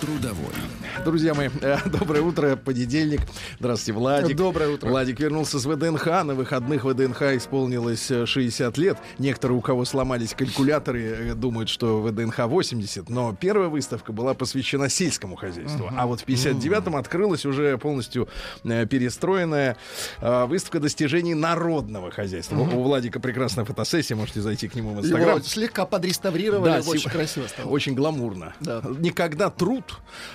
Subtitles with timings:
[0.00, 0.54] Трудовой.
[1.04, 3.20] Друзья мои, э, доброе утро, понедельник.
[3.58, 4.36] Здравствуйте, Владик.
[4.36, 4.88] Доброе утро.
[4.88, 6.06] Владик вернулся с ВДНХ.
[6.06, 8.98] На выходных ВДНХ исполнилось э, 60 лет.
[9.18, 13.10] Некоторые, у кого сломались калькуляторы, э, думают, что ВДНХ 80.
[13.10, 15.90] Но первая выставка была посвящена сельскому хозяйству.
[15.96, 18.28] А вот в 59-м открылась уже полностью
[18.64, 19.76] э, перестроенная
[20.20, 22.56] э, выставка достижений народного хозяйства.
[22.56, 25.36] У у Владика прекрасная фотосессия, можете зайти к нему в Инстаграм.
[25.36, 27.68] Его слегка подреставрировали, Да, очень сим- красиво стало.
[27.68, 28.54] Очень гламурно.
[28.60, 28.82] Да.
[28.98, 29.89] Никогда труд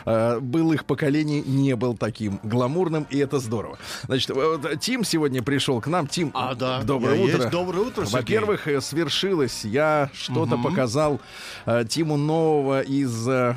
[0.06, 3.78] э, былых поколений не был таким гламурным, и это здорово.
[4.04, 6.08] Значит, вот Тим сегодня пришел к нам.
[6.08, 6.82] Тим, А, да.
[6.84, 7.38] доброе Я утро.
[7.38, 7.50] есть.
[7.50, 8.06] Доброе утро.
[8.06, 9.66] Во-первых, э, свершилось.
[9.66, 11.20] Я что-то показал
[11.66, 13.56] э, Тиму нового из, э,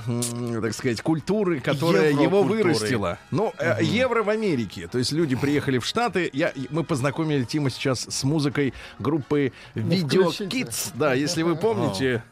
[0.62, 3.18] так сказать, культуры, которая его вырастила.
[3.30, 4.88] Ну, э, евро в Америке.
[4.88, 6.28] То есть люди приехали в Штаты.
[6.32, 10.44] Я, мы познакомили Тима сейчас с музыкой группы Video включите.
[10.62, 10.90] Kids.
[10.94, 12.22] Да, если вы помните...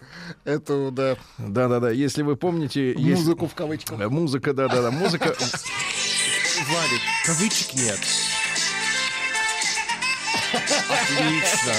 [0.44, 2.92] Это, да, Да-да-да, если вы помните...
[2.92, 3.98] есть- музыку в кавычках.
[4.10, 5.34] Музыка, да-да-да, музыка...
[6.68, 7.98] Владик, кавычек нет.
[10.88, 11.72] Отлично.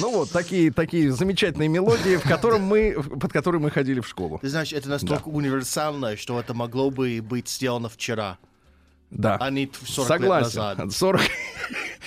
[0.00, 4.38] Ну вот, такие, такие замечательные мелодии, в котором мы, под которые мы ходили в школу.
[4.40, 8.38] Ты знаешь, это настолько универсально, что это могло бы быть сделано вчера,
[9.10, 9.36] Да.
[9.40, 10.46] а не 40 Согласен.
[10.60, 10.92] лет назад.
[10.92, 11.20] 40...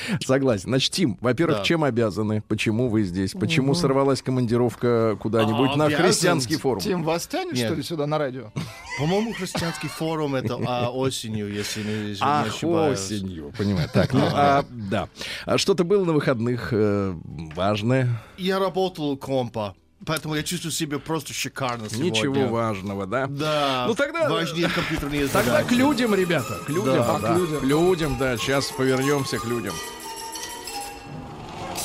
[0.26, 0.70] Согласен.
[0.70, 1.64] Значит, Тим, во-первых, Да.
[1.64, 2.42] чем обязаны?
[2.48, 3.32] Почему вы здесь?
[3.32, 6.06] Почему сорвалась командировка куда-нибудь А, на обязан.
[6.06, 6.82] христианский форум?
[6.82, 7.66] Тим, вас тянет, Нет.
[7.68, 8.52] что ли, сюда на радио?
[9.00, 13.00] По-моему, христианский форум это а, осенью, если не, если не Ах, ошибаюсь.
[13.00, 13.90] осенью, понимаю.
[13.94, 15.10] Так, ну, а, да.
[15.46, 17.14] А что-то было на выходных э,
[17.56, 18.10] важное?
[18.38, 19.76] Я работал у компа,
[20.06, 22.12] поэтому я чувствую себя просто шикарно сегодня.
[22.12, 23.28] Ничего важного, да?
[23.28, 23.86] Да.
[23.88, 25.70] Ну, тогда- Важнее компьютерные Тогда задачи.
[25.70, 27.60] к людям, ребята, к людям, Да, да, к людям.
[27.60, 28.38] к людям, да.
[28.38, 29.74] Сейчас повернемся к людям.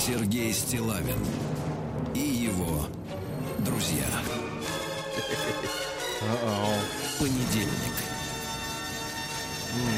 [0.07, 1.19] Сергей Стилавин
[2.15, 2.87] и его
[3.59, 4.05] друзья.
[7.19, 7.71] Понедельник.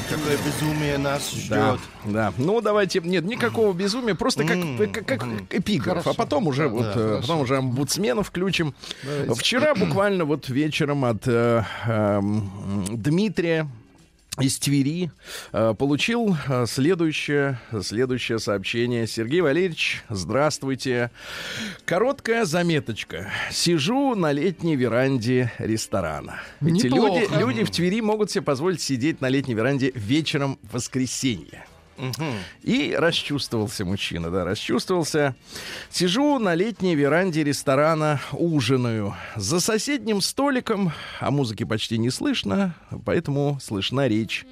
[0.09, 1.79] Какое безумие нас Да, ждет.
[2.05, 2.33] да.
[2.39, 3.01] Ну, давайте.
[3.01, 4.57] Нет, никакого безумия, просто как,
[4.91, 6.07] как, как эпиграф.
[6.07, 8.73] А потом уже, вот, э, потом уже омбудсмена включим.
[9.35, 12.49] Вчера буквально вот вечером от э, эм,
[12.89, 13.69] Дмитрия
[14.37, 15.11] из Твери
[15.51, 19.07] э, получил э, следующее, следующее сообщение.
[19.07, 21.11] Сергей Валерьевич, здравствуйте.
[21.85, 23.31] Короткая заметочка.
[23.51, 26.39] Сижу на летней веранде ресторана.
[26.61, 31.65] Эти люди, люди в Твери могут себе позволить сидеть на летней веранде вечером в воскресенье.
[32.61, 35.35] И расчувствовался мужчина, да, расчувствовался.
[35.89, 39.15] Сижу на летней веранде ресторана, ужинаю.
[39.35, 44.45] За соседним столиком, а музыки почти не слышно, поэтому слышна речь.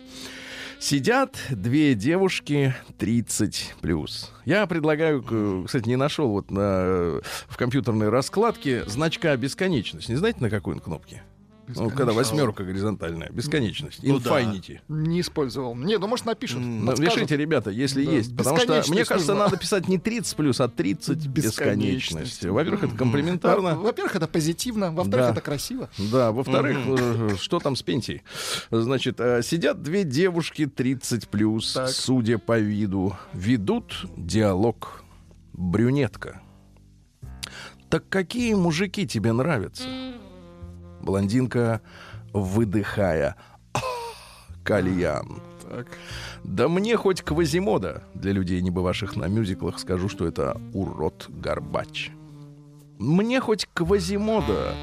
[0.79, 4.31] Сидят две девушки 30 плюс.
[4.45, 10.09] Я предлагаю, кстати, не нашел вот на, в компьютерной раскладке значка бесконечность.
[10.09, 11.23] Не знаете, на какой он кнопке?
[11.67, 13.99] Ну, когда восьмерка горизонтальная, бесконечность.
[14.03, 14.41] Ну да.
[14.87, 15.75] Не использовал.
[15.75, 16.59] Не, ну, может, напишут.
[16.61, 17.15] Ну, подскажут.
[17.15, 18.11] Пишите, ребята, если Да.
[18.11, 18.35] есть.
[18.37, 19.45] Потому что, мне кажется, нужна.
[19.45, 22.11] надо писать не 30 плюс, а 30 бесконечность.
[22.13, 22.45] Бесконечность.
[22.45, 23.75] Во-первых, это комплиментарно.
[23.75, 24.91] Во-первых, это позитивно.
[24.91, 25.31] Во-вторых, Да.
[25.33, 25.89] это красиво.
[25.97, 28.23] Да, во-вторых, э, что там с пенсией?
[28.71, 31.89] Значит, э, сидят две девушки 30 плюс, Так.
[31.89, 35.03] судя по виду, ведут диалог.
[35.53, 36.41] Брюнетка.
[37.89, 39.83] Так какие мужики тебе нравятся?
[41.07, 41.79] Блондинка,
[42.33, 43.37] выдыхая.
[43.73, 43.81] «Ах,
[44.65, 45.41] Кальян.
[46.43, 52.11] Да мне хоть Квазимода, для людей, не бывавших на мюзиклах, скажу, что это урод Горбач.
[52.99, 54.75] Мне хоть Квазимода,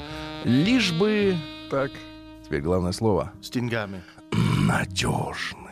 [0.45, 1.37] лишь бы...
[1.71, 1.91] Так.
[2.43, 3.31] Теперь главное слово.
[3.43, 4.03] С деньгами.
[4.67, 5.64] Надежный.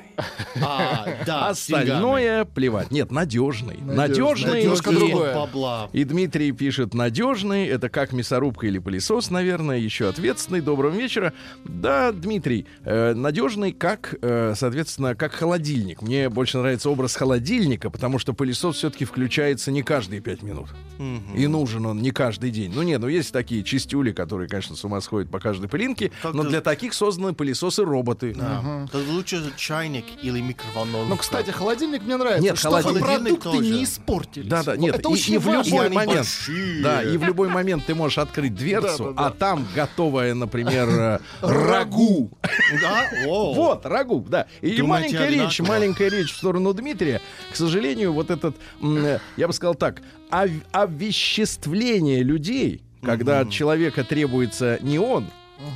[0.61, 1.49] А, да.
[1.49, 2.91] Остальное плевать.
[2.91, 3.79] Нет, надежный.
[3.81, 4.65] Надежный.
[4.65, 5.89] И другое.
[5.93, 10.61] И Дмитрий пишет, надежный, это как мясорубка или пылесос, наверное, еще ответственный.
[10.61, 11.33] Доброго вечера.
[11.65, 16.03] Да, Дмитрий, э, надежный, как, э, соответственно, как холодильник.
[16.03, 20.69] Мне больше нравится образ холодильника, потому что пылесос все-таки включается не каждые пять минут.
[21.37, 22.73] И нужен он не каждый день.
[22.75, 26.35] Ну нет, ну есть такие чистюли, которые, конечно, с ума сходят по каждой пылинке, Как
[26.35, 28.35] но ты- для таких созданы пылесосы-роботы.
[28.37, 28.87] Да.
[28.87, 31.09] Это лучше чайник или микроволновка.
[31.09, 32.43] Ну, кстати, холодильник мне нравится.
[32.43, 33.61] Нет, холодильник продукты тоже.
[33.61, 34.49] не испортились.
[34.49, 36.83] Да, да, нет, это и, очень и в любой момент, большие.
[36.83, 39.27] да, и в любой момент ты можешь открыть дверцу, Да, да, да.
[39.27, 42.31] а там готовое, например, рагу
[42.81, 43.05] Да?
[43.27, 44.47] Вот, рагу, да.
[44.61, 47.21] И маленькая речь, маленькая речь в сторону Дмитрия.
[47.53, 48.57] К сожалению, вот этот,
[49.37, 55.27] я бы сказал так, ов- овеществление людей, когда от человека требуется не он,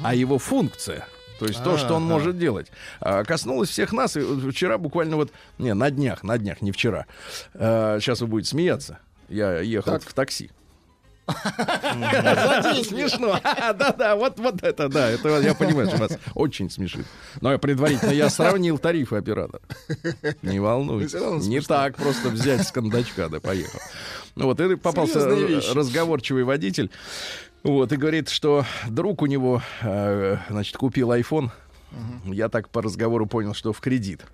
[0.02, 1.06] а его функция.
[1.38, 2.12] То есть то, что он Ага.
[2.14, 2.68] может делать.
[3.00, 4.16] а, Коснулось всех нас.
[4.16, 5.30] И вчера буквально вот...
[5.58, 7.06] Не, на днях, на днях, не вчера.
[7.54, 8.98] сейчас вы будете смеяться.
[9.28, 10.02] Я ехал Так.
[10.02, 10.50] в такси.
[12.84, 13.38] Смешно.
[13.42, 15.10] Да-да, вот, вот это, да.
[15.10, 17.04] Это я понимаю, что вас очень смешит.
[17.40, 19.60] Но я предварительно я сравнил тарифы оператора.
[20.42, 21.14] Не волнуйтесь.
[21.46, 23.80] Не так просто взять с кондачка, да поехал.
[24.36, 25.20] Ну вот, и попался
[25.74, 26.90] разговорчивый водитель.
[27.66, 31.50] Вот, и говорит, что друг у него, э, значит, купил iPhone.
[32.24, 34.24] Я так по разговору понял, что в кредит.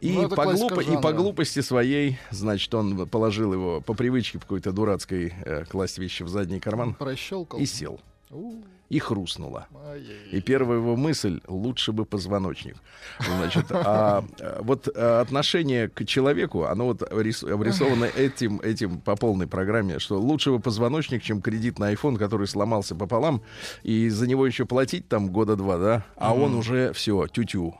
[0.00, 4.42] И, Ну, по глупо- и по глупости своей, значит, он положил его по привычке в
[4.42, 7.60] какой-то дурацкой э, класть вещи в задний карман Прощелкал.
[7.60, 8.00] и сел.
[8.30, 8.54] У,
[8.92, 9.68] И хрустнуло.
[9.88, 10.38] ай-яй-яй.
[10.38, 12.76] И первая его мысль— лучше бы позвоночник.
[13.20, 19.16] Значит, а э, вот э, отношение к человеку, оно вот рис- обрисовано этим, этим по
[19.16, 23.40] полной программе, что лучше бы позвоночник, чем кредит на iPhone, который сломался пополам,
[23.82, 27.74] и за него еще платить там года два, да, а он уже все, тю-тю,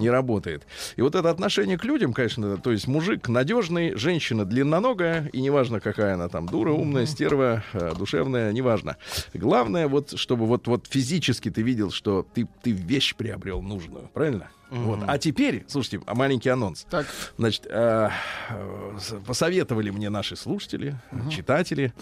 [0.00, 0.66] не работает.
[0.96, 5.80] И вот это отношение к людям, конечно, то есть мужик надежный, женщина длинноногая, и неважно,
[5.80, 8.96] какая она там, дура, умная, стерва, э, душевная, неважно.
[9.34, 14.48] Главное, вот, чтобы вот, вот физически ты видел, что ты, ты вещь приобрел нужную, правильно?
[14.70, 14.98] Вот.
[15.06, 16.84] А теперь, слушайте, а маленький анонс.
[16.90, 17.06] Так,
[17.38, 18.10] Значит, э,
[18.50, 20.96] э, посоветовали мне наши слушатели,
[21.30, 21.94] читатели,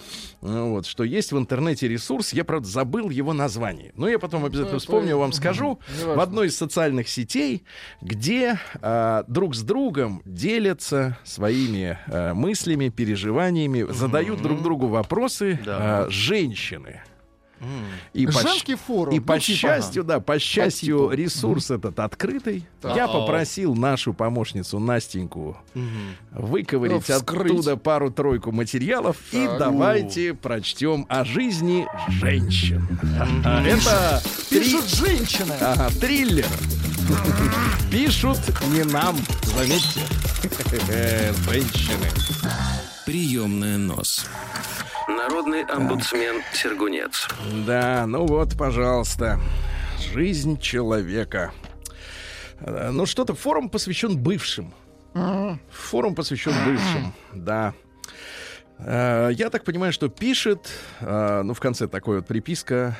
[0.42, 3.92] ну вот, что есть в интернете ресурс, я, правда, забыл его название.
[3.94, 5.78] Но я потом обязательно это- вспомню, вам скажу.
[6.00, 6.16] неважно.
[6.16, 7.62] В одной из социальных сетей,
[8.00, 16.06] где э, друг с другом делятся своими э, мыслями, переживаниями, задают друг другу вопросы Да.
[16.08, 17.00] э, женщины.
[18.12, 19.14] И по Женский щ- форум.
[19.14, 19.58] И ну, по типа.
[19.58, 21.10] счастью, да, по счастью, типу.
[21.12, 22.66] ресурс этот открытый.
[22.82, 22.94] Так.
[22.96, 25.56] Я попросил нашу помощницу Настеньку
[26.32, 29.58] выковырить Ну, оттуда пару-тройку материалов и Так.
[29.58, 32.86] давайте прочтем о жизни женщин.
[33.66, 35.54] Это три- Пишут женщины.
[35.60, 36.46] Ага, триллер.
[37.90, 38.38] Пишут
[38.72, 40.00] не нам, заметьте.
[41.46, 42.06] Женщины.
[43.04, 44.26] Приемная нос.
[45.08, 47.28] Народный омбудсмен Сергунец.
[47.66, 49.38] Да, ну вот, пожалуйста.
[50.12, 51.52] Жизнь человека.
[52.60, 54.72] Э, Ну что-то, форум посвящен бывшим.
[55.70, 57.72] Форум посвящен бывшим, да.
[58.78, 60.68] Э, Я так понимаю, что пишет,
[61.00, 62.96] э, ну, в конце такой вот приписка.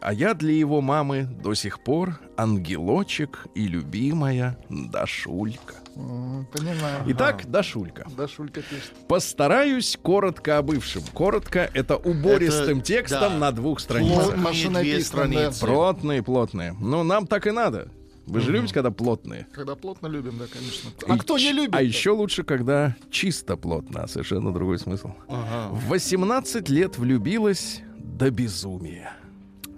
[0.00, 5.74] А я для его мамы до сих пор ангелочек и любимая Дашулька.
[5.94, 7.04] Понимаю.
[7.06, 8.06] Итак, Дашулька.
[8.16, 8.92] Да, Шулька пишет.
[9.08, 11.02] Постараюсь коротко о бывшем.
[11.12, 13.38] Коротко— это убористым Это, текстом да.
[13.38, 14.34] на двух страницах.
[14.36, 15.00] да.
[15.00, 15.60] страницы.
[15.66, 16.72] Плотные, плотные.
[16.80, 17.88] Ну, нам так и надо.
[18.26, 19.46] Вы же любите, когда плотные?
[19.52, 20.88] Когда плотно любим, да, конечно.
[21.06, 21.74] И А кто не любит?
[21.74, 24.04] А еще лучше, когда чисто плотно.
[24.04, 25.10] а Совершенно другой смысл.
[25.28, 25.68] Ага.
[25.74, 29.12] В 18 лет влюбилась до безумия.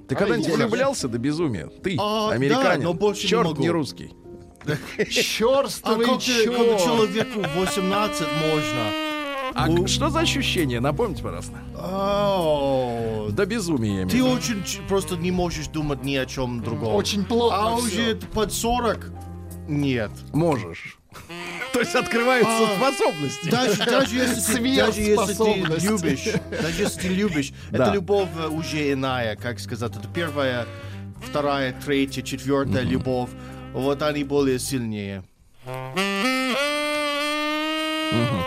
[0.09, 1.67] Ты А, когда-нибудь влюблялся до безумия?
[1.83, 2.81] Ты, А, американин.
[2.83, 3.61] да, но больше не Черт могу.
[3.63, 4.13] не русский.
[4.69, 6.83] А Черствый как чёрт.
[6.83, 8.91] человеку 18 можно?
[9.55, 9.87] А Ну.
[9.87, 10.81] что за ощущение?
[10.81, 11.55] Напомните, пожалуйста.
[11.79, 13.31] Ау.
[13.31, 14.03] До безумия.
[14.03, 16.95] я Ты очень просто не можешь думать ни о чем другом.
[16.95, 19.11] Очень плотно А уже под 40
[19.69, 20.11] нет.
[20.33, 20.99] Можешь.
[21.73, 22.77] То есть открываются А.
[22.77, 23.49] способности.
[23.49, 26.25] Даже, даже если, ты, даже если ты любишь,
[26.63, 27.85] даже если ты любишь, Да.
[27.85, 30.67] это любовь уже иная, как сказать, это первая,
[31.23, 33.31] вторая, третья, четвертая любовь.
[33.77, 35.23] Вот они более сильнее.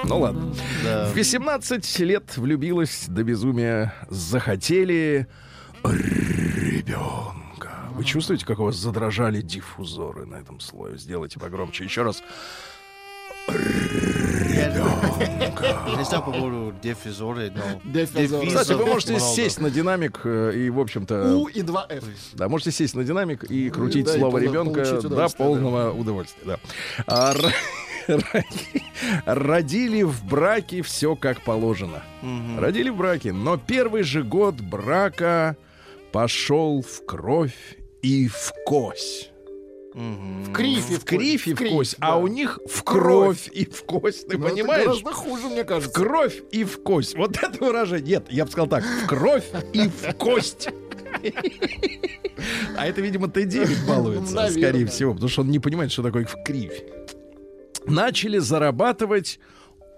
[0.03, 0.51] Ну ладно.
[0.83, 1.05] Да.
[1.05, 3.93] В 18 лет влюбилась до безумия.
[4.09, 5.27] Захотели
[5.83, 7.69] ребенка.
[7.91, 10.97] Вы чувствуете, как у вас задрожали диффузоры на этом слое?
[10.97, 11.83] Сделайте погромче.
[11.83, 12.23] Еще раз.
[14.59, 17.63] Я не знаю по поводу диффузоры, но...
[17.83, 19.25] Диффизов Кстати, вы можете много.
[19.33, 21.35] сесть на динамик э, и, в общем-то...
[21.35, 22.03] У и 2 F.
[22.33, 26.43] Да, можете сесть на динамик и крутить да, и слово полу- ребенка до полного удовольствия.
[26.45, 26.59] Да.
[27.07, 27.33] А,
[29.25, 32.01] Родили в браке все как положено.
[32.57, 35.55] Родили в браке, но первый же год брака
[36.11, 39.31] пошел в кровь и в кость.
[39.93, 40.95] В крифе.
[40.99, 42.07] В кривь и в криф, кость, да.
[42.09, 44.27] а у них в кровь и в кость.
[44.27, 44.85] Ты Ну, это понимаешь?
[44.85, 45.93] гораздо хуже, мне В кажется.
[45.99, 47.15] кровь и в кость.
[47.17, 48.17] Вот это выражение.
[48.17, 48.83] Нет, я бы сказал так.
[48.83, 50.69] В кровь и в кость.
[52.77, 56.35] А это, видимо, Т9 балуется, скорее всего, потому что он не понимает, что такое в
[56.45, 56.83] кривь.
[57.85, 59.39] Начали зарабатывать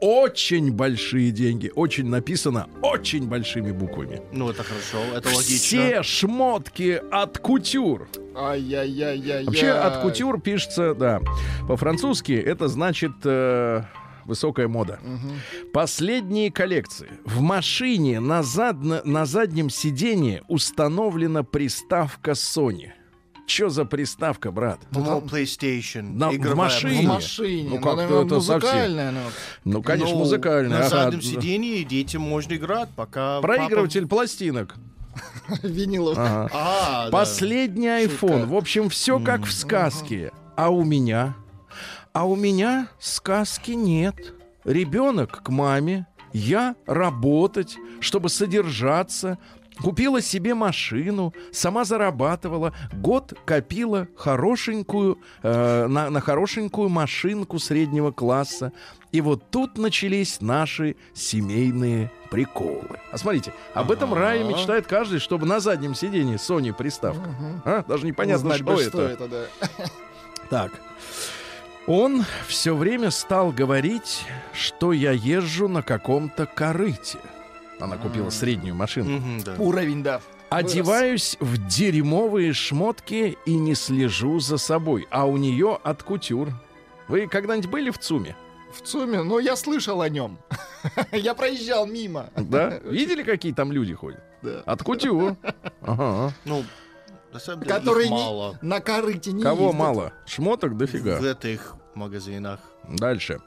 [0.01, 1.71] очень большие деньги.
[1.75, 4.21] Очень написано очень большими буквами.
[4.33, 5.45] Ну, это хорошо, это логично.
[5.55, 8.09] Все шмотки от кутюр.
[8.35, 9.45] Ай-яй-яй-яй.
[9.45, 11.21] Вообще от кутюр пишется, да,
[11.67, 13.83] по-французски это значит э,
[14.25, 14.99] высокая мода.
[15.73, 17.09] Последние коллекции.
[17.25, 22.91] В машине на, задна- на заднем сиденье установлена приставка Sony.
[23.53, 24.79] Что за приставка, брат?
[24.91, 26.13] По-моему, PlayStation.
[26.13, 27.01] На- в машине.
[27.01, 27.69] В машине.
[27.69, 28.53] Ну, Ну, как-то наверное, это совсем.
[28.69, 29.11] музыкальная.
[29.11, 29.19] ну.
[29.65, 30.69] Ну, конечно, Ну, музыкальная.
[30.79, 30.89] На ага.
[30.89, 33.41] заднем сиденье детям можно играть, пока...
[33.41, 34.75] Проигрыватель пластинок.
[35.63, 36.17] Винилов.
[36.17, 36.43] Ага.
[36.43, 37.11] папа- А, да.
[37.11, 38.45] Последний iPhone.
[38.45, 40.31] В общем, все как в сказке.
[40.55, 41.35] А у меня?
[42.13, 44.15] А у меня сказки нет.
[44.63, 49.37] Ребенок к маме, я работать, чтобы содержаться.
[49.81, 58.73] Купила себе машину, сама зарабатывала, год копила хорошенькую, э, на, на хорошенькую машинку среднего класса.
[59.11, 62.99] И вот тут начались наши семейные приколы.
[63.11, 67.29] А смотрите, об этом рае мечтает каждый, чтобы на заднем сиденье Sony приставка.
[67.65, 67.83] А?
[67.87, 68.89] Даже непонятно, Знать что, бы, это.
[68.89, 69.45] что это, да.
[70.49, 70.71] Так.
[71.87, 74.23] Он все время стал говорить,
[74.53, 77.17] что я езжу на каком-то корыте.
[77.81, 79.41] Она купила среднюю машину.
[79.57, 80.21] Уровень, да.
[80.49, 85.07] Одеваюсь в дерьмовые шмотки и не слежу за собой.
[85.09, 86.49] А у нее от кутюр.
[87.07, 88.35] Вы когда-нибудь были в ЦУМе?
[88.73, 90.37] В ЦУМе, но я слышал о нем.
[91.11, 92.29] Я проезжал мимо.
[92.35, 92.79] Да?
[92.83, 94.21] Видели, какие там люди ходят?
[94.41, 94.61] Да.
[94.65, 95.35] От кутюр.
[95.81, 96.33] Ага.
[96.45, 96.63] Ну,
[97.33, 99.79] на самом деле, Которые их не- мало на корыте не Кого ездят.
[99.79, 100.13] мало?
[100.25, 101.17] Шмоток дофига.
[101.19, 102.59] в этих магазинах.
[102.87, 103.39] Дальше.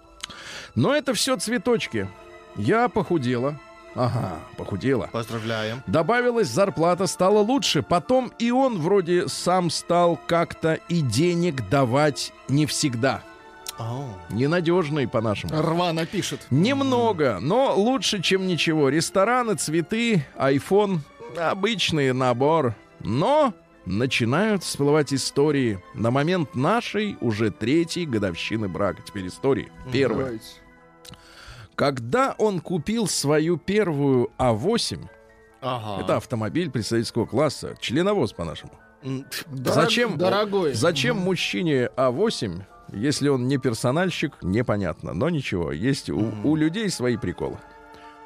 [0.75, 2.09] Но это все цветочки.
[2.57, 3.59] Я похудела.
[3.95, 5.09] Ага, похудела.
[5.13, 5.83] Поздравляем.
[5.87, 7.83] Добавилась зарплата, стало лучше.
[7.83, 13.23] Потом и он вроде сам стал как-то и денег давать не всегда.
[13.79, 15.61] О, Ненадежный по-нашему.
[15.61, 16.47] Рвано пишет.
[16.51, 18.89] Немного, но лучше, чем ничего.
[18.89, 20.99] Рестораны, цветы, iPhone,
[21.37, 22.75] обычный набор.
[23.01, 23.53] Но
[23.85, 25.83] начинают всплывать истории.
[25.95, 29.03] На момент нашей уже третьей годовщины брака.
[29.03, 29.71] Теперь истории.
[29.93, 30.27] Первая.
[30.27, 30.45] Давайте.
[31.77, 35.01] Когда он купил свою первую А8,
[35.61, 36.03] ага.
[36.03, 38.73] это автомобиль представительского класса, членовоз по-нашему.
[39.03, 40.17] Дорог- Зачем?
[40.17, 40.73] Дорогой.
[40.75, 42.63] Зачем мужчине А8,
[42.93, 45.13] если он не персональщик, непонятно.
[45.13, 47.59] Но ничего, есть у, у людей свои приколы.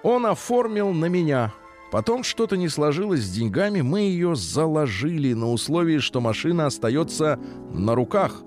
[0.02, 1.52] Он оформил на меня.
[1.90, 7.40] Потом что-то не сложилось с деньгами, мы ее заложили на условии, что машина остается
[7.72, 8.42] на руках.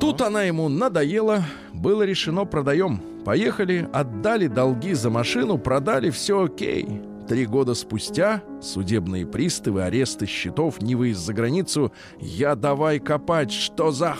[0.00, 3.02] Тут она ему надоела, было решено продаем.
[3.26, 7.02] Поехали, отдали долги за машину, продали, все окей.
[7.26, 11.90] Три года спустя судебные приставы, аресты счетов, не выезд за границу.
[12.20, 14.14] Я давай копать, что за...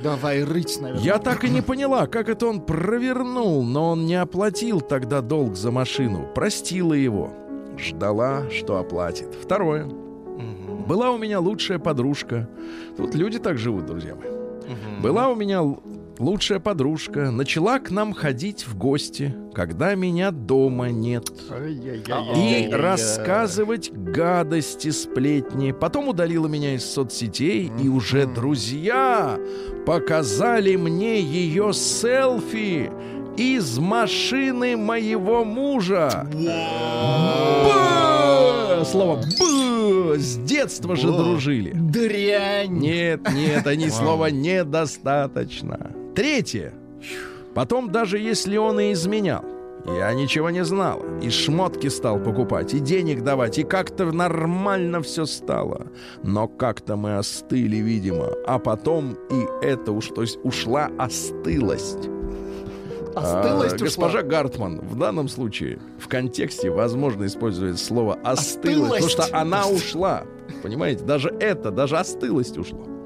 [0.00, 1.02] Давай рыть, наверное.
[1.04, 5.56] Я так и не поняла, как это он провернул, но он не оплатил тогда долг
[5.56, 6.28] за машину.
[6.36, 7.32] Простила его.
[7.76, 9.34] Ждала, что оплатит.
[9.42, 9.86] Второе.
[10.86, 12.48] Была у меня лучшая подружка.
[12.96, 14.28] Тут люди так живут, друзья мои.
[15.02, 15.64] Была у меня
[16.18, 17.30] лучшая подружка.
[17.30, 21.30] Начала к нам ходить в гости, когда меня дома нет.
[22.36, 25.72] И рассказывать гадости, сплетни.
[25.72, 29.38] Потом удалила меня из соцсетей, и уже друзья
[29.86, 32.90] показали мне ее селфи
[33.36, 36.28] из машины моего мужа.
[36.32, 37.88] Б!
[38.84, 41.72] Слово «б» с детства же дружили.
[41.74, 42.78] Дрянь.
[42.78, 45.92] Нет, нет, они слова недостаточно.
[46.18, 46.74] Третье.
[47.54, 49.44] Потом, даже если он и изменял,
[49.86, 51.00] я ничего не знал.
[51.22, 55.86] И шмотки стал покупать, и денег давать, и как-то нормально все стало.
[56.24, 58.30] Но как-то мы остыли, видимо.
[58.48, 62.08] А потом и это уж, то есть ушла остылость.
[63.14, 63.86] Остылость А, ушла.
[63.86, 69.10] Госпожа Гартман, в данном случае в контексте возможно использовать слово остылость, потому Остылость.
[69.10, 70.24] что она ушла.
[70.64, 72.97] Понимаете, даже это, даже остылость ушла.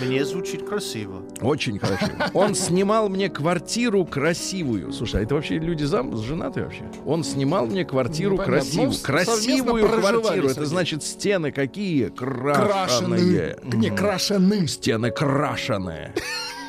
[0.00, 1.22] Мне звучит красиво.
[1.40, 2.06] Очень хорошо.
[2.34, 4.92] Он снимал мне квартиру красивую.
[4.92, 6.82] Слушай, а это вообще люди зам женаты вообще?
[7.04, 8.54] Он снимал мне квартиру Непонятно.
[8.56, 8.90] красивую.
[8.90, 10.48] Ну, красивую квартиру.
[10.48, 12.08] Это значит стены какие?
[12.08, 12.54] Крашеные.
[12.54, 13.58] Крашеные.
[13.74, 14.66] Не крашены.
[14.68, 16.14] Стены крашеные.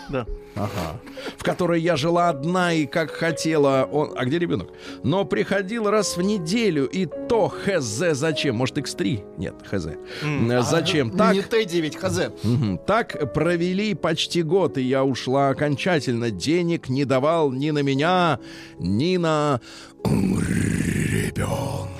[0.09, 0.25] Да.
[0.55, 0.99] Ага.
[1.37, 3.87] В которой я жила одна и как хотела.
[3.91, 4.11] Он...
[4.15, 4.69] А где ребенок?
[5.03, 8.55] Но приходил раз в неделю, и то хз зачем?
[8.55, 9.37] Может, X3?
[9.37, 9.87] Нет, хз.
[9.87, 11.11] Э, Зачем?
[11.11, 12.85] Так, Не Т9, ХЗ.
[12.85, 16.31] Так провели почти год, и я ушла окончательно.
[16.31, 18.39] Денег не давал ни на меня,
[18.79, 19.61] ни на
[20.05, 21.98] ребенка.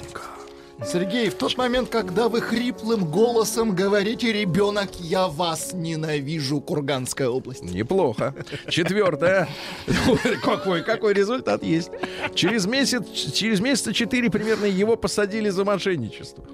[0.86, 7.64] Сергей, в тот момент, когда вы хриплым голосом говорите «Ребенок, я вас ненавижу», Курганская область.
[7.64, 8.34] Неплохо.
[8.68, 9.48] Четвертое.
[10.42, 11.92] Какой, какой результат есть?
[12.34, 16.46] Через месяц, через месяца четыре примерно его посадили за мошенничество.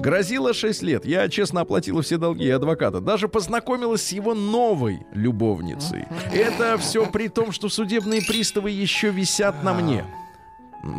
[0.00, 1.04] Грозило 6 лет.
[1.04, 3.00] Я честно оплатила все долги адвоката.
[3.00, 6.06] Даже познакомилась с его новой любовницей.
[6.32, 10.04] Это все при том, что судебные приставы еще висят на мне.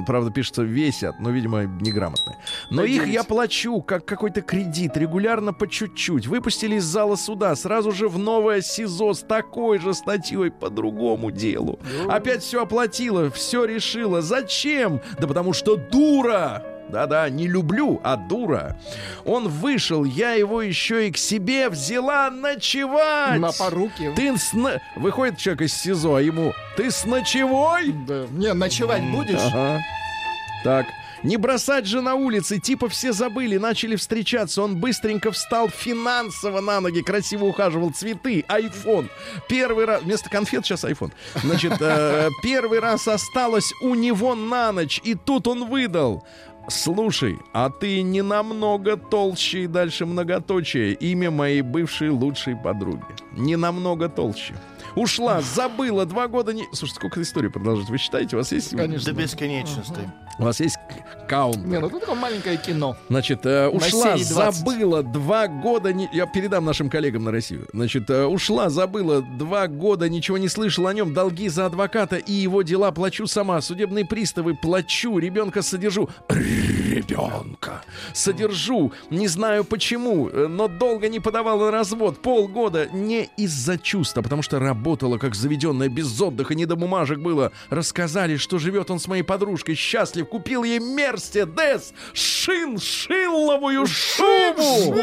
[0.06, 2.38] Правда, пишется весят, но, видимо, неграмотные.
[2.70, 6.28] Но их я плачу, как какой-то кредит, регулярно по чуть-чуть.
[6.28, 11.32] Выпустили из зала суда, сразу же в новое СИЗО с такой же статьей по другому
[11.32, 11.80] делу.
[12.08, 14.22] Опять все оплатила, все решила.
[14.22, 15.02] Зачем?
[15.20, 16.73] Да потому что дура!
[16.90, 18.78] Да-да, не люблю, а дура.
[19.26, 23.40] Он вышел, я его еще и к себе взяла ночевать.
[23.40, 24.12] На поруки.
[24.16, 24.54] Ты с...
[24.54, 26.54] на- Выходит человек из СИЗО, а ему...
[26.78, 27.92] Ты с ночевой?
[28.08, 28.26] Да.
[28.32, 29.40] Не, ночевать будешь?
[29.42, 29.80] Ага.
[30.64, 30.86] Так.
[31.24, 34.62] Не бросать же на улице, типа все забыли, начали встречаться.
[34.62, 39.10] Он быстренько встал финансово на ноги, красиво ухаживал, цветы, айфон.
[39.48, 41.14] Первый раз, вместо конфет сейчас айфон.
[41.36, 46.26] Значит, э, первый раз осталось у него на ночь, и тут он выдал.
[46.70, 50.94] Слушай, а ты не намного толще и дальше многоточие.
[50.94, 53.04] Имя моей бывшей лучшей подруги.
[53.34, 54.54] Не намного толще.
[54.96, 56.66] Ушла, забыла, два года не...
[56.72, 57.90] Слушай, сколько истории продолжать?
[57.90, 58.36] Вы считаете?
[58.36, 58.76] У вас есть...
[58.76, 59.12] Конечно.
[59.14, 60.00] До бесконечности.
[60.40, 60.78] У вас есть
[61.28, 61.58] каунт?
[61.58, 62.96] Не, ну это такое маленькое кино.
[63.10, 64.56] Значит, э, ушла, серии 20.
[64.56, 67.68] забыла два года, не- я передам нашим коллегам на Россию.
[67.72, 72.32] Значит, э, ушла, забыла два года, ничего не слышала о нем, долги за адвоката и
[72.32, 76.10] его дела плачу сама, судебные приставы плачу, ребенка содержу.
[76.94, 77.82] Ребенка
[78.14, 84.22] содержу, не знаю почему, э, но долго не подавала на развод, полгода не из-за чувства,
[84.22, 87.52] потому что работала как заведенная, без отдыха, не до бумажек было.
[87.70, 94.94] Рассказали, что живет он с моей подружкой, счастлив, купил ей Мерседес, шин, шилловую шубу.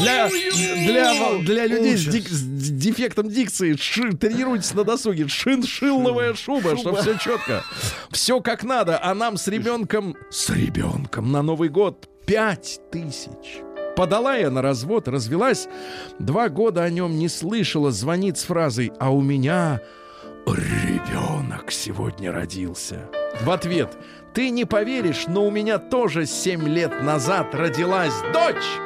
[0.00, 5.26] Для, для, для людей с, дик- с дефектом дикции ши- тренируйтесь на досуге.
[5.26, 7.64] Шиншилловая шуба, чтобы все четко.
[8.10, 13.62] Все как надо, а нам с ребенком, с ребенком на Новый год пять тысяч.
[13.96, 15.68] Подала я на развод, развелась.
[16.18, 19.80] Два года о нем не слышала, звонит с фразой «А у меня
[20.46, 23.08] ребенок сегодня родился».
[23.40, 23.96] В ответ
[24.34, 28.83] «Ты не поверишь, но у меня тоже семь лет назад родилась дочь».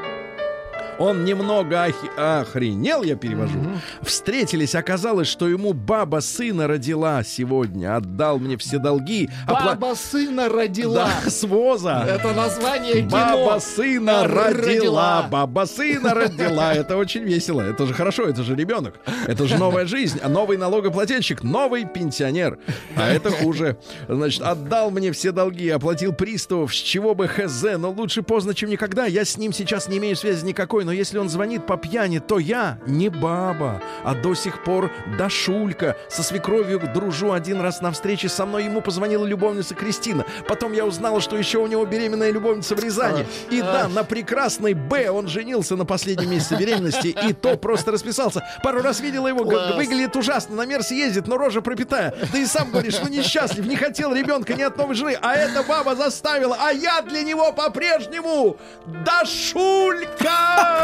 [0.99, 3.59] Он немного охи- охренел, я перевожу.
[4.03, 7.97] Встретились, оказалось, что ему баба сына родила сегодня.
[7.97, 9.29] Отдал мне все долги.
[9.47, 11.09] опла- Баба сына родила.
[11.25, 12.05] Да, с воза.
[12.09, 13.11] Это название кино.
[13.11, 14.49] Баба сына родила.
[14.69, 15.29] Родила.
[15.31, 16.75] Баба сына родила.
[16.75, 17.61] Это очень весело.
[17.61, 18.95] Это же хорошо, это же ребенок.
[19.27, 20.21] Это же новая жизнь.
[20.27, 22.59] Новый налогоплательщик, новый пенсионер.
[22.97, 23.77] А это хуже.
[24.09, 28.71] Значит, отдал мне все долги, оплатил приставов, с чего бы хз, но лучше поздно, чем
[28.71, 29.07] никогда.
[29.07, 32.39] Я с ним сейчас не имею связи никакой, но если он звонит по пьяни, то
[32.39, 35.99] я не баба, а до сих пор Дашулька.
[36.09, 38.65] Со свекровью дружу один раз на встрече со мной.
[38.65, 40.25] Ему позвонила любовница Кристина.
[40.49, 43.27] Потом я узнала, что еще у него беременная любовница в Рязани.
[43.51, 47.09] И да, на прекрасной Б он женился на последнем месяце беременности.
[47.09, 48.43] И то просто расписался.
[48.63, 49.75] Пару раз видела его, Класс.
[49.75, 50.57] выглядит ужасно.
[50.57, 52.15] На Мерсе ездит, но рожа пропитая.
[52.33, 55.19] Да и сам говоришь, ну несчастлив, не хотел ребенка ни от новой жены.
[55.21, 58.57] А эта баба заставила, а я для него по-прежнему
[59.05, 60.78] Дашулька!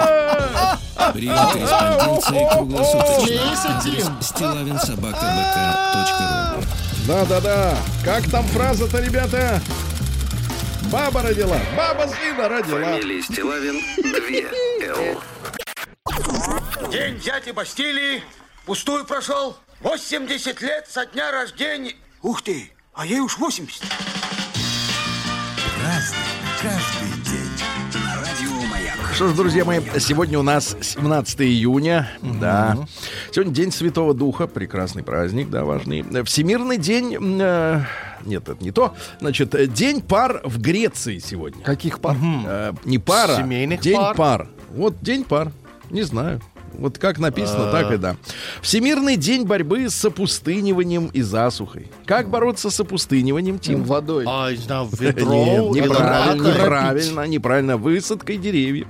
[1.13, 4.21] Прием корреспонденции круглосуточно.
[4.21, 6.63] Стилавинсобакабк.ру
[7.07, 7.77] Да-да-да.
[8.05, 9.61] Как там фраза-то, ребята?
[10.91, 11.57] Баба родила.
[11.77, 12.79] Баба сына родила.
[12.79, 14.09] Фамилия Стилавин 2
[14.89, 15.21] Л.
[16.91, 18.23] День дяди Бастилии
[18.65, 19.57] пустую прошел.
[19.81, 21.95] 80 лет со дня рождения.
[22.23, 23.83] Ух ты, а ей уж 80.
[29.15, 32.77] Что ж, друзья мои, сегодня у нас 17 июня, да.
[33.31, 36.05] Сегодня День Святого Духа, прекрасный праздник, да, важный.
[36.25, 37.17] Всемирный день...
[37.41, 37.81] э,
[38.25, 38.97] нет, это не то.
[39.21, 41.63] Значит, э, День пар в Греции сегодня.
[41.63, 42.17] Каких пар?
[42.45, 44.17] Э, не пара, Семейных День пар?
[44.17, 44.49] пар.
[44.71, 45.53] Вот День пар,
[45.91, 46.41] не знаю.
[46.73, 48.17] Вот как написано, так и да.
[48.63, 51.89] Всемирный день борьбы с опустыниванием и засухой.
[52.05, 53.85] Как бороться с опустыниванием, Тим?
[53.85, 54.25] Водой.
[54.27, 55.33] А, не знаю, Нет, ведро
[56.35, 57.77] неправильно, неправильно.
[57.77, 58.89] Высадкой деревьев.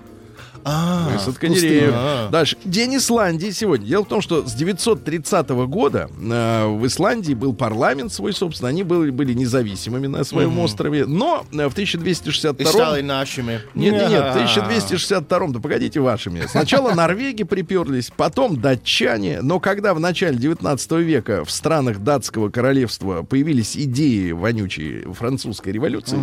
[0.64, 1.92] А, Высадка деревьев.
[1.94, 2.29] А.
[2.31, 2.57] Дальше.
[2.64, 3.87] День Исландии сегодня.
[3.87, 8.70] Дело в том, что с 930 года э, в Исландии был парламент свой, собственно.
[8.70, 11.05] Они были, были независимыми на своем острове.
[11.05, 13.61] Но э, в И 1262 стали нашими.
[13.74, 14.31] Нет, нет, нет, в А.
[14.31, 16.46] 1262 да погодите вашими.
[16.46, 23.22] Сначала норвеги приперлись, потом датчане, но когда в начале 19 века в странах датского королевства
[23.22, 26.18] появились идеи вонючей французской революции,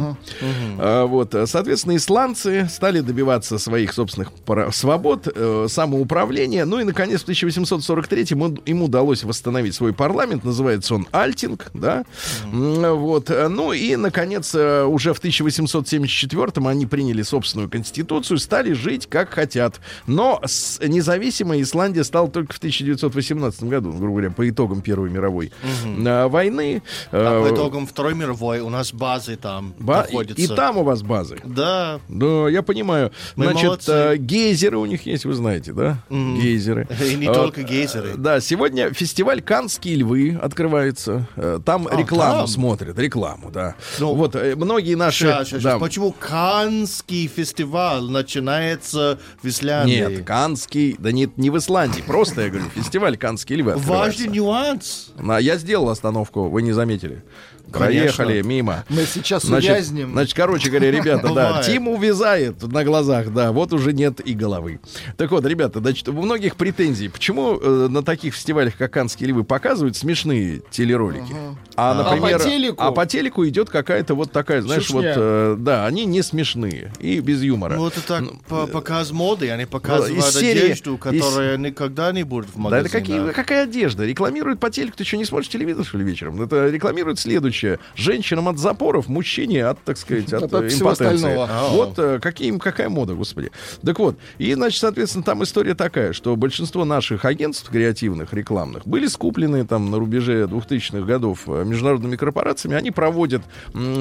[0.79, 4.30] а, вот, э, соответственно, исландцы стали добиваться своих собственных
[4.71, 10.95] свобод, э, самоуправления, ну и, наконец, в 1843 им, им удалось восстановить свой парламент, называется
[10.95, 12.03] он Альтинг, да,
[12.51, 18.73] М, вот, э, ну и, наконец, э, уже в 1874 они приняли собственную конституцию, стали
[18.73, 20.41] жить как хотят, но
[20.81, 25.51] независимой Исландия стала только в 1918 году, грубо говоря, по итогам Первой мировой
[25.85, 26.81] э, войны.
[27.11, 30.41] А по итогам Второй мировой у нас базы там ба- находятся.
[30.41, 31.39] и там у вас базы.
[31.43, 31.99] Да.
[32.09, 33.11] Да, я понимаю.
[33.35, 33.91] Мы Значит, молодцы.
[34.21, 35.97] Гейзеры у них есть, вы знаете, да?
[36.09, 36.87] Гейзеры.
[37.11, 38.11] И не А, только гейзеры.
[38.11, 41.27] э, Да, сегодня фестиваль «Канские львы» открывается.
[41.35, 42.47] Э, Там рекламу там?
[42.47, 43.75] смотрят, рекламу, да.
[43.99, 45.25] Ну, вот, э, многие наши...
[45.25, 45.79] Щас, щас, да.
[45.79, 49.95] Почему Канский фестиваль начинается в Исландии?
[49.97, 53.75] Нет, Канский, да нет, не в Исландии, просто, я говорю, фестиваль «Канские львы».
[53.77, 55.11] Важный нюанс.
[55.39, 57.23] Я сделал остановку, вы не заметили.
[57.71, 58.83] Проехали мимо.
[58.89, 60.11] Мы сейчас Значит, увязнем.
[60.11, 61.63] значит, короче говоря, ребята, да.
[61.63, 64.79] Тим увязает на глазах, да, вот уже нет и головы.
[65.17, 67.09] Так вот, ребята, значит, у многих претензий.
[67.09, 71.33] Почему э, на таких фестивалях, как Канские львы, показывают смешные телеролики?
[71.75, 72.83] А, например, А по телеку?
[72.83, 74.97] а по телеку идет какая-то вот такая, знаешь, Чушня.
[74.99, 77.75] вот, э, да, они не смешные и без юмора.
[77.75, 82.47] Ну, это так по- показ моды, они показывают из серии- одежду, которая никогда не будет
[82.49, 82.87] в Да магазине.
[82.89, 84.05] это какие, какая одежда?
[84.05, 84.97] Рекламируют по телеку.
[84.97, 86.41] Ты что, не смотришь телевизор, что ли, вечером?
[86.41, 87.50] Это рекламирует следующее.
[87.95, 91.15] Женщинам от запоров, мужчине от, так сказать, от, От всего импотенции.
[91.15, 91.49] остального.
[91.71, 93.51] Вот э, какие, какая мода, господи.
[93.85, 99.07] Так вот, и, значит, соответственно, там история такая, что большинство наших агентств креативных, рекламных, были
[99.07, 102.75] скуплены там на рубеже 2000-х годов э, международными корпорациями.
[102.77, 103.41] Они проводят,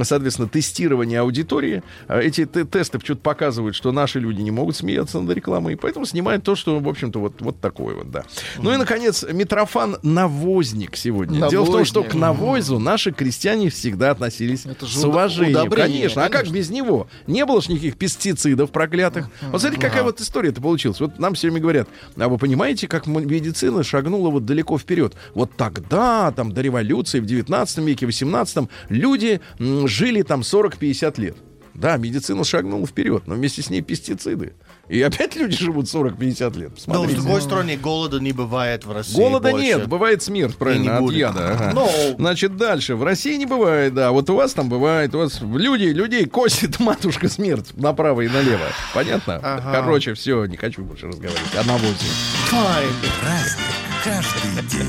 [0.03, 1.83] соответственно, тестирование аудитории.
[2.09, 5.77] А Эти те- тесты почему-то показывают, что наши люди не могут смеяться над рекламой, и
[5.77, 8.25] поэтому снимают то, что, в общем-то, вот, вот такое вот, да.
[8.59, 11.49] Ну и, наконец, Митрофан Навозник сегодня.
[11.49, 12.21] Дело в том, что к Навозник.
[12.21, 13.40] навозу наши крестьяне
[13.71, 15.61] всегда относились Это с уважением.
[15.61, 16.23] удобрение, конечно.
[16.25, 16.55] А как конечно.
[16.57, 17.09] без него?
[17.27, 19.29] Не было ж никаких пестицидов проклятых.
[19.51, 21.01] Вот смотрите, какая вот история-то получилась.
[21.01, 25.15] Вот нам все время говорят, а вы понимаете, как медицина шагнула вот далеко вперед?
[25.35, 31.37] Вот тогда, там, до революции, в 19 веке, 18 люди м, жили там 40-50 лет.
[31.75, 34.53] Да, медицина шагнула вперед, но вместе с ней пестициды.
[34.91, 36.73] И опять люди живут 40-50 лет.
[36.89, 39.65] Но, с другой стороны, голода не бывает в России Голода больше.
[39.65, 41.17] нет, бывает смерть, правильно, от будет.
[41.17, 41.53] яда.
[41.53, 41.71] ага.
[41.73, 41.89] Ну.
[42.19, 42.97] Значит, дальше.
[42.97, 44.11] В России не бывает, да.
[44.11, 45.15] Вот у вас там бывает.
[45.15, 48.67] У вас люди, людей косит матушка смерть направо и налево.
[48.93, 49.37] Понятно?
[49.41, 49.81] Ага.
[49.81, 51.55] Короче, все, не хочу больше разговаривать.
[51.55, 52.09] Одна восемь.
[54.03, 54.89] Каждый день.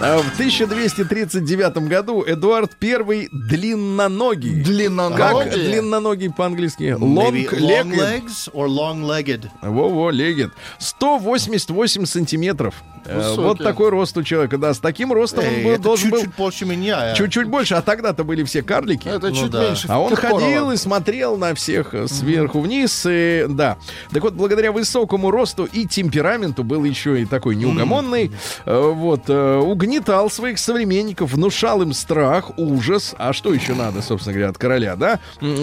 [0.00, 4.56] А В 1239 году Эдуард I длинноногий.
[4.56, 5.50] Как Длинноногий?
[5.50, 6.96] длинноногий по-английски?
[6.98, 7.96] Long Long-legged.
[7.96, 9.48] legs or long-legged?
[9.62, 10.50] Во-во, легет.
[10.78, 12.74] 188 сантиметров.
[13.06, 13.40] Э, Высокий.
[13.42, 14.58] Вот такой рост у человека.
[14.58, 17.08] Да, с таким ростом он Эй, был- это должен был чуть-чуть больше меня.
[17.08, 19.08] я- чуть-чуть больше, а тогда-то были все карлики.
[19.08, 19.62] Это Ну чуть да.
[19.64, 19.86] меньше.
[19.90, 23.04] А он ходил и смотрел на всех э, сверху вниз.
[23.08, 23.76] И, да.
[24.12, 28.30] Так вот, благодаря высокому росту и темпераменту был еще и такой неугомонный.
[28.64, 29.22] э, Вот.
[29.28, 33.14] э, Угнетал своих современников, внушал им страх, ужас.
[33.18, 35.20] А что еще надо, собственно говоря, от короля, да?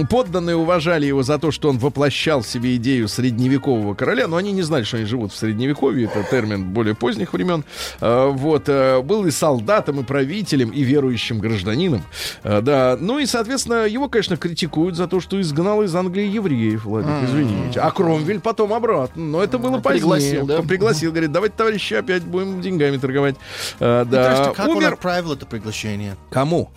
[0.10, 4.51] Подданные уважали его за то, что он воплощал в себе идею средневекового короля, но они
[4.51, 6.06] не знали, что они живут в средневековье.
[6.06, 7.63] Это термин более поздних времен.
[8.00, 8.70] Э, Вот.
[8.70, 12.04] э, Был и солдатом, и правителем, и верующим гражданином.
[12.44, 12.98] Э, Да.
[13.00, 17.80] Ну и, соответственно, его, конечно, критикуют за то, что изгнал из Англии евреев, Владик, извините.
[17.80, 19.24] А Кромвель потом обратно.
[19.24, 20.02] Но это было позднее.
[20.02, 20.62] Пригласил, да?
[20.62, 23.36] Пригласил, говорит, давайте, товарищи, опять будем деньгами торговать.
[23.80, 24.54] Да.
[24.56, 26.15] как он отправил это приглашение?
[26.30, 26.70] Кому?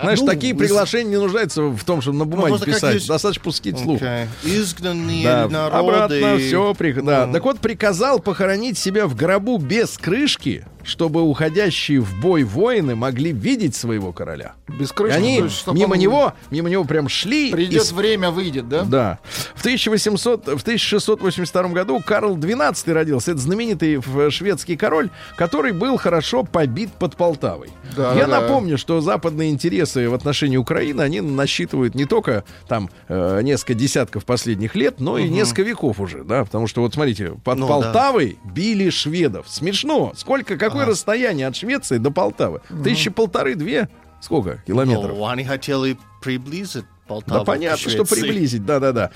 [0.00, 3.06] Знаешь, Ну, такие приглашения не нуждаются в том, чтобы на бумаге просто как писать.
[3.06, 4.00] Достаточно пустить слух.
[4.44, 5.76] Изгнанные народы.
[5.76, 6.74] обратно все.
[7.02, 7.26] Да.
[7.26, 7.32] Ну.
[7.32, 13.30] Так вот, приказал похоронить себя в гробу без крышки, чтобы уходящие в бой воины могли
[13.32, 14.54] видеть своего короля.
[14.68, 15.16] Без И крыши.
[15.16, 17.50] они есть, мимо он него, мимо него прям шли.
[17.50, 18.84] и Придет с- время, выйдет, да?
[18.84, 19.18] Да.
[19.54, 23.32] В 1800, в 1682 году Карл XII родился.
[23.32, 27.70] Это знаменитый шведский король, который был хорошо побит под Полтавой.
[27.96, 28.40] Да, Я да.
[28.40, 34.24] напомню, что западные интересы в отношении Украины, они насчитывают не только там э, несколько десятков
[34.24, 37.74] последних лет, но и несколько веков уже, да, потому что вот смотрите, под Ну, да.
[37.74, 39.46] Полтавой били шведов.
[39.48, 40.12] Смешно.
[40.16, 42.60] Сколько, какое расстояние от Швеции до Полтавы?
[42.82, 43.88] Тысячи полторы-две?
[44.20, 45.16] Сколько километров?
[45.16, 47.40] Ну, они хотели приблизить Полтаву.
[47.40, 49.10] Да понятно, что приблизить, да-да-да.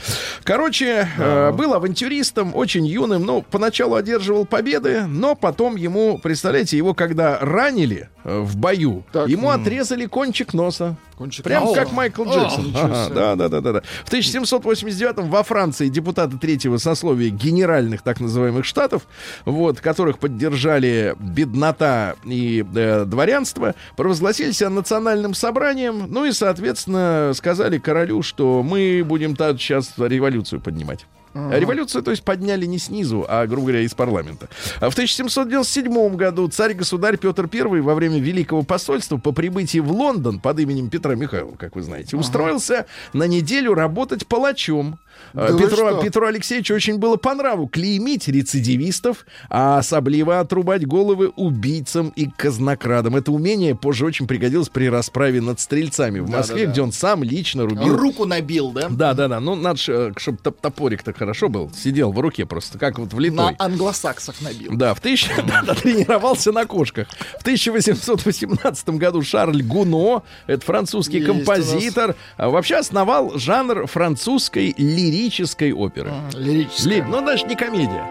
[0.45, 6.95] Короче, э, был авантюристом, очень юным, ну, поначалу одерживал победы, но потом ему, представляете, его
[6.95, 9.29] когда ранили э, в бою, Так.
[9.29, 10.97] ему отрезали кончик носа.
[11.19, 11.81] Кончик Прям носа.
[11.81, 12.65] как Майкл А, Джексон.
[12.69, 13.15] ничего Ага, себе.
[13.15, 13.83] да, да, да, да, да.
[14.05, 19.03] В 1789 во Франции депутаты третьего сословия генеральных так называемых штатов,
[19.45, 27.79] вот, которых поддержали беднота и э, дворянство, провозгласили себя национальным собранием, ну и, соответственно, сказали
[27.83, 31.07] королю, что мы будем сейчас революцию поднимать.
[31.35, 34.49] А Революцию, то есть, подняли не снизу, а, грубо говоря, из парламента.
[34.81, 40.41] А в 1797 году царь-государь Петр I во время Великого посольства по прибытии в Лондон
[40.41, 44.99] под именем Петра Михайлова, как вы знаете, устроился на неделю работать палачом.
[45.33, 46.01] Да вы Петру, что?
[46.03, 53.17] Петру Алексеевичу очень было по нраву клеймить рецидивистов, а особливо отрубать головы убийцам и казнокрадам.
[53.17, 56.73] Это умение позже очень пригодилось при расправе над стрельцами в Москве, Да-да-да.
[56.73, 58.89] где он сам лично рубил Руку набил, да?
[58.91, 59.41] да, да, да.
[59.41, 61.71] Ну, надо, чтобы топорик-то хорошо был.
[61.75, 63.57] Сидел в руке просто, как вот На влитой.
[63.59, 64.73] англосаксах набил.
[64.75, 65.29] Да, в тысяч...
[65.47, 67.09] да, да, тренировался на кошках.
[67.39, 74.75] В 1818 году Шарль Гуно, это французский Есть композитор, а, вообще основал жанр французской
[75.23, 76.11] лирической оперы.
[76.35, 76.95] Лирическая.
[76.97, 78.05] Ли- Ну, даже не комедия.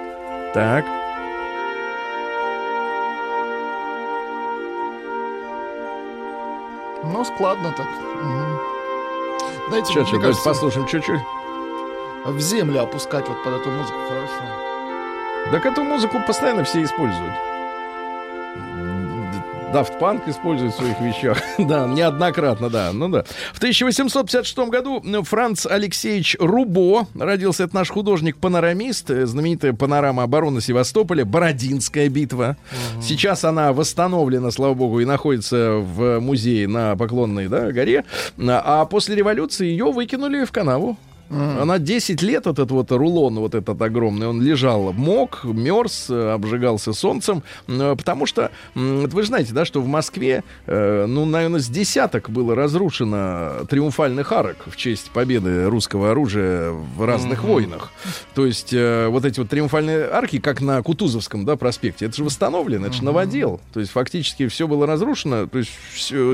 [0.53, 0.85] Так.
[7.03, 7.87] Ну, складно так.
[8.21, 8.59] Мгм.
[9.69, 11.19] Знаете, Сейчас, мне кажется, послушаем чуть-чуть.
[12.25, 15.51] в землю опускать вот под эту музыку хорошо.
[15.51, 17.33] Так эту музыку постоянно все используют.
[19.73, 21.41] Daft Punk использует в своих вещах.
[21.57, 22.91] да, неоднократно, да.
[22.91, 23.23] Ну да.
[23.53, 27.63] В 1856 году ну, Франц Алексеевич Рубо родился.
[27.63, 29.09] Это наш художник-панорамист.
[29.11, 31.23] э, Знаменитая панорама обороны Севастополя.
[31.23, 32.57] Бородинская битва.
[33.01, 38.03] Сейчас она восстановлена, слава богу, и находится в музее на Поклонной да, горе.
[38.37, 40.97] А после революции ее выкинули в канаву.
[41.31, 46.93] Она 10 лет, вот этот вот рулон, вот этот огромный, он лежал, мок, мерз, обжигался
[46.93, 52.29] солнцем, потому что, вы же знаете, да, что в Москве, э, ну, наверное, с десяток
[52.29, 57.91] было разрушено триумфальных арок в честь победы русского оружия в разных войнах.
[58.35, 62.23] То есть э, вот эти вот триумфальные арки, как на Кутузовском, да, проспекте, это же
[62.23, 63.61] восстановлено, это же новодел.
[63.73, 65.71] То есть фактически все было разрушено, то есть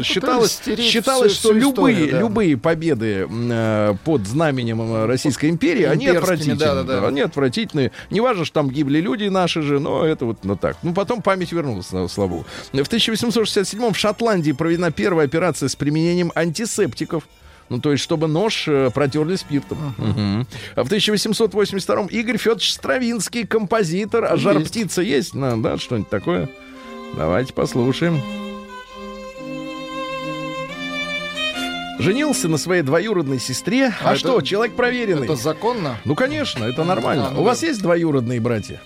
[0.03, 2.19] считалось, стереть считалось, всю- что всю любые, историю, да.
[2.19, 6.55] любые победы э, под знаменем э, Российской империи, они Имперскими, отвратительны.
[6.57, 7.01] да-да-да.
[7.01, 7.91] да, Они отвратительны.
[8.09, 10.77] Не важно, что там гибли люди наши же, но это вот ну, так.
[10.83, 12.45] Ну, потом память вернулась, слава слава богу.
[12.71, 17.27] В 1867 в Шотландии проведена первая операция с применением антисептиков.
[17.69, 19.93] Ну, то есть, чтобы нож э, протерли спиртом.
[19.97, 20.47] Мгм.
[20.75, 24.25] А в 1882 Игорь Федорович Стравинский, композитор.
[24.25, 24.71] А жар Есть.
[24.71, 25.33] птица есть?
[25.33, 26.49] Ну, да, что-нибудь такое?
[27.17, 28.21] Давайте послушаем.
[31.99, 33.87] Женился на своей двоюродной сестре.
[33.87, 35.25] А, А это- что, человек проверенный?
[35.25, 35.97] Это законно?
[36.05, 37.27] Ну, конечно, это нормально.
[37.27, 38.81] А, ну У вас есть двоюродные братья?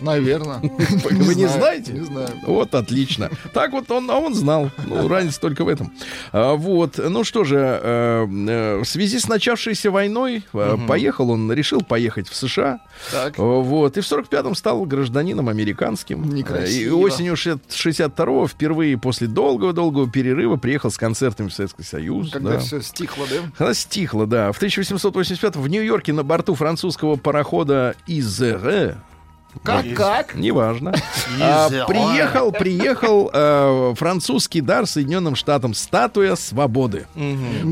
[0.00, 0.60] Наверное.
[0.60, 1.92] Вы не знаете?
[1.92, 2.30] Не знаю.
[2.46, 3.30] Вот, отлично.
[3.52, 4.70] Так вот он, а он знал.
[4.86, 5.92] Ну, разница только в этом.
[6.32, 11.52] А, вот, ну что же, э, э, в связи с начавшейся войной э, поехал он,
[11.52, 12.80] решил поехать в США.
[13.12, 13.38] Так.
[13.38, 16.22] Вот, и в 45-м стал гражданином американским.
[16.34, 16.88] Некрасиво.
[16.88, 22.30] И осенью 62-го впервые после долгого-долгого перерыва приехал с концертами в Советский Союз.
[22.30, 22.58] Когда да.
[22.58, 23.64] все стихло, да?
[23.64, 24.52] Она стихла, да.
[24.52, 28.96] В 1885 в Нью-Йорке на борту французского парохода Изере
[29.64, 30.34] Как, как?
[30.34, 30.94] Неважно.
[31.40, 37.06] А, приехал, приехал э, французский дар Соединенным Штатам статуя свободы.
[37.14, 37.24] Вот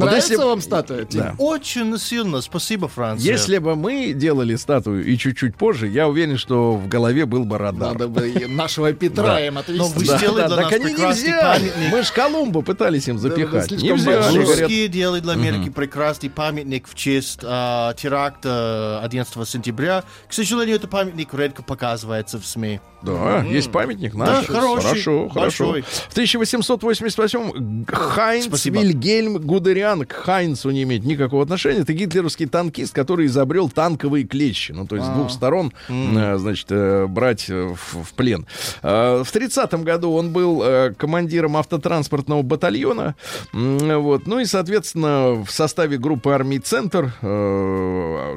[0.06, 1.06] Нравится если- вам статуя?
[1.12, 1.34] Да.
[1.38, 2.40] Очень сильно.
[2.40, 3.30] Спасибо, Франция.
[3.32, 7.56] Если бы мы делали статую и чуть-чуть позже, я уверен, что в голове был бы
[7.58, 7.92] радар.
[7.92, 9.46] Надо бы нашего Петра Да.
[9.46, 9.98] им Но отвезти.
[9.98, 11.40] вы Да, сделали да, для так нас они не прекрасный взяли.
[11.68, 11.92] памятник.
[11.92, 13.66] Мы ж Колумба пытались им запихать.
[13.66, 14.38] слишком не взяли.
[14.38, 20.04] Русские делают для Америки прекрасный памятник в честь а, теракта 11 сентября.
[20.28, 22.80] К сожалению, этот памятник редко показывается в СМИ.
[23.02, 24.46] Да, есть памятник Да, наш.
[24.46, 25.64] хороший, хорошо, хорошо.
[25.72, 25.82] большой.
[25.82, 28.80] В 1888 Хайнц Спасибо.
[28.80, 31.80] Вильгельм Гудериан к Хайнцу не имеет никакого отношения.
[31.80, 34.72] Это гитлеровский танкист, который изобрел танковые клещи.
[34.72, 38.46] Ну, то есть с двух сторон, э, значит, э, брать э, в, в плен.
[38.82, 40.64] В 30 году он был
[40.96, 43.14] командиром автотранспортного батальона.
[43.52, 44.26] Вот.
[44.26, 47.12] Ну и, соответственно, в составе группы армий «Центр»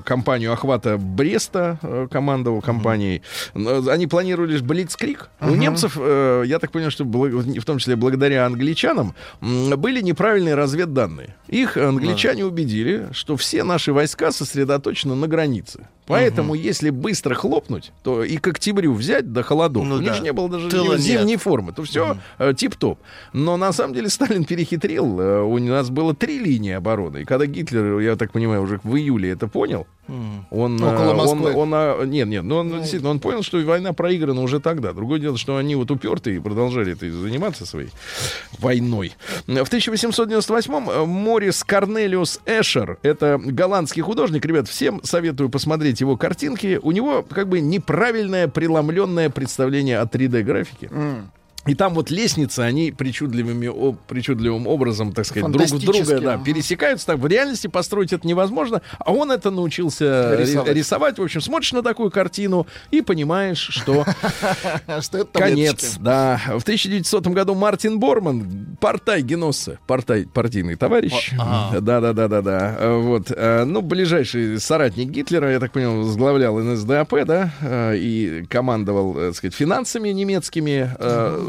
[0.03, 3.18] компанию охвата Бреста командовал компанией.
[3.53, 5.29] Э, Они планировали ж Блицкрик.
[5.41, 11.35] У немцев, э, я так понял, что в том числе благодаря англичанам, были неправильные разведданные.
[11.47, 15.87] Их англичане убедили, что все наши войска сосредоточены на границе.
[16.09, 20.19] Поэтому, если быстро хлопнуть, то и к октябрю взять до холодов, Ну у них да.
[20.19, 21.41] не было даже Тыла зимней нет.
[21.41, 22.17] формы, то все
[22.57, 22.99] тип-топ.
[23.31, 25.19] Но на самом деле Сталин перехитрил.
[25.21, 27.19] Э, У нас было три линии обороны.
[27.21, 29.85] И когда Гитлер, я так понимаю, уже в июле это понял,
[30.49, 31.53] он, Около э, Москвы.
[31.53, 34.91] он, он, нет, нет, ну, он, действительно, он понял, что война проиграна уже тогда.
[34.93, 37.89] Другое дело, что они вот упертые и продолжали это заниматься своей
[38.57, 39.13] войной.
[39.45, 46.79] В 1898-м э, Морис Корнелиус Эшер, это голландский художник, ребят, всем советую посмотреть его картинки.
[46.81, 50.89] У него как бы неправильное преломленное представление о 3D-графике.
[51.67, 56.43] И там вот лестницы, они причудливыми, о- причудливым образом, так сказать, друг друга да, ага.
[56.43, 57.05] пересекаются.
[57.05, 58.81] Так, в реальности построить это невозможно.
[58.97, 60.73] А он это научился ри- Рисовать.
[60.75, 61.19] рисовать.
[61.19, 64.05] В общем, смотришь на такую картину и понимаешь, что
[65.33, 65.97] конец.
[65.99, 66.39] Да.
[66.47, 71.31] В 1900 году Мартин Борман, портай Геносса, портай, партийный товарищ.
[71.79, 72.77] Да-да-да-да-да.
[72.99, 73.31] Вот.
[73.35, 79.35] э, Ну, ближайший соратник Гитлера, я так понял, возглавлял НСДАП, да, э, и командовал, так
[79.35, 80.89] сказать, финансами немецкими.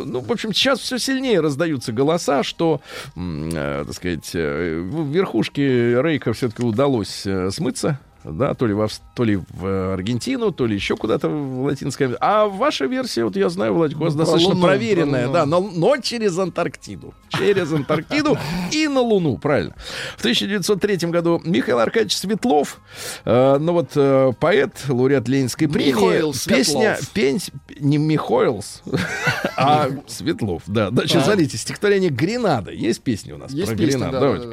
[0.04, 2.80] Ну, в общем, сейчас все сильнее раздаются голоса, что,
[3.16, 7.98] э, так сказать, э, в верхушке Рейка все-таки удалось э, смыться.
[8.24, 12.06] Да, то ли, в, то ли в э, Аргентину, то ли еще куда-то в Латинской
[12.06, 12.18] Америке.
[12.22, 15.32] А ваша версия, вот я знаю, Владик, у вас Ну, про достаточно Луну, проверенная, про
[15.32, 17.14] да, но, но через Антарктиду.
[17.30, 18.36] Через Антарктиду
[18.72, 19.74] и на Луну, правильно.
[20.16, 22.80] В 1903 году Михаил Аркадьевич Светлов,
[23.24, 27.40] э, ну вот э, поэт, лауреат Ленинской премии, Михаил песня, пень,
[27.78, 28.82] не Михоилс,
[29.56, 30.90] а Светлов, да.
[30.90, 32.70] Значит, смотрите, стихотворение «Гренада».
[32.70, 34.12] Есть песня у нас про песня, Гренад?
[34.12, 34.50] да, Давайте да,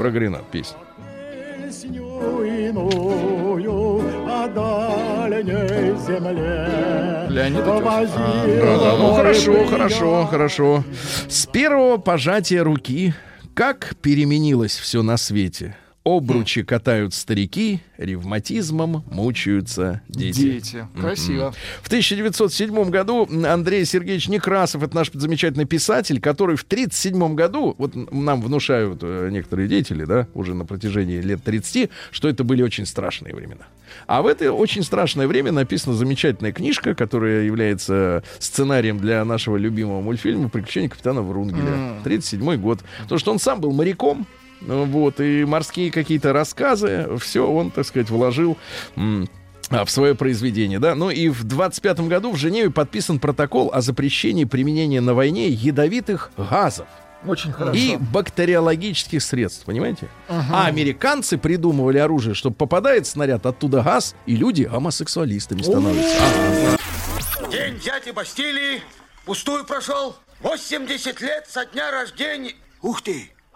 [4.56, 4.88] да.
[5.28, 7.30] про Гренад песню.
[7.30, 8.16] Леонид Утесов.
[8.16, 10.84] Да, да, ну хорошо, хорошо, хорошо.
[11.30, 13.14] С первого пожатия руки,
[13.54, 15.76] как переменилось все на свете.
[16.08, 20.40] Обручи катают старики, ревматизмом мучаются дети.
[20.40, 20.88] Дети.
[20.98, 21.54] Красиво.
[21.82, 27.94] В 1907 году Андрей Сергеевич Некрасов, это наш замечательный писатель, который в 1937 году, вот
[28.14, 32.86] нам внушают э, некоторые деятели, да, уже на протяжении лет 30, что это были очень
[32.86, 33.68] страшные времена.
[34.06, 40.00] А в это очень страшное время написана замечательная книжка, которая является сценарием для нашего любимого
[40.00, 41.98] мультфильма «Приключения капитана Врунгеля».
[42.04, 42.80] 1937 год.
[43.04, 44.26] Потому что он сам был моряком,
[44.62, 48.58] вот, и морские какие-то рассказы, все он, так сказать, вложил
[49.70, 50.96] а, в свое произведение, да.
[50.96, 56.32] Ну и в 25 году в Женеве подписан протокол о запрещении применения на войне ядовитых
[56.38, 56.88] газов
[57.26, 57.78] Очень хорошо.
[57.78, 60.08] и бактериологических средств, понимаете?
[60.30, 66.18] А американцы придумывали оружие, чтобы попадает снаряд, оттуда газ, и люди гомосексуалистами становятся.
[67.52, 68.82] День дяди Бастилии
[69.26, 70.16] пустую прошел.
[70.42, 72.54] 80 лет со дня рождения.
[72.82, 73.32] Ух ты,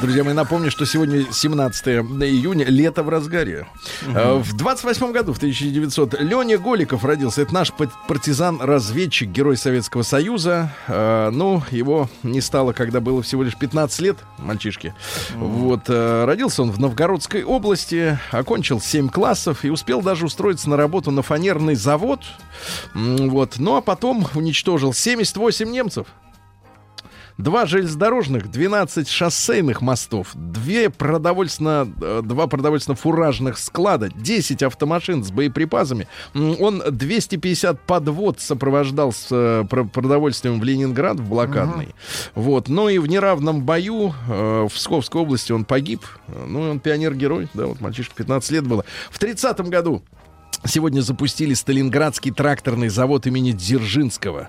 [0.00, 3.66] Друзья мои, напомню, что сегодня 17 июня, лето в разгаре.
[4.06, 7.42] Э, В 28 году, в 1900, Леня Голиков родился.
[7.42, 10.70] Это наш партизан-разведчик, герой Советского Союза.
[10.86, 14.94] Э, Ну, его не стало, когда было всего лишь 15 лет, мальчишке.
[15.34, 15.84] Вот.
[15.88, 21.10] э, Родился он в Новгородской области, окончил 7 классов и успел даже устроиться на работу
[21.10, 22.20] на фанерный завод.
[22.94, 23.54] Вот.
[23.58, 26.06] Ну, а потом уничтожил 78 немцев.
[27.38, 36.08] Два железнодорожных, 12 шоссейных мостов, две продовольственно, э, два продовольственно-фуражных склада, 10 автомашин с боеприпасами.
[36.34, 41.94] Он 250 подвод сопровождал с э, про- продовольствием в Ленинград, в блокадный.
[42.34, 42.68] Вот.
[42.68, 46.04] Но и в неравном бою э, в Псковской области он погиб.
[46.46, 48.84] Ну, и он пионер-герой, да, вот мальчишка 15 лет было.
[49.10, 50.02] В 30 году
[50.64, 54.48] Сегодня запустили Сталинградский тракторный завод имени Дзержинского.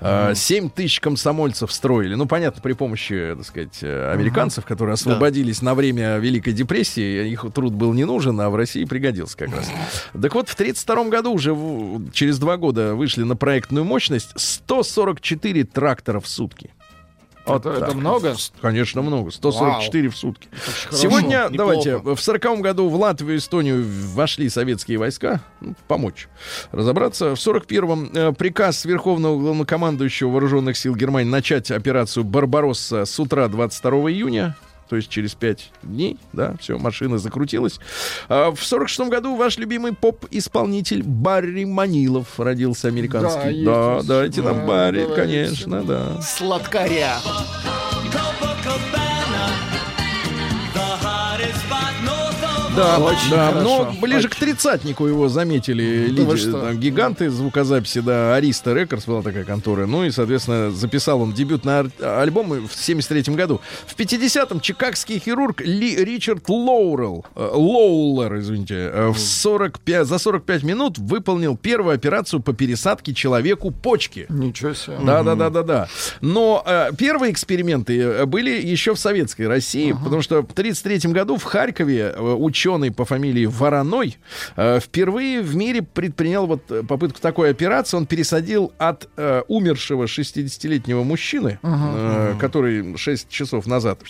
[0.00, 2.14] А, Семь тысяч комсомольцев строили.
[2.14, 7.28] Ну, понятно, при помощи, так сказать, э, американцев, которые освободились на время Великой депрессии.
[7.30, 9.68] Их труд был не нужен, а в России пригодился как раз.
[10.20, 15.64] Так вот, в 1932 году уже в- через два года вышли на проектную мощность 144
[15.64, 16.70] трактора в сутки.
[17.48, 17.94] Вот Это, так.
[17.94, 18.34] много?
[18.60, 19.30] Конечно, много.
[19.30, 20.48] 144 в сутки.
[20.90, 21.56] Сегодня, Неплохо.
[21.56, 23.84] давайте, в сороковом году в Латвию и Эстонию
[24.14, 25.40] вошли советские войска.
[25.60, 26.28] Ну, помочь
[26.72, 27.34] разобраться.
[27.34, 33.48] В сорок первом э, приказ Верховного главнокомандующего Вооруженных сил Германии начать операцию «Барбаросса» с утра
[33.48, 34.56] 22 июня.
[34.88, 37.78] То есть через пять дней, да, все, машина закрутилась.
[38.28, 43.64] А в сорок шестом году ваш любимый поп-исполнитель Барри Манилов родился американский.
[43.64, 45.20] Да, Да, дайте да, нам Барри, давайте.
[45.22, 46.20] конечно, да.
[46.22, 47.16] Сладкаря.
[52.78, 54.28] Да, Очень да, хорошо, но ближе очень.
[54.30, 56.52] к тридцатнику его заметили Да лиди- что?
[56.60, 59.86] там, гиганты звукозаписи, да, Ариста Рекордс была такая контора.
[59.86, 63.60] Ну и, соответственно, записал он дебютный ар- альбом в 73 году.
[63.86, 70.62] В 50-м чикагский хирург Ли Ричард Лоурел, э, Лоулер, извините, э, в 45, за 45
[70.62, 74.26] минут выполнил первую операцию по пересадке человеку почки.
[74.28, 74.98] Ничего себе.
[75.02, 75.88] Да, да, да, да, да.
[76.20, 81.36] Но э, первые эксперименты э, были еще в советской России, потому что в 1933 году
[81.36, 82.20] в Харькове э,
[82.68, 84.18] ученый по фамилии Вороной
[84.56, 87.96] э, впервые в мире предпринял вот э, попытку такой операции.
[87.96, 94.00] Он пересадил от э, умершего 60-летнего мужчины, э, который 6 часов назад,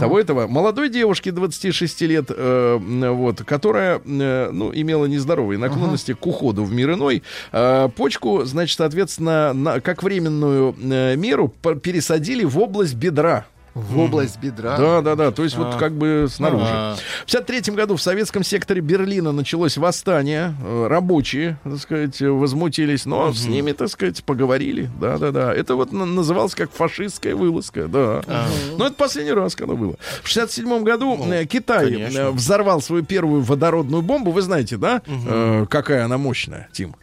[0.00, 6.26] того этого, молодой девушки 26 лет, э, вот, которая, э, ну, имела нездоровые наклонности к
[6.26, 12.58] уходу в мир иной, э, почку, значит, соответственно, на, как временную э, меру пересадили в
[12.58, 13.46] область бедра.
[13.74, 14.76] В область бедра.
[14.78, 15.30] Да, да, да.
[15.32, 16.64] То есть вот как бы снаружи.
[16.66, 16.96] А.
[17.26, 20.54] В 53 году в советском секторе Берлина началось восстание.
[20.62, 24.88] Э, Рабочие, так сказать, возмутились, но с ними, так сказать, поговорили.
[25.00, 25.52] Да, да, да.
[25.52, 28.22] Это вот на- называлось как фашистская вылазка, да.
[28.78, 29.96] Но это последний раз, когда было.
[30.22, 32.18] В 67 году э, Китай конечно.
[32.18, 34.30] э, взорвал свою первую водородную бомбу.
[34.30, 35.02] Вы знаете, да?
[35.06, 36.94] Э, какая она мощная, Тим?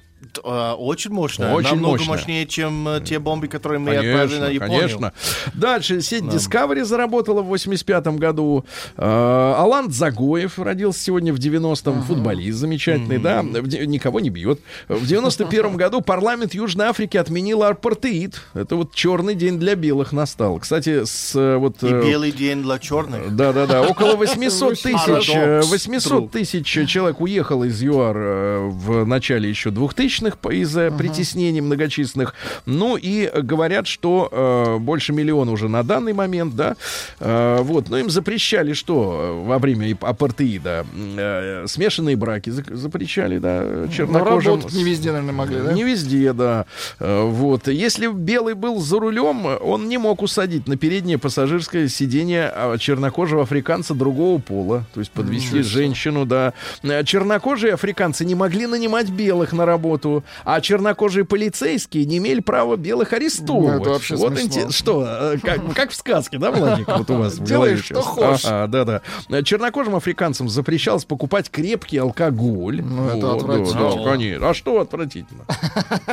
[0.43, 1.53] А, Очень мощно.
[1.53, 2.11] Очень Намного мощно.
[2.13, 4.79] мощнее, чем э, те бомбы, которые мы отправили на Конечно, Японию.
[4.79, 5.13] конечно.
[5.53, 8.65] Дальше сеть Discovery заработала в 85 году.
[8.97, 12.03] Э, Алан Загоев родился сегодня в 90-м.
[12.03, 13.41] Футболист замечательный, да.
[13.41, 14.59] В де- Никого не бьет.
[14.87, 18.41] В 91 году парламент Южной Африки отменил апартеид.
[18.53, 20.59] Это вот черный день для белых настал.
[20.59, 21.81] Кстати, с э, вот...
[21.83, 23.35] И э, белый день для черных.
[23.35, 23.81] да, да, да.
[23.83, 24.85] Около 800 тысяч,
[25.35, 25.69] э, Парадокс.
[25.71, 32.33] 800 тысяч человек уехало из ЮАР э, в начале еще 2000-х по- из-за притеснений многочисленных.
[32.65, 36.75] Ну и говорят, что э, больше миллиона уже на данный момент, да.
[37.19, 37.89] Э, вот.
[37.89, 40.85] Но им запрещали что э, во время апартеида?
[41.17, 44.55] Э, смешанные браки запрещали, да, Но чернокожим.
[44.55, 45.73] работать не везде, наверное, могли, да?
[45.73, 46.65] Не везде, да.
[46.99, 47.67] Э, Вот.
[47.67, 53.43] Если белый был за рулем, он не мог усадить на переднее пассажирское сиденье а, чернокожего
[53.43, 54.85] африканца другого пола.
[54.93, 56.53] То есть подвести женщину, да.
[56.83, 60.10] Э, Чернокожие африканцы не могли нанимать белых на работу,
[60.43, 63.75] а чернокожие полицейские не имели права белых арестовывать.
[63.85, 64.61] Ну, это вот смешно.
[64.61, 68.01] инте- Что, э, как, как в сказке, да, Владик, вот у вас в голове что
[68.01, 68.45] хочешь.
[68.45, 69.43] Ага, да, да.
[69.43, 72.81] Чернокожим африканцам запрещалось покупать крепкий алкоголь.
[72.81, 73.95] Ну, это Вот, да, отвратительно.
[73.95, 74.49] да, конечно.
[74.49, 75.45] А что отвратительно?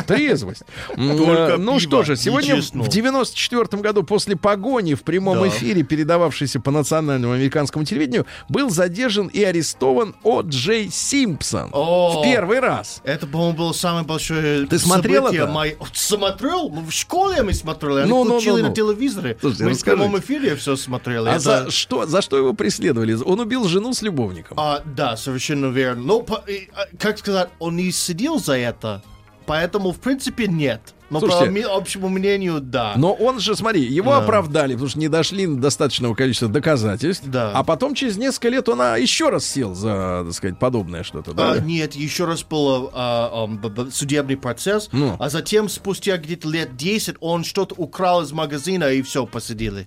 [0.06, 0.62] Трезвость.
[0.96, 5.48] Только Ну пиво что же, сегодня в 94 году после погони в прямом Да.
[5.48, 10.42] эфире, передававшейся по национальному американскому телевидению, был задержан и арестован О.
[10.42, 11.70] Джей Симпсон.
[11.72, 12.20] О.
[12.20, 13.00] В первый раз.
[13.04, 15.52] Это, по-моему, было самое большое Ты смотрел событие это?
[15.52, 16.68] моей- Смотрел?
[16.70, 18.00] В школе мы смотрели.
[18.00, 18.68] Они Ну, ну, включили ну, ну.
[18.68, 19.36] на телевизоре.
[19.40, 20.02] Слушайте, мы в расскажите.
[20.02, 21.28] прямом эфире все смотрели.
[21.28, 23.14] А Это- за что, за что его преследовали?
[23.14, 24.58] Он убил жену с любовником.
[24.60, 26.02] А, да, совершенно верно.
[26.02, 29.02] Но, по- и, а, как сказать, он не сидел за это,
[29.46, 30.94] поэтому, в принципе, нет.
[31.10, 32.92] Но Слушайте, по общему мнению, да.
[32.96, 34.18] Но он же, смотри, его Да.
[34.18, 37.26] оправдали, потому что не дошли до достаточного количества доказательств.
[37.26, 37.50] Да.
[37.54, 41.32] А потом через несколько лет он а, еще раз сел за, так сказать, подобное что-то.
[41.32, 41.52] Да?
[41.52, 45.16] А, нет, еще раз был а, б- судебный процесс, Ну.
[45.18, 49.86] а затем спустя где-то лет 10 он что-то украл из магазина и все посадили.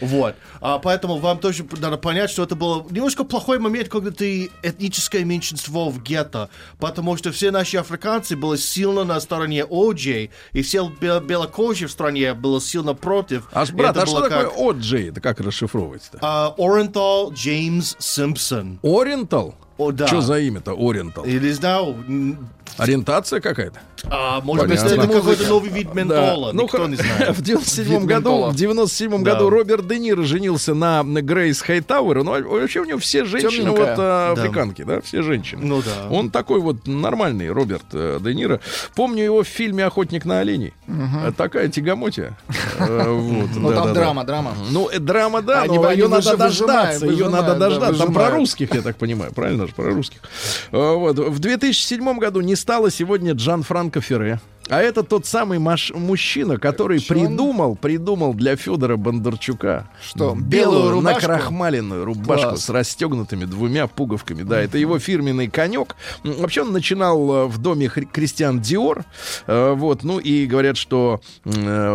[0.00, 0.34] Вот.
[0.60, 5.24] А, поэтому вам тоже надо понять, что это был немножко плохой момент, когда ты этническое
[5.24, 6.48] меньшинство в гетто,
[6.78, 11.90] потому что все наши африканцы были сильно на стороне OJ, и все бе- белокожие в
[11.92, 13.48] стране были сильно против.
[13.52, 15.08] А, брат, это а что было такое как, О'Джей?
[15.10, 16.18] Это как расшифровывается-то?
[16.22, 18.78] а, Oriental Джеймс Симпсон.
[18.82, 19.54] Ориентал?
[19.78, 20.06] О, да.
[20.06, 21.24] Что за имя-то Ориентал?
[21.24, 21.96] Я не знаю,
[22.78, 23.80] Ориентация какая-то?
[24.04, 26.52] А, может быть, это какой-то новый вид ментола.
[26.52, 27.30] Ну, Никто х- не знает.
[27.36, 29.32] В 97 Вид году, в 97 Да.
[29.34, 32.22] году Роберт Де Ниро женился на Грейс Хайтауэр.
[32.24, 34.40] Ну, а вообще у него все женщины вот а, Да.
[34.42, 35.60] африканки, да, все женщины.
[35.64, 36.08] Ну да.
[36.10, 38.60] Он такой вот нормальный, Роберт э, Де Ниро.
[38.94, 40.72] Помню его в фильме «Охотник на оленей».
[40.88, 42.36] Э, Такая тягомотия.
[42.78, 44.54] Э, вот, Ну, там драма, драма.
[44.70, 47.06] Ну, э, драма, да, но ее надо дождаться.
[47.06, 48.04] Ее надо да, дождаться.
[48.04, 49.32] Там про русских, я так понимаю.
[49.34, 50.20] Правильно же, про русских.
[50.70, 51.18] Вот.
[51.18, 54.38] В 2007 году не стало сегодня Джан Франко Ферре.
[54.70, 57.26] А это тот самый маш- мужчина, который Чё он?
[57.26, 61.20] придумал, придумал для Федора Бондарчука Что, белую белую рубашку?
[61.28, 62.64] накрахмаленную рубашку Класс.
[62.64, 64.42] с расстегнутыми двумя пуговками.
[64.44, 65.96] Да, это его фирменный конек.
[66.22, 69.04] Вообще он начинал э, в доме Кристиан Диор.
[69.46, 71.90] Э, Вот, ну и говорят, что э,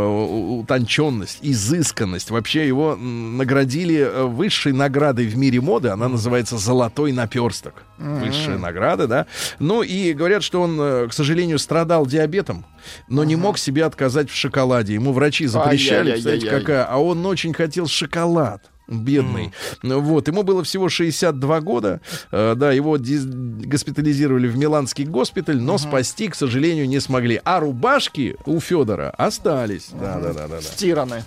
[0.60, 2.30] утонченность, изысканность.
[2.30, 5.90] Вообще его наградили высшей наградой в мире моды.
[5.90, 7.84] Она называется «Золотой наперсток».
[7.98, 9.26] Высшая награда, да.
[9.60, 10.78] Ну и говорят, что он,
[11.10, 12.65] к сожалению, страдал диабетом,
[13.08, 14.94] но не мог себе отказать в шоколаде.
[14.94, 16.86] Ему врачи запрещали, представляете, какая.
[16.86, 18.70] А он очень хотел шоколад.
[18.88, 19.52] Бедный.
[19.82, 22.02] Вот, ему было всего 62 года.
[22.32, 27.42] Э, да, его госпитализировали в Миланский госпиталь, но спасти, к сожалению, не смогли.
[27.44, 29.88] А рубашки у Федора остались.
[29.92, 30.62] Да, да, да, да, да.
[30.62, 31.24] Стираны.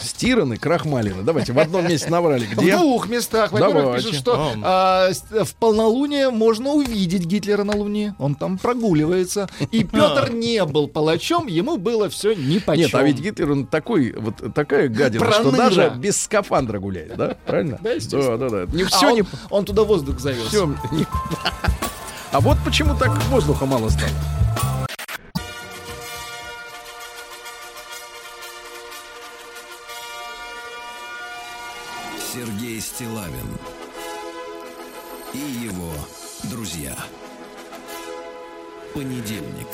[0.00, 1.22] Стираны, крахмалины.
[1.22, 2.44] Давайте в одном месте наврали.
[2.44, 2.76] В Где?
[2.76, 3.52] двух местах.
[3.52, 8.14] Во-первых, пишут, что а, в полнолуние можно увидеть Гитлера на Луне.
[8.18, 9.48] Он там прогуливается.
[9.72, 12.82] И Петр не был палачом, ему было все нипочем.
[12.82, 15.56] Нет, а ведь Гитлер, он такой, вот такая гадина, что Проныра.
[15.56, 17.36] даже без скафандра гуляет, да?
[17.46, 17.78] Правильно?
[17.82, 18.36] Да, естественно.
[18.36, 18.76] Да, да, да.
[18.76, 19.24] Не А все он, не...
[19.50, 20.46] он туда воздух завез.
[20.48, 21.06] всё не-
[22.32, 24.10] А вот почему так воздуха мало стало.
[32.36, 33.48] Сергей Стилавин
[35.32, 35.90] и его
[36.50, 36.94] друзья.
[38.92, 39.66] Понедельник.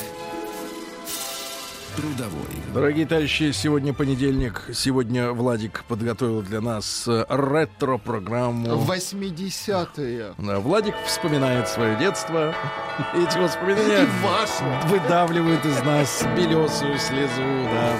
[1.97, 2.31] Трудовой.
[2.73, 4.63] Дорогие товарищи, сегодня понедельник.
[4.73, 8.81] Сегодня Владик подготовил для нас э, ретро-программу.
[8.85, 10.33] 80-е.
[10.37, 12.55] Да, Владик вспоминает свое детство.
[13.13, 14.07] Эти воспоминания
[14.87, 17.97] выдавливают из нас белесую слезу, да.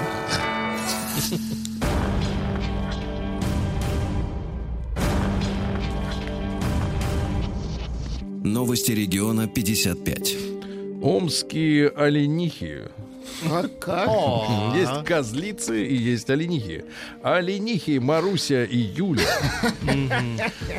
[8.44, 10.36] Новости региона 55.
[11.00, 12.82] Омские оленихи.
[13.50, 14.08] А как?
[14.76, 16.84] Есть козлицы и есть оленихи.
[17.22, 19.24] Оленихи Маруся и Юля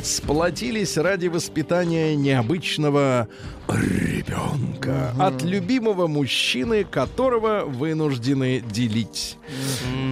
[0.02, 3.28] сплотились ради воспитания необычного
[3.68, 9.38] ребенка от любимого мужчины, которого вынуждены делить.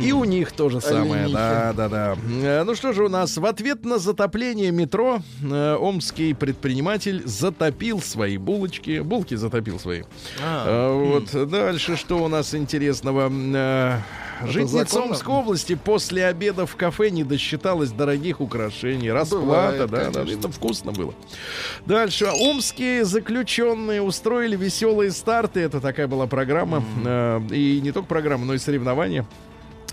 [0.03, 1.29] И у них то же самое.
[1.29, 2.17] Да, да, да.
[2.65, 3.37] Ну что же у нас?
[3.37, 9.01] В ответ на затопление метро э, омский предприниматель затопил свои булочки.
[9.01, 10.03] Булки затопил свои.
[10.43, 13.31] Э, Вот дальше что у нас интересного?
[13.31, 13.99] Э,
[14.47, 15.01] Житница?
[15.01, 19.11] Омской области после обеда в кафе не досчиталась дорогих украшений.
[19.13, 21.15] Расплата, Бывает, да, да, это вкусно было.
[21.87, 22.27] Дальше.
[22.27, 25.61] Омские заключенные устроили веселые старты.
[25.61, 26.83] Это такая была программа.
[27.05, 29.25] Э, И не только программа, но и соревнования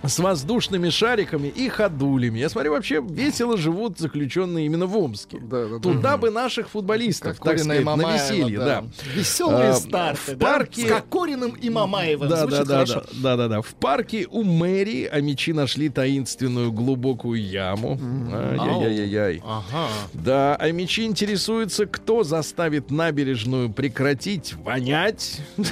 [0.03, 2.39] с воздушными шариками и ходулями.
[2.39, 5.39] Я смотрю, вообще весело живут заключенные именно в Омске.
[5.41, 5.79] Да, да, да.
[5.79, 8.83] Туда бы наших футболистов, Как так сказать, на Мамаева, веселье, да.
[9.15, 10.45] Веселые А, старты, в да?
[10.45, 12.29] парке- С Кокориным и Мамаевым.
[12.29, 13.03] Да, да, Звучит да, хорошо.
[13.13, 13.61] да, да, да, да.
[13.61, 17.99] В парке у мэрии амичи нашли таинственную глубокую яму.
[18.31, 19.41] Ай-яй-яй-яй.
[19.45, 19.87] Ага.
[20.13, 25.39] Да, амичи интересуются, кто заставит набережную прекратить вонять.
[25.57, 25.71] Будет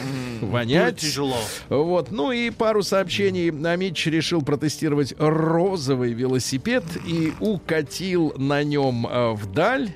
[0.51, 0.97] Вонять.
[0.97, 1.38] тяжело.
[1.69, 3.49] Вот, ну и пару сообщений.
[3.69, 9.91] Амич решил протестировать розовый велосипед и укатил на нем э, вдаль.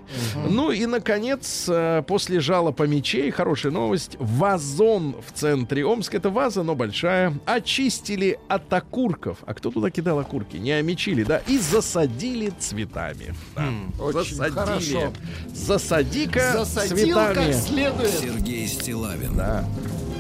[0.49, 6.63] Ну и, наконец, э, после жалоб мечей, хорошая новость, вазон в центре Омска, это ваза,
[6.63, 9.39] но большая, очистили от окурков.
[9.45, 10.55] А кто туда кидал окурки?
[10.55, 11.39] Не омечили, да?
[11.47, 13.35] И засадили цветами.
[13.55, 13.67] Да.
[14.01, 14.55] Очень засадили.
[14.57, 15.13] хорошо.
[15.53, 17.33] Засади-ка Засадил цветами.
[17.51, 18.09] как следует.
[18.11, 19.65] Сергей Стилавин Да.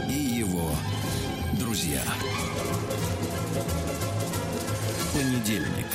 [0.09, 0.71] и его
[1.57, 2.01] друзья.
[5.43, 5.85] Понедельник.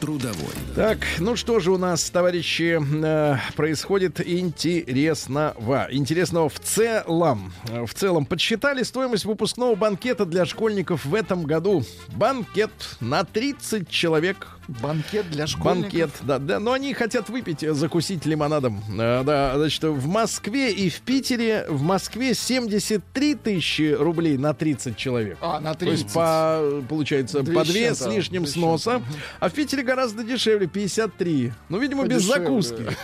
[0.00, 0.34] Трудовой.
[0.74, 5.86] Так, ну что же у нас, товарищи, э, происходит интересного.
[5.90, 7.52] Интересного в целом.
[7.68, 11.84] Э, В целом, подсчитали стоимость выпускного банкета для школьников в этом году.
[12.08, 14.48] Банкет на 30 человек.
[14.68, 15.92] Банкет для школьников.
[15.92, 18.82] Банкет, да, да, но они хотят выпить, э, закусить лимонадом.
[18.98, 24.96] Э, да, значит, в Москве и в Питере, в Москве 73 тысячи рублей на 30
[24.96, 25.38] человек.
[25.40, 26.14] А, на То есть 30.
[26.14, 29.02] по, получается, Две по с две с чем-то, лишним две с сноса.
[29.40, 31.52] А в Питере гораздо дешевле, 53.
[31.68, 32.62] Ну, видимо, без Подешевле.
[32.62, 32.96] закуски.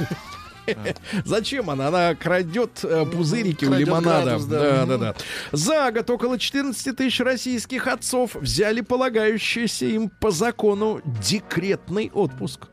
[1.25, 1.89] Зачем она?
[1.89, 4.39] Она крадет э, пузырики у лимонада.
[4.39, 4.87] да.
[4.87, 5.15] да, да.
[5.53, 12.67] За год около 14 тысяч российских отцов взяли полагающийся им по закону декретный отпуск.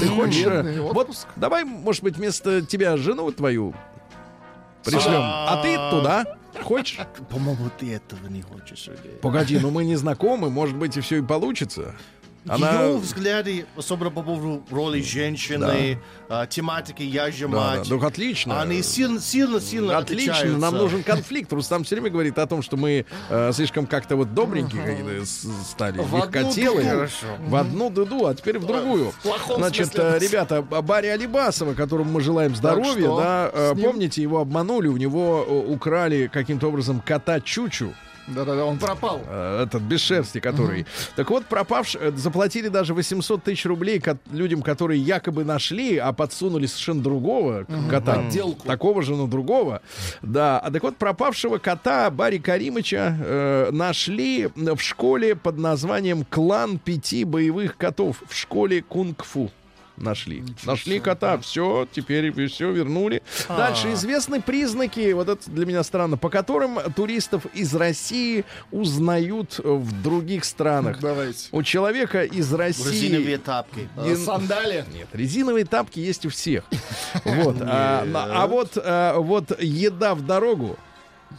[0.00, 0.44] Ты хочешь?
[0.46, 1.26] э, Вот отпуск?
[1.36, 3.74] давай, может быть, вместо тебя жену твою
[4.84, 6.24] пришлем, а ты туда.
[6.62, 6.98] Хочешь?
[7.28, 8.88] По-моему, ты этого не хочешь.
[9.20, 11.94] Погоди, ну мы не знакомы, может быть, и все и получится.
[12.46, 17.76] Ее взгляды, особенно по поводу роли женщины, а, тематики «Я же Да, да.
[17.78, 18.60] мать», Ну, отлично.
[18.62, 20.58] они сильно, сильно, сильно Отлично, отличаются.
[20.60, 21.52] нам нужен конфликт.
[21.52, 25.98] Рустам все время говорит о том, что мы э, слишком как-то вот добренькие с- стали,
[25.98, 26.88] В одну легкотелые.
[26.90, 27.26] Хорошо.
[27.40, 29.10] В одну дуду, а теперь в другую.
[29.10, 30.04] В плохом Значит, смысле.
[30.14, 35.42] э, ребята, Барри Алибасова, которому мы желаем здоровья, да, э, помните, его обманули, у него
[35.68, 37.92] украли каким-то образом кота Чучу.
[38.28, 39.20] Да-да-да, он пропал.
[39.26, 40.86] э, этот без шерсти, который.
[41.14, 44.02] Так вот, пропавший, э, заплатили даже 800 тысяч рублей
[44.32, 48.14] людям, которые якобы нашли, а подсунули совершенно другого кота.
[48.14, 48.66] Подделку.
[48.66, 49.82] Такого же, но другого.
[50.22, 50.58] Да.
[50.58, 57.24] А так вот, пропавшего кота Барри Каримыча э, нашли в школе под названием «Клан пяти
[57.24, 58.22] боевых котов».
[58.28, 59.50] В школе кунг-фу.
[59.96, 60.44] Нашли.
[60.64, 61.38] Нашли кота.
[61.38, 63.22] Все, теперь все вернули.
[63.48, 70.02] Дальше известны признаки, вот это для меня странно, по которым туристов из России узнают в
[70.02, 71.00] других странах.
[71.00, 71.48] Давайте.
[71.52, 73.06] У человека из России...
[73.06, 73.88] Резиновые тапки.
[73.96, 74.84] Э, Сандали.
[74.92, 76.64] Нет, резиновые тапки есть у всех.
[77.24, 77.56] Вот.
[77.60, 80.78] А, а вот, а, вот еда в дорогу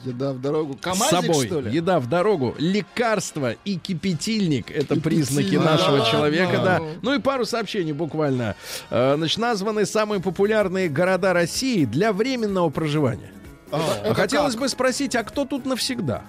[0.06, 0.74] Еда в дорогу.
[0.74, 1.76] с Камазик, собой, что ли?
[1.76, 5.04] еда в дорогу, лекарство и кипятильник это Кипятильник.
[5.04, 6.12] признаки Да нашего ладно?
[6.12, 6.82] человека, да.
[7.02, 8.56] Ну и пару сообщений буквально.
[8.89, 13.32] Э, Значит, названы самые популярные города России для временного проживания.
[13.72, 16.24] А Хотелось бы спросить, а кто тут навсегда?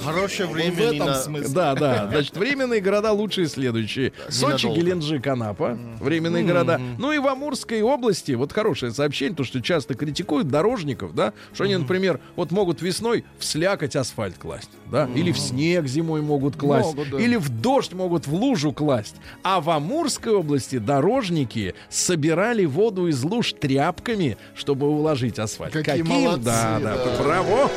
[0.00, 1.14] Хорошее В время не этом на...
[1.14, 1.54] смысле.
[1.54, 2.08] Да, да.
[2.10, 4.12] Значит, временные города лучшие следующие.
[4.28, 4.66] Сочи.
[4.66, 5.78] Геленджик, Анапа.
[6.00, 6.80] Временные города.
[6.98, 11.64] Ну и в Амурской области, вот хорошее сообщение, то, что часто критикуют дорожников, да, что
[11.64, 16.56] они, например, вот могут весной в слякоть асфальт класть, да, или в снег зимой могут
[16.56, 17.18] класть, Могут, да.
[17.20, 19.16] или в дождь могут в лужу класть.
[19.42, 25.72] А в Амурской области дорожники собирали воду из луж тряпками, чтобы уложить асфальт.
[25.72, 27.22] Какие молодцы, да, да, да.
[27.22, 27.70] браво!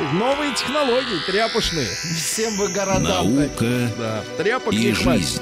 [0.00, 1.86] Новые технологии, тряпочные.
[1.86, 3.02] Всем бы городам.
[3.36, 5.40] Наука Да, тряпок и жизнь.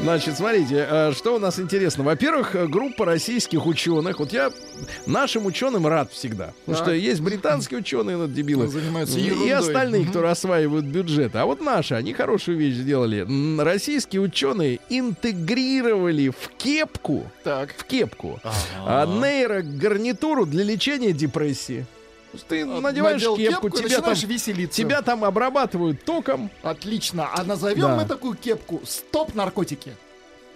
[0.00, 2.04] Значит, смотрите, э, что у нас интересно.
[2.04, 4.18] Во-первых, э, группа российских ученых.
[4.18, 4.50] Вот я
[5.06, 6.52] нашим ученым рад всегда.
[6.66, 6.84] Потому Так.
[6.86, 8.66] что есть британские ученые, ну, дебилы.
[8.68, 11.38] Занимаются И, и остальные, кто осваивают бюджеты.
[11.38, 13.24] А вот наши, они хорошую вещь сделали.
[13.58, 17.72] Российские ученые интегрировали в кепку, Так.
[17.74, 18.40] в кепку,
[18.84, 21.86] а, нейрогарнитуру для лечения депрессии.
[22.48, 24.76] Ты надеваешь кепку, и тебя там, веселиться.
[24.76, 27.28] тебя там обрабатывают током, Отлично.
[27.34, 27.96] А назовем Да.
[27.96, 29.94] мы такую кепку «Стоп наркотики».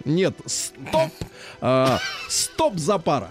[0.05, 1.11] Нет, стоп,
[1.61, 3.29] а, стоп запара.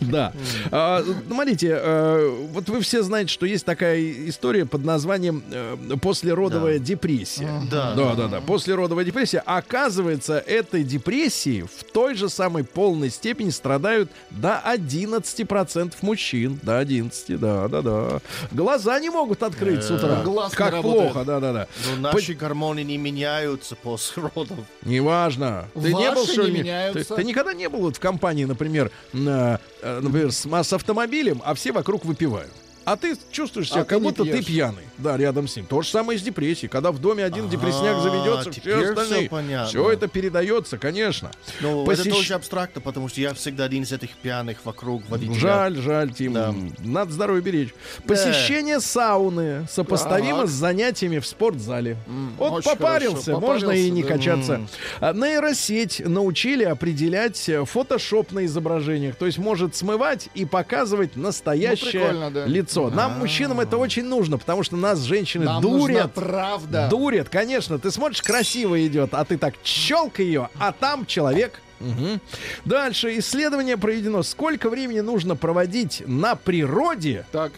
[0.00, 0.32] Да.
[0.70, 6.78] А, Смотрите, э, вот вы все знаете, что есть такая история под названием э, послеродовая
[6.78, 7.48] депрессия.
[7.70, 7.94] Да.
[7.94, 8.40] Да, да, да.
[8.40, 9.42] Послеродовая депрессия.
[9.44, 16.58] Оказывается, этой депрессии в той же самой полной степени страдают до 11% мужчин.
[16.62, 18.20] До 11, да, да, да.
[18.52, 20.22] Глаза не могут открыть с утра.
[20.22, 21.68] Глаз не Как плохо, да, да, да.
[21.96, 24.58] Но наши гормоны не меняются после родов.
[24.82, 25.68] Неважно.
[25.74, 26.56] Ты не был, что не ли?
[26.56, 27.14] Ты, меняются.
[27.14, 31.54] ты никогда не был вот в компании, например, на, э, например, с, с автомобилем, а
[31.54, 32.52] все вокруг выпивают.
[32.86, 34.84] А ты чувствуешь себя, А как ты будто ты пьяный.
[34.96, 35.66] Да, рядом с ним.
[35.66, 36.68] То же самое с депрессией.
[36.70, 39.28] Когда в доме один депресняк заведется, все остальные.
[39.28, 39.66] понятно.
[39.68, 41.30] Все это передается, конечно.
[41.60, 45.38] Но Посещ- это тоже абстрактно, потому что я всегда один из этих пьяных вокруг водителя.
[45.38, 46.32] Жаль, жаль, Тим.
[46.32, 46.54] Да.
[46.78, 47.74] Надо здоровье беречь.
[48.06, 50.48] Посещение сауны сопоставимо Так.
[50.48, 51.96] с занятиями в спортзале.
[52.38, 54.08] вот очень попарился, хорошо, можно и попарился, не да.
[54.08, 54.60] качаться.
[55.00, 59.16] А, Нейросеть научили определять э, фотошоп на изображениях.
[59.16, 62.46] То есть может смывать и показывать настоящее Ну, да.
[62.46, 62.75] лицо.
[62.90, 66.14] Нам, мужчинам, это очень нужно, потому что нас женщины Нам дурят.
[66.14, 66.88] правда.
[66.90, 67.78] Дурят, конечно.
[67.78, 71.60] Ты смотришь, красиво идет, а ты так челка ее, а там человек.
[71.80, 72.20] Мгм.
[72.64, 74.22] Дальше исследование проведено.
[74.22, 77.26] Сколько времени нужно проводить на природе?
[77.32, 77.52] Так.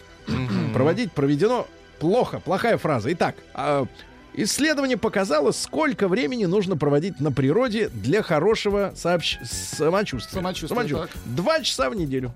[0.73, 1.67] Проводить проведено
[1.99, 3.11] плохо, плохая фраза.
[3.13, 3.85] Итак, а,
[4.43, 10.35] исследование показало, сколько времени нужно проводить на природе для хорошего сообщ- самочувствия.
[10.39, 11.09] Самочувствия, так.
[11.25, 12.33] Два часа в неделю.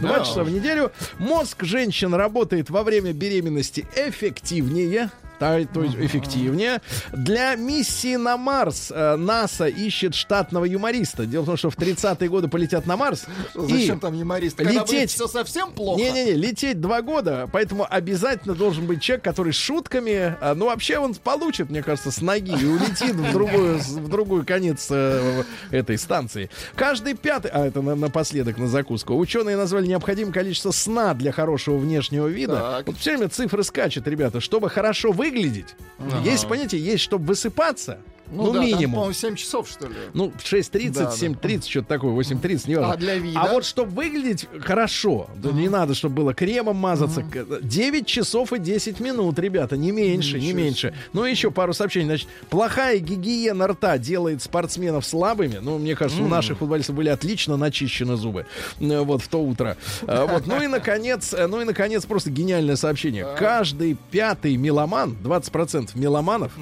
[0.00, 0.92] Два часа в неделю.
[1.18, 5.10] Мозг женщин работает во время беременности эффективнее.
[5.38, 6.80] Та- то есть эффективнее.
[7.12, 11.26] Для миссии на Марс э, НАСА ищет штатного юмориста.
[11.26, 13.26] Дело в том, что в 30-е годы полетят на Марс.
[13.54, 14.56] Зачем и там юморист?
[14.56, 16.00] Когда лететь- все совсем плохо.
[16.00, 21.14] не-не-не, лететь два года, поэтому обязательно должен быть человек, который шутками, а, ну вообще он
[21.14, 26.50] получит, мне кажется, с ноги и улетит в другую, в другую конец э, этой станции.
[26.76, 31.76] Каждый пятый, а это на- напоследок на закуску, ученые назвали необходимое количество сна для хорошего
[31.76, 32.56] внешнего вида.
[32.56, 32.86] Так.
[32.86, 35.74] Вот все время цифры скачут, ребята, чтобы хорошо выглядеть.
[36.22, 37.98] Есть, понимаете, есть, чтобы высыпаться,
[38.30, 38.92] ну, Ну, да, там, минимум.
[38.94, 39.94] по-моему, 7 часов, что ли.
[40.14, 41.10] Ну, в 6.30, Да, да.
[41.10, 42.92] 7.30, что-то такое, 8.30, не важно.
[42.92, 43.40] А для вида?
[43.40, 47.22] А вот чтобы выглядеть хорошо, да не надо, чтобы было кремом мазаться.
[47.22, 50.94] к- 9 часов и 10 минут, ребята, не меньше, не меньше.
[51.12, 52.06] Ну, еще пару сообщений.
[52.06, 55.58] Значит, плохая гигиена рта делает спортсменов слабыми.
[55.60, 58.46] Ну, мне кажется, у наших футболистов были отлично начищены зубы.
[58.80, 59.76] э, Вот в то утро.
[60.06, 60.46] А, Вот.
[60.46, 63.26] Ну и, наконец, э, ну и, наконец, просто гениальное сообщение.
[63.38, 66.52] Каждый пятый меломан, 20% меломанов,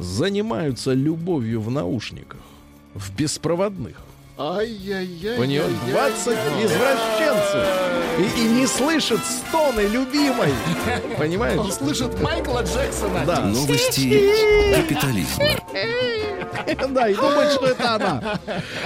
[0.00, 2.40] занимаются любовью в наушниках,
[2.94, 4.07] в беспроводных.
[4.38, 5.36] Ай-яй-яй.
[5.36, 6.28] Понимаешь, 20
[6.64, 7.66] извращенцев.
[8.18, 10.52] И, и не слышит стоны любимой.
[11.18, 11.58] Понимаешь?
[11.58, 13.24] Он слышит Майкла Джексона.
[13.26, 13.40] Да.
[13.40, 14.30] Новости
[14.74, 15.44] капитализма.
[16.90, 18.38] Да, и думает, что это она.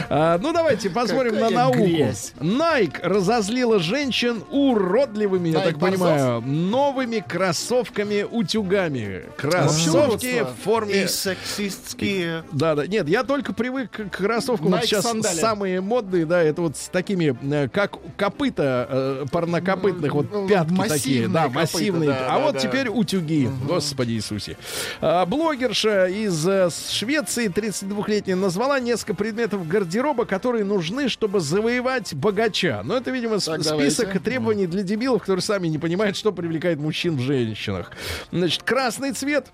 [0.08, 1.78] А, ну, давайте посмотрим Какая на науку.
[1.84, 2.32] грязь.
[2.38, 9.24] Nike разозлила женщин уродливыми, я Nike так понимаю, новыми кроссовками-утюгами.
[9.36, 11.04] Кроссовки в форме...
[11.04, 12.44] И сексистские.
[12.52, 12.86] Да, да.
[12.86, 14.70] Нет, я только привык к кроссовкам.
[14.72, 15.40] Вот Nike сейчас сандали.
[15.42, 20.72] Самые модные, да, это вот с такими, э, как копыта э, парнокопытных, вот Ну, пятки
[20.72, 22.10] массивные такие, да, массивные.
[22.12, 23.48] а вот теперь утюги.
[23.66, 24.56] Господи Иисусе.
[25.00, 32.82] А, блогерша из э, Швеции, 32-летняя, назвала несколько предметов гардероба, которые нужны, чтобы завоевать богача.
[32.84, 37.20] Но это, видимо, список требований для дебилов, которые сами не понимают, что привлекает мужчин в
[37.20, 37.92] женщинах.
[38.30, 39.46] Значит, красный цвет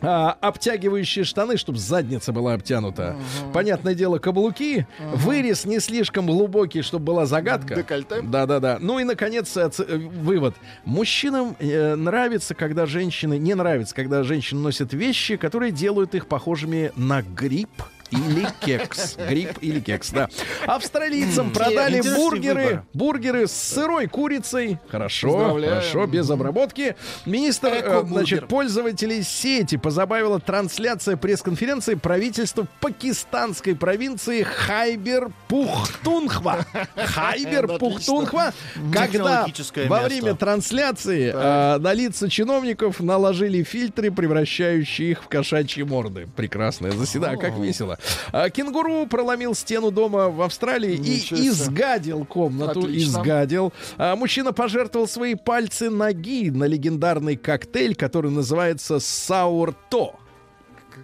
[0.00, 3.16] а, обтягивающие штаны, чтобы задница была обтянута.
[3.52, 4.86] Понятное дело, каблуки.
[5.14, 7.74] Вырез не слишком глубокий, чтобы была загадка.
[7.74, 8.22] Декольте.
[8.22, 8.78] Да-да-да.
[8.80, 10.54] Ну и, наконец, э, э, вывод.
[10.84, 13.38] Мужчинам э, нравится, когда женщины...
[13.38, 17.70] Не нравится, когда женщины носят вещи, которые делают их похожими на гриб
[18.10, 19.16] или кекс.
[19.16, 20.28] Гриб или кекс, да.
[20.66, 22.84] Австралийцам продали бургеры, выбор.
[22.94, 24.78] бургеры с сырой курицей.
[24.88, 26.96] Хорошо, хорошо, без обработки.
[27.26, 36.64] Министр, э, значит, пользователей сети позабавила трансляция пресс-конференции правительства пакистанской провинции Хайбер-Пухтунхва.
[36.96, 38.52] Хайбер-Пухтунхва,
[38.92, 39.46] когда
[39.86, 46.28] во время трансляции э, на лица чиновников наложили фильтры, превращающие их в кошачьи морды.
[46.36, 47.97] Прекрасное заседание, как весело.
[48.32, 52.80] А, Кенгуру проломил стену дома в Австралии и Ничего изгадил комнату.
[52.80, 53.18] Отлично.
[53.20, 53.72] Изгадил.
[53.96, 60.14] А, мужчина пожертвовал свои пальцы ноги на легендарный коктейль, который называется Саурто.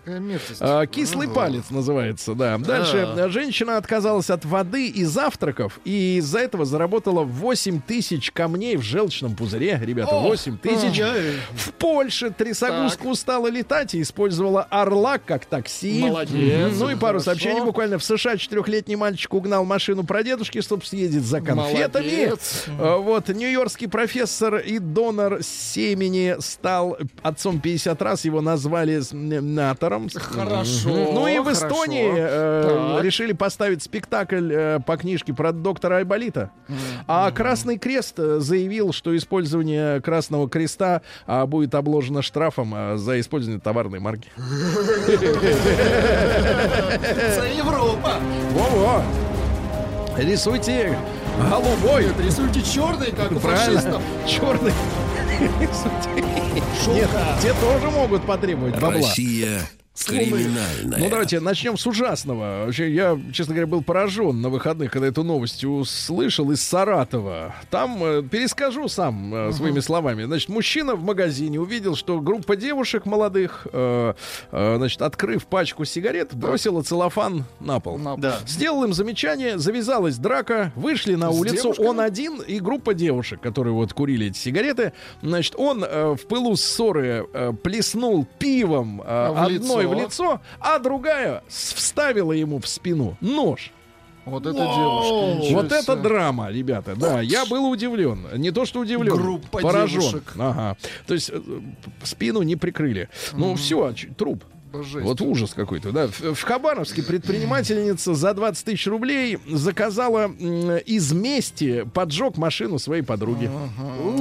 [0.05, 0.61] Какая мерзость.
[0.61, 2.59] А, Кислый палец называется, да.
[2.59, 3.07] Дальше.
[3.17, 8.83] А, Женщина отказалась от воды и завтраков, и из-за этого заработала 8 тысяч камней в
[8.83, 9.81] желчном пузыре.
[9.83, 11.01] Ребята, 8 тысяч.
[11.55, 16.01] В Польше трясогузка устала летать и использовала орла как такси.
[16.01, 16.73] Молодец.
[16.79, 17.99] Ну и пару сообщений буквально.
[17.99, 22.05] В США четырехлетний мальчик угнал машину прадедушки, чтобы съездить за конфетами.
[22.27, 22.65] Молодец.
[22.79, 28.25] А, Вот, нью-йоркский профессор и донор семени стал отцом 50 раз.
[28.25, 29.13] Его назвали с-
[29.93, 30.09] м, натором.
[30.15, 30.89] Хорошо.
[30.89, 31.55] Ну и в.
[31.55, 36.51] Эстонии э, решили поставить спектакль э, по книжке про доктора Айболита.
[37.07, 43.21] А Красный Крест э, заявил, что использование Красного Креста а, будет обложено штрафом а, за
[43.21, 44.31] использование товарной марки.
[47.03, 48.15] Это Европа.
[48.53, 49.05] Во-во!
[50.19, 50.97] Рисуйте
[51.51, 52.07] голубой.
[52.25, 53.81] Рисуйте черный, как у Правильно.
[53.81, 54.03] фашистов.
[54.27, 54.73] Черный.
[56.89, 57.11] Нет,
[57.43, 59.09] те тоже могут потребовать бабла.
[59.09, 59.61] Россия
[59.95, 60.99] криминальная.
[60.99, 62.65] Ну, давайте начнем с ужасного.
[62.67, 67.55] Вообще, я, честно говоря, был поражен на выходных, когда эту новость услышал из Саратова.
[67.71, 70.25] Там, э, перескажу сам э, своими словами.
[70.25, 74.15] Значит, мужчина в магазине увидел, что группа девушек молодых, э,
[74.51, 77.99] э, значит, открыв пачку сигарет, бросила целлофан на пол.
[77.99, 78.39] На- Да.
[78.47, 81.87] Сделал им замечание, завязалась драка, вышли на С улицу, девушками?
[81.87, 84.93] он один и группа девушек, которые вот курили эти сигареты.
[85.23, 89.97] Значит, он э, в пылу ссоры э, плеснул пивом э, В одной лицо.
[89.97, 93.73] в лицо, а другая вставила ему в спину нож.
[94.25, 95.55] Вот это девушка.
[95.55, 96.97] вот это драма, ребята.
[96.97, 98.27] Да, я был удивлен.
[98.37, 99.15] Не то, что удивлен.
[99.15, 100.01] Группа поражен.
[100.01, 100.33] девушек.
[100.39, 100.77] Ага.
[101.07, 101.41] То есть э,
[102.03, 103.11] спину не прикрыли.
[103.35, 104.45] Ну, все, труп.
[104.83, 105.05] Жесть.
[105.05, 106.09] Вот ужас какой-то, да.
[106.09, 113.51] В, Хабаровске предпринимательница за 20 тысяч рублей заказала из мести поджег машину своей подруги.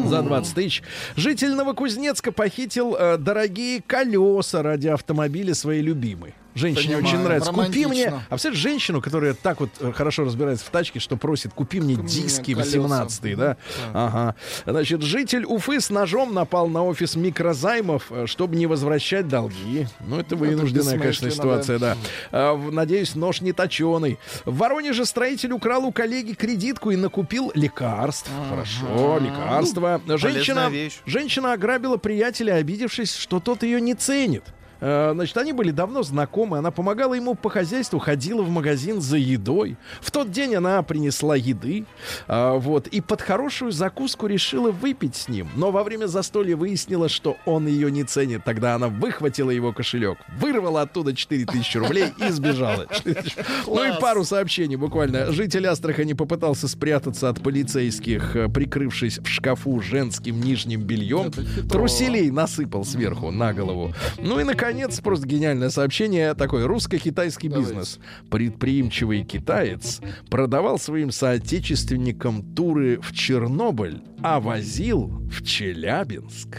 [0.06, 0.84] За 20 тысяч.
[1.16, 6.34] Житель Новокузнецка похитил э, дорогие колеса ради автомобиля своей любимой.
[6.56, 7.51] Женщине Понимаю, очень нравится.
[7.51, 8.08] Купи мне...
[8.08, 11.95] А представляешь, женщину, которая так вот э, хорошо разбирается в тачке, что просит, купи мне
[11.95, 12.80] Купи диски колеса.
[12.80, 13.58] 18 да?
[13.93, 14.36] Ага.
[14.66, 19.88] Значит, житель Уфы с ножом напал на офис микрозаймов, э, чтобы не возвращать долги.
[19.99, 21.32] Ну, это вынужденная, конечно, бессмысленно,
[21.64, 21.97] ситуация, да.
[22.32, 24.20] А, в- Надеюсь, нож не точеный.
[24.45, 28.30] В Воронеже строитель украл у коллеги кредитку и накупил лекарств.
[28.49, 30.01] Хорошо, лекарства.
[30.06, 30.99] Женщина, вещь.
[31.06, 34.43] женщина ограбила приятеля, обидевшись, что тот ее не ценит.
[34.84, 39.15] Э, Значит, они были давно знакомы, она помогала ему по хозяйству, ходила в магазин за
[39.17, 39.77] едой.
[40.01, 41.86] В тот день она принесла еды,
[42.27, 45.49] а, вот, и под хорошую закуску решила выпить с ним.
[45.55, 48.43] Но во время застолья выяснила, что он ее не ценит.
[48.43, 52.88] Тогда она выхватила его кошелек, вырвала оттуда 4000 рублей и сбежала.
[52.91, 53.36] 4000.
[53.67, 55.31] Ну и пару сообщений буквально.
[55.31, 61.31] Житель Астрахани попытался спрятаться от полицейских, э, прикрывшись в шкафу женским нижним бельем.
[61.69, 63.93] Труселей насыпал сверху на голову.
[64.17, 66.67] Ну и, наконец, наконец, просто гениальное сообщение такое.
[66.67, 67.99] Русско-китайский бизнес.
[68.30, 76.57] Предприимчивый китаец продавал своим соотечественникам туры в Чернобыль, а возил в Челябинск.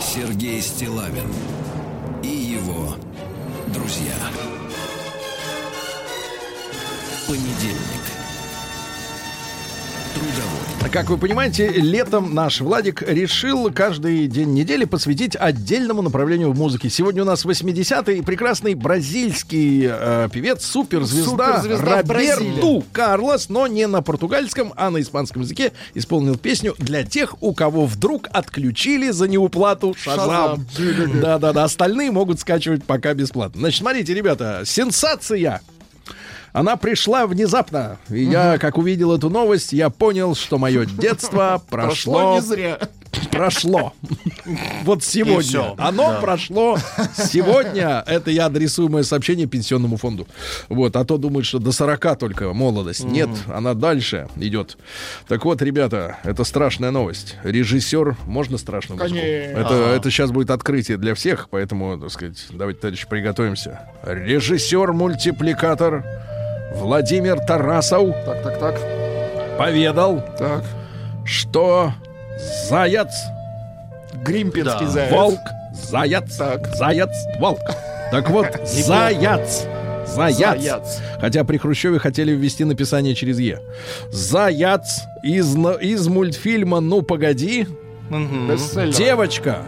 [0.00, 1.28] Сергей Стилавин
[2.22, 2.94] и его
[3.72, 4.14] друзья.
[7.28, 8.17] Понедельник.
[10.14, 10.68] Трудовой.
[10.90, 16.88] Как вы понимаете, летом наш Владик решил каждый день недели посвятить отдельному направлению в музыке.
[16.88, 22.02] Сегодня у нас 80-й прекрасный бразильский э, певец, суперзвезда, Суперзвезда.
[22.02, 27.52] Роберту Карлос, но не на португальском, а на испанском языке исполнил песню для тех, у
[27.52, 30.66] кого вдруг отключили за неуплату Шазам.
[31.20, 33.60] Да-да-да, остальные могут скачивать пока бесплатно.
[33.60, 35.60] Значит, смотрите, ребята, сенсация!
[36.52, 37.98] Она пришла внезапно.
[38.08, 42.34] И я, как увидел эту новость, я понял, что мое детство Прошло прошло.
[42.34, 42.78] не зря.
[43.30, 43.92] Прошло.
[44.84, 45.74] Вот сегодня.
[45.78, 46.78] Оно прошло
[47.16, 48.04] сегодня.
[48.06, 50.28] Это я адресую мое сообщение пенсионному фонду.
[50.68, 53.04] Вот, а то думают, что до 40 только молодость.
[53.04, 54.76] Нет, она дальше идет.
[55.26, 57.36] Так вот, ребята, это страшная новость.
[57.44, 59.18] Режиссер, можно страшную музыку?
[59.18, 59.58] Конечно.
[59.58, 63.88] Это, это сейчас будет открытие для всех, поэтому, так сказать, давайте, товарищи, приготовимся.
[64.04, 66.04] Режиссер-мультипликатор
[66.74, 68.80] Владимир Тарасов Так, так, так.
[69.58, 70.62] поведал, Так.
[71.24, 71.92] что
[72.68, 73.08] заяц
[74.24, 74.90] Гримпинский Да.
[74.92, 75.12] заяц.
[75.12, 75.40] Волк,
[75.72, 76.66] заяц, Так.
[76.74, 77.10] заяц,
[77.40, 77.60] волк.
[78.10, 79.64] Так вот, заяц,
[80.06, 80.60] заяц.
[80.62, 80.98] Заяц.
[81.20, 83.60] Хотя при Хрущеве хотели ввести написание через Е.
[84.10, 87.66] Заяц из, из мультфильма «Ну, погоди».
[88.10, 88.94] Бестселлер.
[88.94, 89.58] Девочка.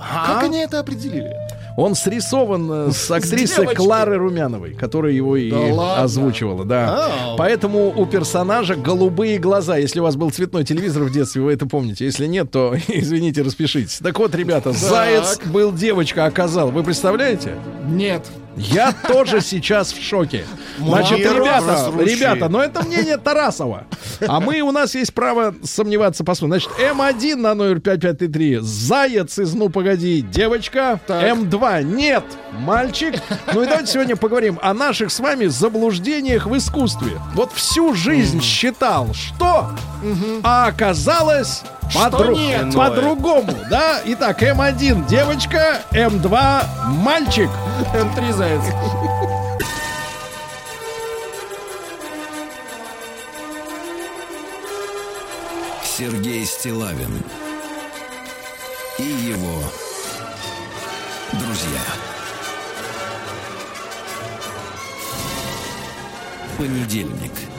[0.00, 1.36] Как они это определили?
[1.76, 3.74] Он срисован э, с девочкой.
[3.74, 7.34] Клары Румяновой, которая его и Да озвучивала, да.
[7.36, 9.76] Поэтому у персонажа голубые глаза.
[9.76, 12.04] Если у вас был цветной телевизор в детстве, вы это помните.
[12.04, 13.98] Если нет, то извините, распишитесь.
[13.98, 16.70] Так вот, ребята, Заяц был девочка, оказал.
[16.70, 17.54] Вы представляете?
[17.86, 18.26] Нет.
[18.56, 20.44] Я тоже сейчас в шоке.
[20.78, 23.84] Значит, ребята, ребята, но это мнение Тарасова.
[24.26, 28.58] А мы, у нас есть право сомневаться по Значит, М1 на номер 5533.
[28.60, 30.22] Заяц из «Ну, погоди».
[30.22, 30.98] Девочка.
[31.06, 31.22] Так.
[31.24, 31.82] М2.
[31.84, 32.24] Нет.
[32.52, 33.14] Мальчик.
[33.52, 37.20] Ну и давайте сегодня поговорим о наших с вами заблуждениях в искусстве.
[37.34, 39.70] Вот всю жизнь считал, что...
[40.42, 41.62] А оказалось...
[41.94, 42.36] подру-.
[42.74, 44.00] По-другому, да?
[44.04, 47.50] Итак, М1 девочка, М2 мальчик.
[47.94, 48.62] М3 заяц.
[55.84, 57.22] Сергей Стилавин
[58.98, 59.62] и его
[61.32, 61.82] друзья.
[66.58, 67.51] Понедельник.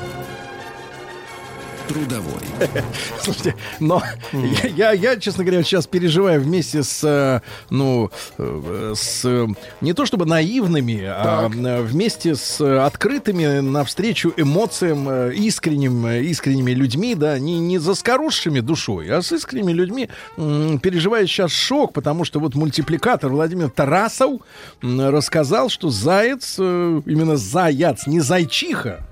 [1.88, 2.42] Трудовой.
[3.22, 9.48] Слушайте, но я, я, я, честно говоря, сейчас переживаю вместе с, э, ну, э, с
[9.82, 17.38] не то чтобы наивными, а вместе с открытыми навстречу эмоциям э, искренним, искренними людьми, да,
[17.38, 23.30] не, не заскорузшими душой, а с искренними людьми переживаю сейчас шок, потому что вот мультипликатор
[23.30, 24.42] Владимир Тарасов
[24.82, 29.06] рассказал, что заяц, именно заяц, не зайчиха,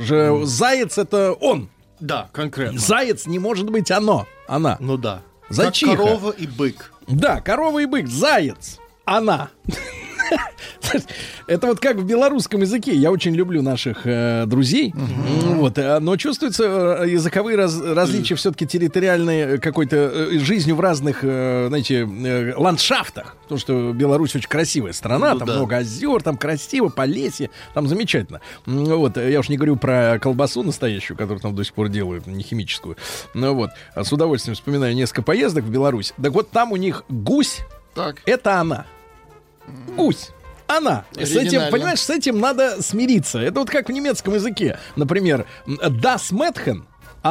[0.00, 1.68] же заяц это он.
[2.00, 2.78] Да, конкретно.
[2.78, 4.26] Заяц не может быть оно.
[4.46, 4.76] Она.
[4.80, 5.22] Ну да.
[5.48, 5.96] Зайчиха.
[5.96, 6.92] Как корова и бык.
[7.06, 8.06] Да, корова и бык.
[8.08, 8.78] Заяц.
[9.04, 9.50] Она.
[11.46, 12.94] Это вот как в белорусском языке.
[12.94, 14.92] Я очень люблю наших э, друзей.
[14.96, 20.76] М, Вот, э, но чувствуются э, языковые раз- различия все-таки территориальные э, какой-то э, жизнью
[20.76, 23.36] в разных, э, знаете, э, ландшафтах.
[23.44, 25.54] Потому что Беларусь очень красивая страна, Ну там да.
[25.56, 28.40] много озер, там красиво, по лесе, там замечательно.
[28.66, 32.26] М, Вот, я уж не говорю про колбасу настоящую, которую там до сих пор делают,
[32.26, 32.96] не химическую.
[33.34, 36.12] Ну вот, а с удовольствием вспоминаю несколько поездок в Беларусь.
[36.22, 37.60] Так вот, там у них гусь
[37.94, 38.16] Так.
[38.26, 38.86] это она.
[39.96, 40.30] Гусь.
[40.66, 41.04] Она.
[41.14, 43.38] С этим, понимаешь, с этим надо смириться.
[43.38, 44.78] Это вот как в немецком языке.
[44.96, 46.82] Например, das Mädchen,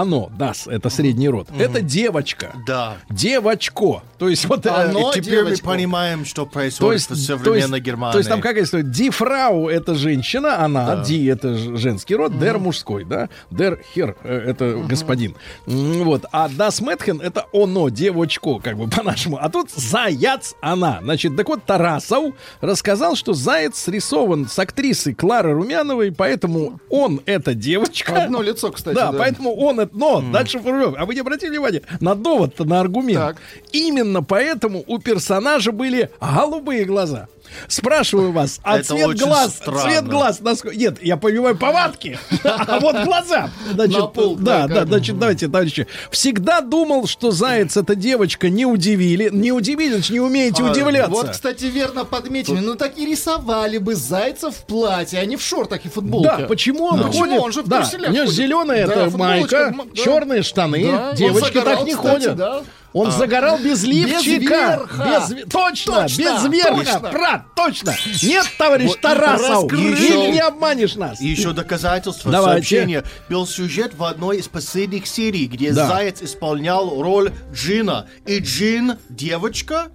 [0.02, 2.54] оно, das, это средний род, это девочка.
[2.68, 2.98] Да.
[3.10, 4.02] Девочко.
[4.18, 4.66] То есть вот...
[4.66, 5.68] э, Оно И теперь мы девочку.
[5.68, 8.14] понимаем, что то происходит есть, в то есть, современной Германии.
[8.14, 8.84] то есть там какая история?
[8.84, 14.34] Ди фрау это женщина, она, ди это женский род, дер мужской, да, дер хер э,
[14.52, 15.36] это господин.
[15.68, 19.38] М, Вот, а das Mädchen это оно, девочко, как бы по-нашему.
[19.42, 21.00] А тут заяц она.
[21.02, 27.54] Значит, так вот Тарасов рассказал, что заяц срисован с актрисой Клары Румяновой, поэтому он это
[27.54, 28.24] девочка.
[28.24, 28.96] Одно лицо, кстати.
[28.96, 29.98] Да, поэтому он это...
[29.98, 31.02] Но дальше формулировка.
[31.02, 33.20] А вы не обратили внимание на довод на аргумент?
[33.20, 33.38] Так.
[33.72, 37.28] Именно поэтому у персонажа были голубые глаза.
[37.68, 39.82] Спрашиваю вас, а Это цвет глаз, странно.
[39.82, 40.78] цвет глаз, насколько...
[40.78, 43.50] Нет, я понимаю повадки, а вот глаза.
[43.74, 45.88] Значит, На пол, да, да, да, значит, давайте, товарищи.
[46.12, 49.30] Всегда думал, что заяц это девочка, не удивили.
[49.32, 51.12] Не удивили, значит, не умеете А, удивляться.
[51.12, 52.60] Вот, кстати, верно подметили.
[52.60, 56.30] Ну так и рисовали бы зайцев в платье, а не в шортах и футболке.
[56.40, 57.20] Да, почему он Ну, ходит?
[57.22, 57.42] почему?
[57.42, 60.02] Он же в да, у него зеленая Да, это футболочка, майка, да.
[60.04, 60.92] черные штаны.
[60.92, 62.36] Да, Девочки загорал, так не кстати, ходят.
[62.36, 62.62] да.
[62.96, 64.78] Он загорал без лифчика.
[64.88, 65.04] верха.
[65.30, 66.76] Без точно, Точно, без верха.
[66.94, 67.00] точно.
[67.12, 67.94] Брат, точно.
[68.24, 69.96] Нет, товарищ Тарасов, раскрыл.
[69.98, 71.20] ты не обманешь нас.
[71.20, 72.62] И еще доказательство Давайте.
[72.70, 73.04] сообщения.
[73.30, 75.88] Был сюжет в одной из последних серий, где Да.
[75.88, 78.08] Заяц исполнял роль Джина.
[78.26, 79.88] И Джин девочка.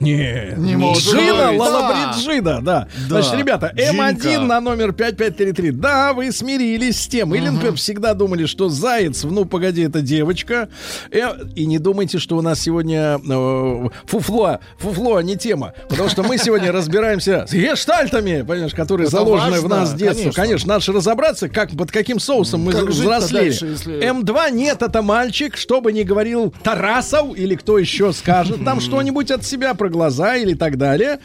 [0.00, 1.58] Не, Не может Джина, быть.
[1.60, 2.60] Лала Да.
[2.60, 2.88] Да.
[3.08, 4.40] Значит, ребята, М1 Джинка.
[4.40, 5.70] на номер 5533.
[5.70, 7.34] Да, вы смирились с тем.
[7.34, 10.68] Или, например, всегда думали, что Заяц, ну, погоди, это девочка.
[11.12, 15.72] Э, И не думайте, что у нас сегодня э, фуфло, фуфло, а не тема.
[15.88, 20.30] Потому что мы сегодня разбираемся с гештальтами, понимаешь, которые Это заложены в нас с детства.
[20.30, 20.42] конечно.
[20.44, 23.44] Конечно, надо же разобраться, как, под каким соусом мы Как взрослели.
[23.50, 28.64] дальше, если- М2 нет, это мальчик, что бы ни говорил Тарасов или кто еще скажет
[28.64, 31.18] там что-нибудь от себя про глаза или так далее.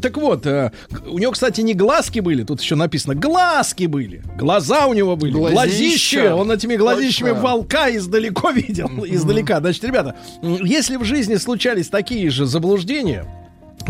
[0.00, 0.70] Так вот, э,
[1.06, 5.32] у него, кстати, не глазки были, тут еще написано, глазки были, глаза у него были,
[5.32, 5.54] Глазища.
[5.54, 7.42] глазище, он этими глазищами Точно.
[7.42, 9.60] волка издалеко видел, издалека.
[9.60, 13.26] Значит, ребята, если в жизни случались такие же заблуждения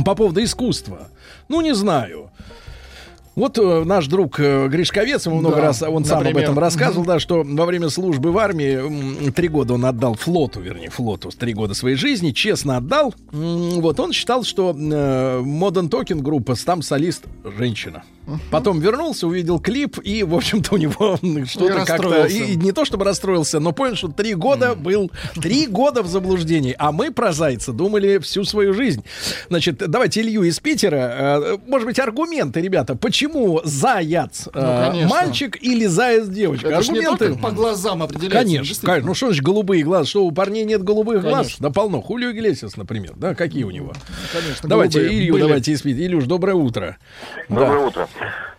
[0.05, 1.09] по поводу искусства,
[1.49, 2.31] ну, не знаю,
[3.41, 6.45] вот э, наш друг э, Гришковец, ему много Да, раз, он сам об например.
[6.45, 10.91] этом рассказывал, да, что во время службы в армии три года он отдал флоту, вернее,
[10.91, 13.15] флоту, три года своей жизни, честно отдал.
[13.33, 17.25] Вот он считал, что э, Modern Talking группа, там солист
[17.59, 18.05] женщина.
[18.51, 22.25] Потом вернулся, увидел клип, и, в общем-то, у него что-то как-то...
[22.27, 25.11] И, и не то чтобы расстроился, но понял, что три года был...
[25.35, 26.75] Три года в заблуждении.
[26.79, 29.05] А мы про Зайца думали всю свою жизнь.
[29.49, 30.97] Значит, давайте Илью из Питера.
[30.97, 32.95] э, Может быть, аргументы, ребята.
[32.97, 35.09] Почему Заяц э, Ну, конечно.
[35.09, 36.69] мальчик или Заяц девочка?
[36.69, 37.27] Это не аргументы...
[37.29, 38.39] только по глазам определяется.
[38.39, 39.09] Конечно, конечно.
[39.09, 40.05] Ну что значит голубые глаза?
[40.07, 41.47] Что у парней нет голубых глаз?
[41.47, 41.69] Конечно.
[41.69, 42.01] Да полно.
[42.01, 43.13] Хулио Иглесиас, например.
[43.17, 43.93] Да, какие у него?
[44.33, 45.43] Конечно, Давайте Илью были.
[45.43, 45.75] давайте.
[45.75, 46.99] Илюш, доброе утро.
[47.49, 48.09] Доброе утро.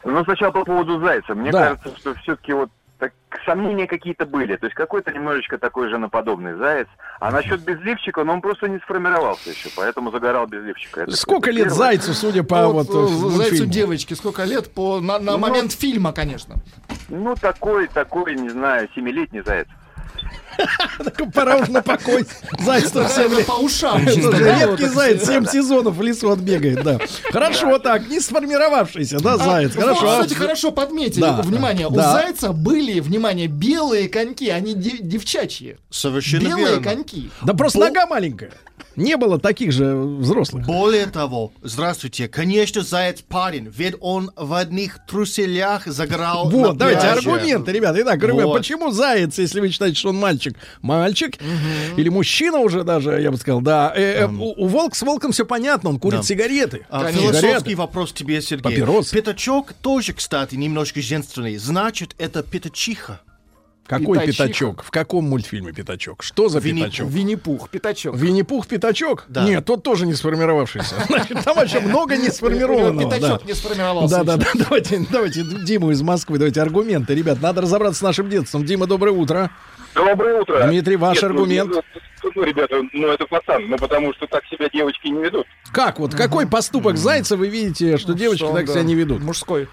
[0.04, 1.36] Ну, сначала по поводу Зайца.
[1.36, 1.76] Мне Да.
[1.76, 3.14] кажется, что все-таки вот так,
[3.46, 4.56] сомнения какие-то были.
[4.58, 6.88] То есть какой-то немножечко такой женоподобный заяц.
[7.20, 11.02] А насчет безливчика, ну, он просто не сформировался еще, поэтому загорал без лифчика.
[11.02, 11.78] Это Сколько лет первое.
[11.78, 15.32] Зайцу, судя по Ну, вот, вот, э, э, Зайцу девочки сколько лет по, на, на
[15.34, 16.56] Ну, момент фильма, конечно.
[17.10, 19.68] Ну, такой, такой, не знаю, семилетний заяц.
[21.34, 22.26] Пора уже на покой.
[22.26, 24.06] Все Наверное, по ушам.
[24.08, 25.34] Редкий заяц, это.
[25.34, 27.00] 7 сезонов в лесу отбегает, да.
[27.32, 29.76] Хорошо, так, не сформировавшийся, да, заяц.
[29.76, 30.12] Вот, Хорошо.
[30.22, 31.26] кстати, хорошо подметили.
[31.44, 35.78] Внимание, у зайца были, внимание, белые коньки, они де- девчачьи.
[35.90, 37.30] Совершенно Белые коньки.
[37.44, 38.52] Да просто нога маленькая.
[38.96, 40.66] Не было таких же взрослых.
[40.66, 47.08] Более того, здравствуйте, конечно, Заяц парень, ведь он в одних труселях загорал на Вот, давайте
[47.08, 48.02] аргументы, ребята.
[48.02, 48.58] Итак, Вот.
[48.58, 50.51] почему заяц, если вы считаете, что он мальчик?
[50.82, 51.36] Мальчик.
[51.98, 53.94] Или мужчина уже даже, я бы сказал, да.
[53.96, 56.26] Э, э, у, у волк с волком все понятно, он курит Да.
[56.26, 56.86] сигареты.
[56.90, 57.22] А, Конечно.
[57.22, 57.76] философский Сигареты.
[57.76, 58.64] вопрос тебе, Сергей.
[58.64, 59.16] Папиросы.
[59.16, 61.58] Пятачок тоже, кстати, немножко женственный.
[61.58, 63.22] Значит, это пятачиха.
[63.88, 64.44] Какой Пятачиха.
[64.46, 64.84] пятачок?
[64.84, 66.24] В каком мультфильме пятачок?
[66.24, 67.10] Что за Винни- пятачок?
[67.10, 68.16] Винни-Пух, пятачок.
[68.16, 69.26] Винни-Пух пятачок?
[69.28, 69.44] Да.
[69.44, 70.96] Нет, тот тоже не сформировавшийся.
[71.08, 73.12] Значит, там вообще много не сформированного.
[73.12, 73.48] Пятачок да.
[73.48, 74.16] не сформировался.
[74.18, 77.14] Да, да, да, давайте, давайте Диму из Москвы, давайте аргументы.
[77.16, 78.66] Ребят, надо разобраться с нашим детством.
[78.66, 79.52] Дима, доброе утро.
[79.96, 80.68] Доброе утро.
[80.68, 81.72] Дмитрий, ваш Нет, ну, аргумент.
[82.24, 85.48] Ну, ну, ребята, ну это пацан, ну потому что так себя девочки не ведут.
[85.72, 89.22] Как вот, какой поступок Зайца вы видите, что девочки Что так да, себя не ведут?
[89.22, 89.68] Мужской.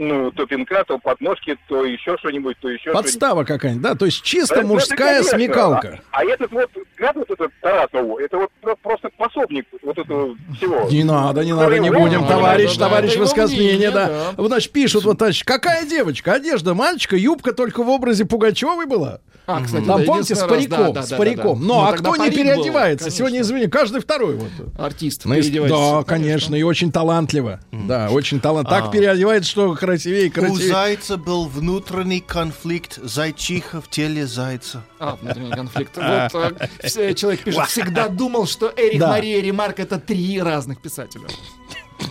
[0.00, 3.94] Ну, то пинка, то подножки, то еще что-нибудь, то еще Подстава какая-нибудь, да?
[3.96, 4.74] То есть чисто что-нибудь.
[4.74, 5.38] мужская Это, конечно.
[5.38, 6.00] смекалка.
[6.12, 10.36] А, а этот вот, гад вот этот Тарасову, это вот про- просто пособник вот этого
[10.56, 10.88] всего.
[10.88, 14.32] Не надо, не надо, не Ну, будем, ну, товарищ, да, да, товарищ, высказывание, мнение, да.
[14.36, 14.44] да.
[14.46, 16.34] Значит, пишут, вот, значит, какая девочка?
[16.34, 19.18] Одежда мальчика, юбка только в образе Пугачевой была?
[19.46, 21.58] А, кстати, Там, да, помните, с париком, да, да, с да, париком.
[21.60, 21.66] да.
[21.66, 23.04] Ну, а тогда кто не был, переодевается?
[23.06, 23.10] конечно.
[23.18, 24.50] Сегодня, извини, каждый второй вот.
[24.78, 25.96] Артист Ну, если- переодевается.
[25.96, 27.58] Да, конечно, и очень талантливо.
[27.72, 28.78] Да, очень талантливо.
[28.82, 30.68] Так переодевается, что красивее и У красивее.
[30.68, 34.84] Зайца был внутренний конфликт зайчиха в теле Зайца.
[34.98, 35.96] А, внутренний конфликт.
[35.98, 39.00] Вот э, человек пишет, всегда думал, что Эрих.
[39.00, 41.26] Мария, Ремарк это три разных писателя.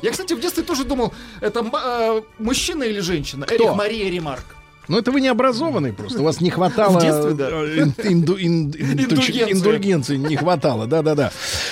[0.02, 3.46] Я, кстати, в детстве тоже думал, это э, мужчина или женщина?
[3.50, 4.57] Эрих, Мария, Ремарк.
[4.88, 6.22] Ну, это вы не образованный просто.
[6.22, 7.50] У вас не хватало В детстве, да.
[7.50, 9.52] э, инду- ин- Индульгенции.
[9.52, 10.18] индульгенции.
[10.18, 11.32] Не хватало, да-да-да.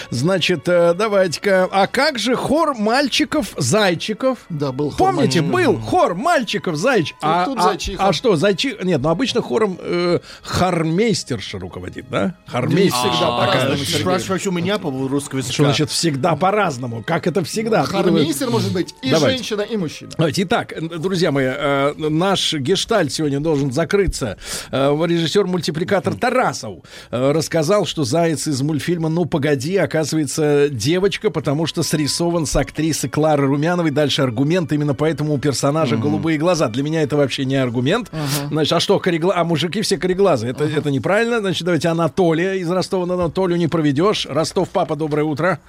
[0.10, 1.68] Значит, э, давайте-ка.
[1.72, 4.40] А как же хор мальчиков-зайчиков?
[4.50, 7.16] Да, был хор Помните, был хор мальчиков зайчик.
[7.22, 8.76] А, тут а- а что, зайчи...
[8.84, 12.36] Нет, ну обычно хором э, хармейстерша руководит, да?
[12.48, 13.10] Хармейстерша.
[13.12, 14.00] всегда по-разному, Сергей.
[14.02, 15.54] Спрашиваешь у меня по русскому языку.
[15.54, 17.04] Что значит всегда по-разному?
[17.06, 17.84] Как это всегда?
[17.84, 20.12] Хармейстер может быть и женщина, и мужчина.
[20.18, 20.44] Давайте.
[20.44, 24.38] Итак, друзья мои, э, наш гештальт сегодня должен закрыться.
[24.72, 26.80] Э, Режиссер-мультипликатор Тарасов
[27.12, 33.10] э, рассказал, что заяц из мультфильма «Ну, погоди» оказывается девочка, потому что срисован с актрисы
[33.10, 33.92] Клары Румяновой.
[33.92, 36.68] Дальше аргумент, именно поэтому у персонажа голубые глаза.
[36.68, 38.12] Для меня это вообще не аргумент.
[38.50, 39.34] Значит, а что, корегла...
[39.36, 40.48] а мужики все кореглазы?
[40.48, 41.40] Это, это неправильно.
[41.40, 43.06] Значит, давайте Анатолия из Ростова.
[43.06, 44.26] на Анатолию не проведешь.
[44.30, 45.60] Ростов, папа, доброе утро.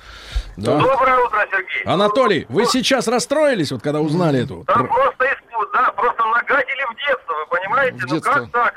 [0.57, 0.79] Да.
[0.79, 1.85] Доброе утро, Сергей.
[1.85, 4.65] Анатолий, вы сейчас расстроились, вот когда узнали эту?
[4.67, 5.25] Да просто,
[6.49, 7.97] нагадили в детство, вы понимаете?
[7.99, 8.33] В ну детство.
[8.33, 8.75] как так?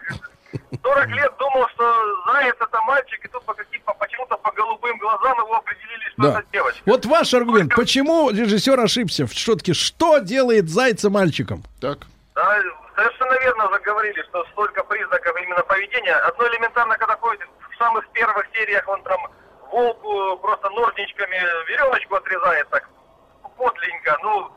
[0.83, 4.97] 40 лет думал, что заяц это мальчик, и тут по каким по почему-то по голубым
[4.97, 6.39] глазам его определили, что Да.
[6.39, 6.81] это девочка.
[6.85, 7.73] Вот ваш аргумент.
[7.75, 9.27] Почему режиссер ошибся?
[9.27, 11.63] В шутке, что делает зайца мальчиком?
[11.79, 11.99] Так.
[12.33, 12.57] Да,
[12.95, 16.15] совершенно верно заговорили, что столько признаков именно поведения.
[16.15, 19.19] Одно элементарно, когда ходит в самых первых сериях, он там
[19.71, 22.89] волку просто ножничками веревочку отрезает так
[23.57, 24.17] подленько.
[24.23, 24.49] Ну,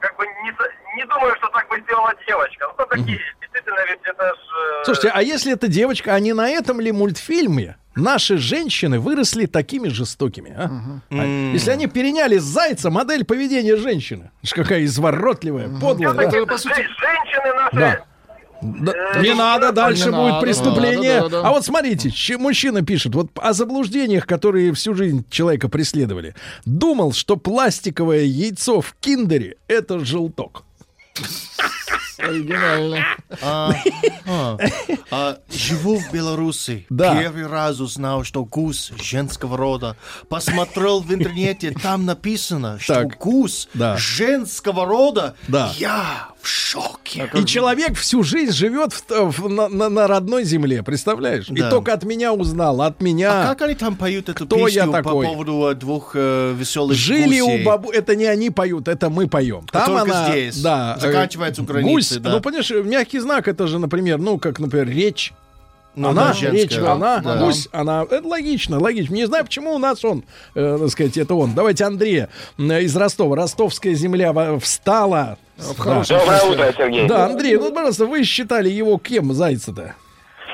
[0.00, 0.52] как бы не,
[0.96, 2.66] не думаю, что так бы сделала девочка.
[2.78, 4.38] Ну, такие, действительно, ведь это ж...
[4.80, 9.46] э, Слушайте, а если это девочка, а не на этом ли мультфильме наши женщины выросли
[9.46, 10.54] такими жестокими?
[10.56, 10.70] а?
[11.10, 14.30] А Если они переняли с зайца модель поведения женщины.
[14.42, 16.14] Ж какая изворотливая, подлая.
[16.14, 16.22] да?
[16.24, 17.76] Это, по сути, Жен- Женщины наши...
[17.76, 18.04] Да.
[18.62, 21.14] Да, Э, не надо, не дальше надо, будет не преступление.
[21.16, 21.48] надо, да, да.
[21.48, 26.34] А вот смотрите, мужчина пишет, вот о заблуждениях, которые всю жизнь человека преследовали.
[26.64, 30.64] Думал, что пластиковое яйцо в киндере— это желток.
[32.18, 33.04] оригинально.
[33.42, 33.72] А,
[34.26, 34.56] а,
[35.10, 36.86] а, живу в Беларуси.
[36.88, 37.14] Да.
[37.20, 39.96] Первый раз узнал, что гус женского рода.
[40.28, 43.18] Посмотрел в интернете, там написано, что Так.
[43.18, 43.96] гус Да.
[43.98, 45.36] женского рода.
[45.48, 45.72] Да.
[45.76, 47.30] Я в шоке.
[47.34, 51.48] И человек всю жизнь живет в- в- на, на- на родной земле, представляешь?
[51.48, 51.70] И Да.
[51.70, 53.42] только от меня узнал, от меня.
[53.42, 55.26] А как они там поют эту Кто я песню по такой?
[55.26, 57.62] поводу э, двух э, веселых Жили гусей?
[57.62, 59.66] у бабу, это не они поют, это мы поем.
[59.72, 60.60] Там только она, здесь.
[60.62, 62.30] да, э, Заканчивается у границы, гусь, да.
[62.30, 65.32] ну понимаешь, мягкий знак, это же, например, ну как, например, речь.
[65.96, 66.62] Ну, она, да, женская.
[66.62, 67.36] речь, она, Да.
[67.38, 68.06] гусь, она.
[68.08, 69.14] Это логично, логично.
[69.14, 70.24] Не знаю, почему у нас он,
[70.54, 71.54] э, так сказать, это он.
[71.54, 72.28] Давайте Андрея
[72.58, 73.34] м, из Ростова.
[73.34, 75.38] Ростовская земля встала.
[75.56, 77.08] В хорошем Доброе утро, Сергей.
[77.08, 79.94] Да, Андрей, ну, пожалуйста, вы считали его кем, зайца-то?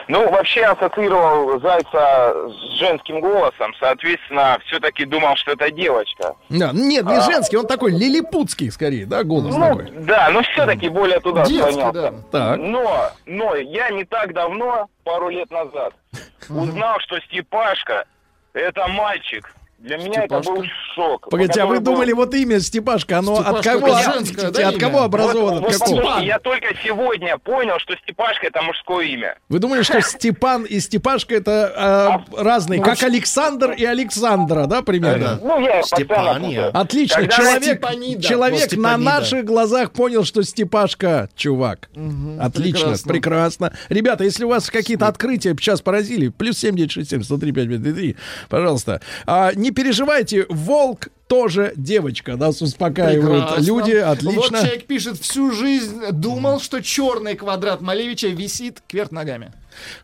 [0.09, 6.35] Ну, вообще ассоциировал Зайца с женским голосом, соответственно, все-таки думал, что это девочка.
[6.49, 9.91] Да, нет, не женский, он такой лилипутский, скорее, да, голос Ну, такой.
[10.05, 11.93] да, но все-таки более туда Детский, склонялся.
[11.93, 12.13] да.
[12.31, 12.59] Так.
[12.59, 15.95] Но, но я не так давно, пару лет назад,
[16.49, 18.05] узнал, что Степашка
[18.53, 19.55] это мальчик.
[19.83, 20.65] Для меня это был
[20.95, 21.29] шок.
[21.29, 24.51] Погодите, а вы был- думали, вот имя Степашка, оно от Степашка кого, это от, женское,
[24.53, 25.61] да, от кого образовано?
[25.61, 29.37] Вот, от вот послушайте, я только сегодня понял, что Степашка это мужское имя.
[29.49, 35.41] Вы думали, что Степан и Степашка это э, разные, как Александр и Александра, да, примерно?
[35.43, 36.67] Ну, я Степания.
[36.67, 38.23] Отлично, Когда человек, Степанида.
[38.23, 41.89] человек Вот на наших глазах понял, что Степашка чувак.
[42.39, 43.13] Отлично, прекрасно.
[43.13, 43.73] прекрасно.
[43.89, 48.17] Ребята, если у вас какие-то открытия сейчас поразили, плюс 7967 103 5533,
[48.49, 49.01] пожалуйста.
[49.27, 53.63] А, не переживайте, волк тоже девочка, нас успокаивают Прекрасно.
[53.67, 54.59] люди, Вот отлично.
[54.59, 59.53] человек пишет, всю жизнь думал, что черный квадрат Малевича висит кверх ногами.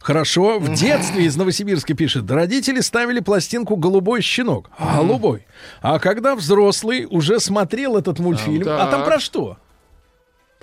[0.00, 0.58] Хорошо.
[0.58, 2.30] В детстве из Новосибирска пишет.
[2.30, 4.70] Родители ставили пластинку «Голубой щенок».
[4.78, 5.46] Голубой.
[5.82, 8.66] А когда взрослый уже смотрел этот мультфильм...
[8.66, 9.58] А, там про что?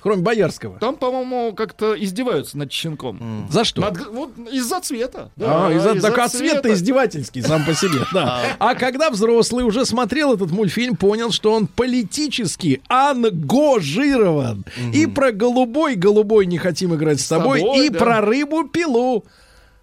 [0.06, 0.78] Кроме Боярского.
[0.78, 3.48] Там, по-моему, как-то издеваются над щенком.
[3.50, 3.82] За что?
[3.82, 5.32] Над- вот из-за цвета.
[5.40, 8.02] А, Да, из-за из-за так, а цвет-то издевательский сам по себе.
[8.14, 8.40] Да.
[8.60, 14.64] А когда взрослый уже смотрел этот мультфильм, понял, что он политически ангажирован.
[14.94, 17.98] И про голубой, голубой не хотим играть с тобой, тобой, и да.
[17.98, 19.26] про рыбу пилу.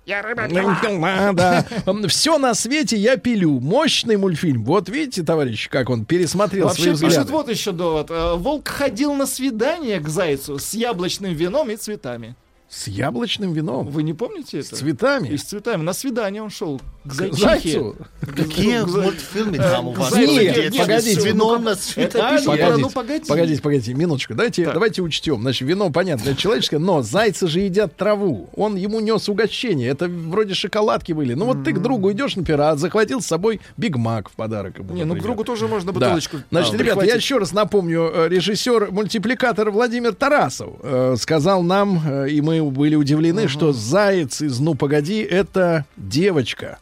[0.05, 0.49] Я рыба
[1.33, 1.65] Да.
[2.09, 3.61] Все на свете я пилю.
[3.61, 4.65] Мощный мультфильм.
[4.65, 7.33] Вот видите, товарищ, как он пересмотрел свои Вообще пишет взгляды.
[7.33, 8.11] вот еще довод.
[8.11, 12.35] Э, Волк ходил на свидание к зайцу с яблочным вином и цветами.
[12.73, 13.89] С яблочным вином.
[13.89, 14.77] Вы не помните С это?
[14.77, 15.29] цветами.
[15.29, 15.83] И с цветами.
[15.83, 17.43] На свидание он шел к зайчихе.
[17.45, 17.97] зайцу.
[18.23, 20.11] Какие мультфильмы там у вас?
[20.16, 23.25] Нет, погодите, С ну, вином на Погодите, ну, погоди.
[23.29, 24.33] погодите, погодите, минуточку.
[24.33, 25.43] Давайте, давайте учтем.
[25.43, 28.49] Значит, вино, понятно, человеческое, но зайцы же едят траву.
[28.57, 29.91] Он ему нес угощение.
[29.91, 31.35] Это вроде шоколадки были.
[31.35, 34.79] Ну вот ты к другу идешь, например, а захватил с собой Биг Мак в подарок.
[34.79, 36.39] ему, Не, ну к другу тоже можно бутылочку.
[36.51, 42.41] Значит, ребята, я еще раз напомню, э, режиссер-мультипликатор Владимир Тарасов э, сказал нам, э, и
[42.41, 46.79] мы были удивлены, что заяц из «Ну, погоди»— это девочка.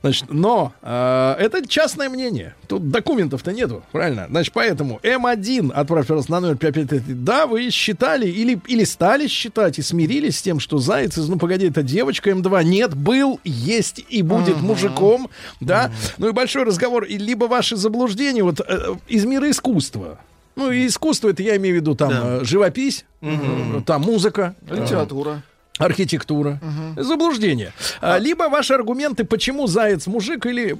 [0.00, 2.54] Значит, но э, это частное мнение.
[2.68, 4.26] Тут документов-то нету, правильно?
[4.28, 7.14] Значит, поэтому М1, отправь, пожалуйста, на номер 5533.
[7.14, 11.38] Да, вы считали или, или стали считать и смирились с тем, что заяц из «Ну,
[11.38, 12.30] погоди»— это девочка.
[12.30, 15.28] М2 нет, был, есть и будет мужиком.
[15.60, 15.90] Да?
[16.18, 17.04] Ну и большой разговор.
[17.04, 20.18] И либо ваши заблуждения вот э, из мира искусства.
[20.56, 22.22] Ну, и искусство, это я имею в виду там Да.
[22.40, 25.42] э, живопись, э, там музыка, Литература.
[25.78, 26.60] архитектура,
[26.96, 27.72] заблуждение.
[28.00, 30.76] А, либо ваши аргументы, почему заяц мужик или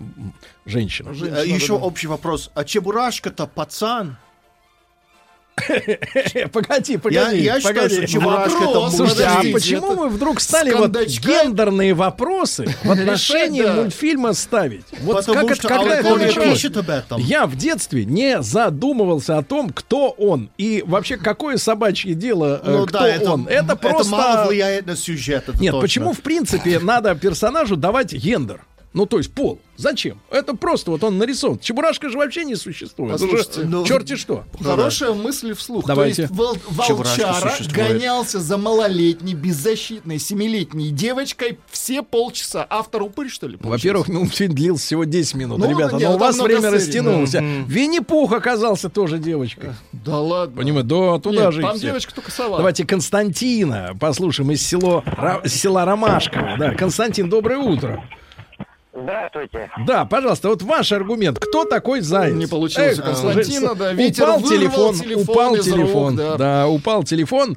[0.00, 0.32] м,
[0.66, 1.10] женщина.
[1.10, 2.50] А Еще общий вопрос.
[2.54, 4.16] А Чебурашка-то пацан?
[6.52, 7.94] Погоди, погоди, я считаю, погоди.
[7.96, 8.96] что Чебурашка это Вопрос.
[8.96, 14.86] Слушайте, а почему мы вдруг стали вот гендерные вопросы в отношении мультфильма ставить?
[15.00, 16.64] Вот как это, когда это началось?
[17.18, 22.70] Я в детстве не задумывался о том, кто он и вообще какое собачье дело, э,
[22.70, 23.46] Ну кто да, это, он.
[23.46, 25.44] Это просто мало влияет на сюжет.
[25.48, 25.80] это Нет, точно.
[25.80, 28.64] почему в принципе надо персонажу давать гендер?
[28.94, 29.58] Ну, то есть пол.
[29.76, 30.20] Зачем?
[30.30, 31.58] Это просто вот он нарисован.
[31.58, 33.12] Чебурашка же вообще не существует.
[33.12, 34.44] Послушайте, ну, черти что.
[34.62, 35.86] Хорошая мысль вслух.
[35.86, 36.16] Давайте.
[36.16, 42.66] То есть вол- волчара гонялся за малолетней, беззащитной, семилетней девочкой все полчаса.
[42.68, 43.56] Автор упырь, что ли?
[43.56, 43.88] получается?
[43.88, 46.74] Во-первых, мультфильм длился всего 10 минут, Ну, ребята, не, но ну, у вас время серий.
[46.74, 47.34] растянулось.
[47.34, 49.70] Винни-Пух оказался тоже девочкой.
[49.92, 50.56] Да ладно.
[50.58, 52.58] Понимаете, да, туда Нет, же там девочка только сова.
[52.58, 56.56] Давайте Константина послушаем из, село, Ра- села Ромашково.
[56.58, 58.04] Да, Константин, доброе утро.
[58.94, 59.70] Здравствуйте.
[59.86, 61.38] Да, пожалуйста, вот ваш аргумент.
[61.38, 62.34] Кто такой заяц?
[62.34, 66.36] Не получилось Эх, Константина, да, ветер упал телефон, телефон упал из рук, телефон, да.
[66.36, 67.56] да, упал телефон.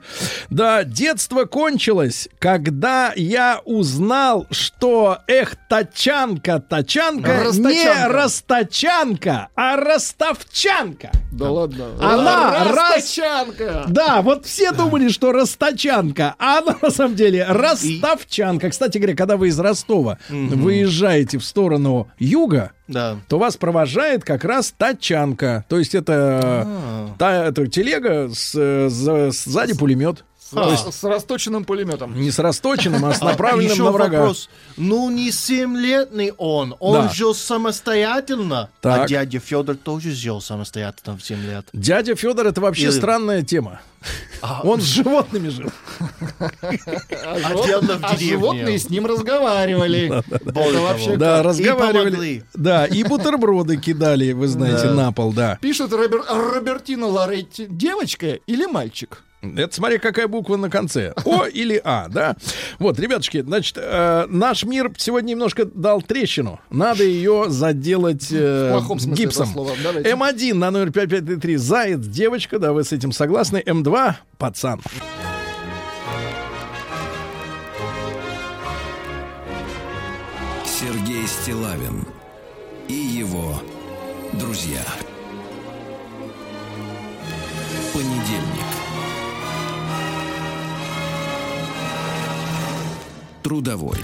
[0.50, 8.08] Да, детство кончилось, когда я узнал, что эх, тачанка, тачанка, не Растачанка.
[8.14, 11.12] растачанка, а ростовчанка.
[11.34, 11.88] Да ладно.
[12.00, 13.84] Она Растачанка.
[13.90, 18.70] Да, вот все думали, что росточанка, а она на самом деле ростовчанка.
[18.70, 23.18] Кстати говоря, когда вы из Ростова выезжаете в сторону юга, Да.
[23.28, 25.66] то вас провожает как раз тачанка.
[25.68, 30.24] То есть это, та, это телега, с, э, за- сзади пулемет.
[30.52, 32.14] С, с расточенным пулеметом.
[32.20, 34.20] Не с расточенным, а с А направленным на врага.
[34.20, 34.50] вопрос.
[34.78, 36.76] Ну, не семилетний он.
[36.80, 37.10] Он Да.
[37.10, 38.70] жил самостоятельно.
[38.80, 39.06] Так.
[39.06, 41.68] А дядя Федор тоже жил самостоятельно в 7 лет.
[41.74, 43.82] Дядя Федор это вообще Или- странная тема.
[44.64, 45.72] Он с животными жил.
[46.40, 48.18] А деревне.
[48.20, 50.22] животные с ним разговаривали.
[51.18, 52.44] Да, разговаривали.
[52.54, 55.58] Да, и бутерброды кидали, вы знаете, на пол, да.
[55.62, 57.66] Пишет Робер- Робертино Лоретти.
[57.68, 59.24] Девочка или мальчик?
[59.58, 61.14] Это смотри, какая буква на конце.
[61.26, 62.36] О или А, да?
[62.80, 66.60] Вот, ребятушки, значит, э, наш мир сегодня немножко дал трещину.
[66.70, 69.50] Надо ее заделать э, В плохом смысле гипсом.
[69.52, 69.78] этого слова.
[69.84, 70.10] Давайте.
[70.12, 73.62] М1 на номер 5533 Заяц, девочка, да, вы с этим согласны.
[73.66, 74.82] М2 пацан.
[80.66, 82.06] Сергей Стилавин
[82.88, 83.62] и его
[84.34, 84.84] друзья.
[93.46, 94.00] Трудовой.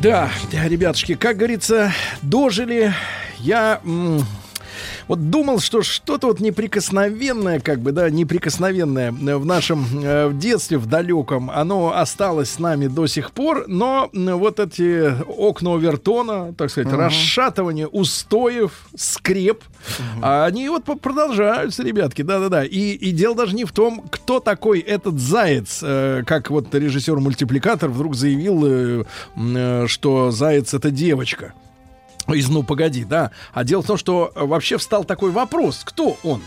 [0.00, 1.92] Да, ребятушки, как говорится,
[2.22, 2.94] дожили.
[3.38, 3.82] Я
[5.08, 10.38] вот думал, что что-то вот неприкосновенное, как бы, да, неприкосновенное э, в нашем э, в
[10.38, 16.54] детстве, в далеком, оно осталось с нами до сих пор, но вот эти окна овертона,
[16.54, 19.62] так сказать, расшатывание устоев, скреп,
[20.22, 22.64] а они вот продолжаются, ребятки, да-да-да.
[22.64, 27.90] И, и дело даже не в том, кто такой этот заяц, э, как вот режиссер-мультипликатор
[27.90, 29.04] вдруг заявил, э,
[29.36, 31.52] э, что заяц это девочка.
[32.28, 33.30] Из «Ну, погоди», да.
[33.52, 36.42] А дело в том, что э, вообще встал такой вопрос, кто он?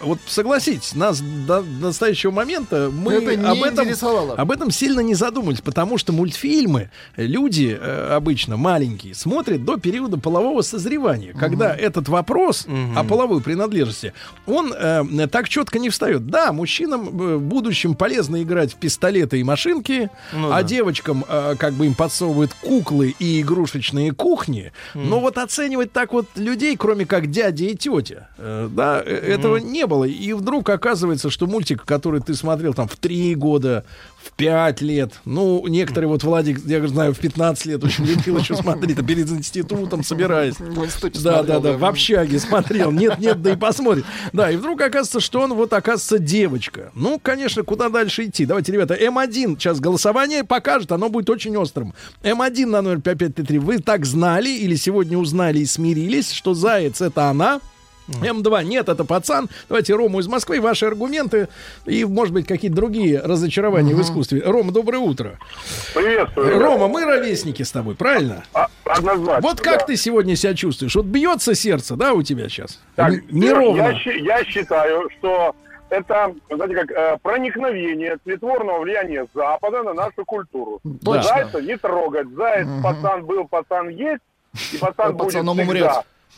[0.00, 3.88] Вот согласитесь, нас до, до настоящего момента мы Это об этом,
[4.36, 10.18] об этом сильно не задумывались, потому что мультфильмы люди э, обычно маленькие смотрят до периода
[10.18, 14.12] полового созревания, когда этот вопрос о половой принадлежности,
[14.46, 16.26] он э, так четко не встает.
[16.26, 20.62] Да, мужчинам э, в будущем полезно играть в пистолеты и машинки, Ну а да.
[20.62, 24.72] девочкам э, как бы им подсовывают куклы и игрушечные кухни.
[24.94, 29.56] Но вот оценивать так вот людей, кроме как дядя и тетя, э, да, э, этого
[29.56, 30.04] не не было.
[30.04, 33.84] И вдруг оказывается, что мультик, который ты смотрел там в 3 года,
[34.22, 38.56] в 5 лет, ну, некоторые, вот Владик, я знаю, в 15 лет очень любил еще
[38.56, 40.54] смотреть, а перед институтом собираясь.
[40.60, 42.90] Институте Да, да, да, в общаге смотрел.
[42.90, 44.04] Нет, нет, да и посмотрит.
[44.32, 46.90] Да, и вдруг оказывается, что он вот оказывается девочка.
[46.94, 48.46] Ну, конечно, куда дальше идти?
[48.46, 51.94] Давайте, ребята, М1, сейчас голосование покажет, оно будет очень острым.
[52.22, 53.58] М1 на номер 5533.
[53.58, 57.60] Вы так знали или сегодня узнали и смирились, что Заяц это она?
[58.08, 59.48] М2, нет, это пацан.
[59.68, 61.48] Давайте Рому из Москвы, ваши аргументы
[61.84, 64.42] и, может быть, какие-то другие разочарования в искусстве.
[64.44, 65.38] Рома, доброе утро.
[65.94, 66.58] Приветствую.
[66.58, 68.44] Рома, мы ровесники с тобой, правильно?
[68.54, 69.40] А, однозначно.
[69.48, 69.86] Вот как да.
[69.86, 70.94] ты сегодня себя чувствуешь?
[70.94, 72.80] Вот бьется сердце, да, у тебя сейчас?
[72.94, 73.90] Так, Н- Неровно.
[74.04, 75.54] Я, я считаю, что
[75.88, 80.80] это, знаете, как э, проникновение тлетворного влияния Запада на нашу культуру.
[81.04, 81.22] Точно.
[81.22, 82.28] Зайца не трогать.
[82.36, 84.22] Заяц, пацан был, пацан есть,
[84.72, 85.70] и пацан будет Пацаном всегда.
[85.70, 85.92] умрет.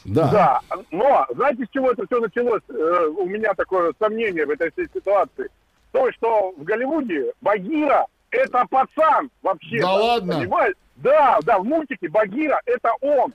[0.05, 0.29] Да.
[0.31, 0.61] Да,
[0.91, 2.63] но знаете, с чего это все началось?
[2.69, 5.49] Э, у меня такое сомнение в этой всей ситуации.
[5.93, 9.81] То, что в Голливуде Багира это пацан вообще.
[9.81, 10.39] Да ладно?
[10.39, 10.75] Понимаешь?
[10.97, 13.33] Да, да, в мультике Багира это он.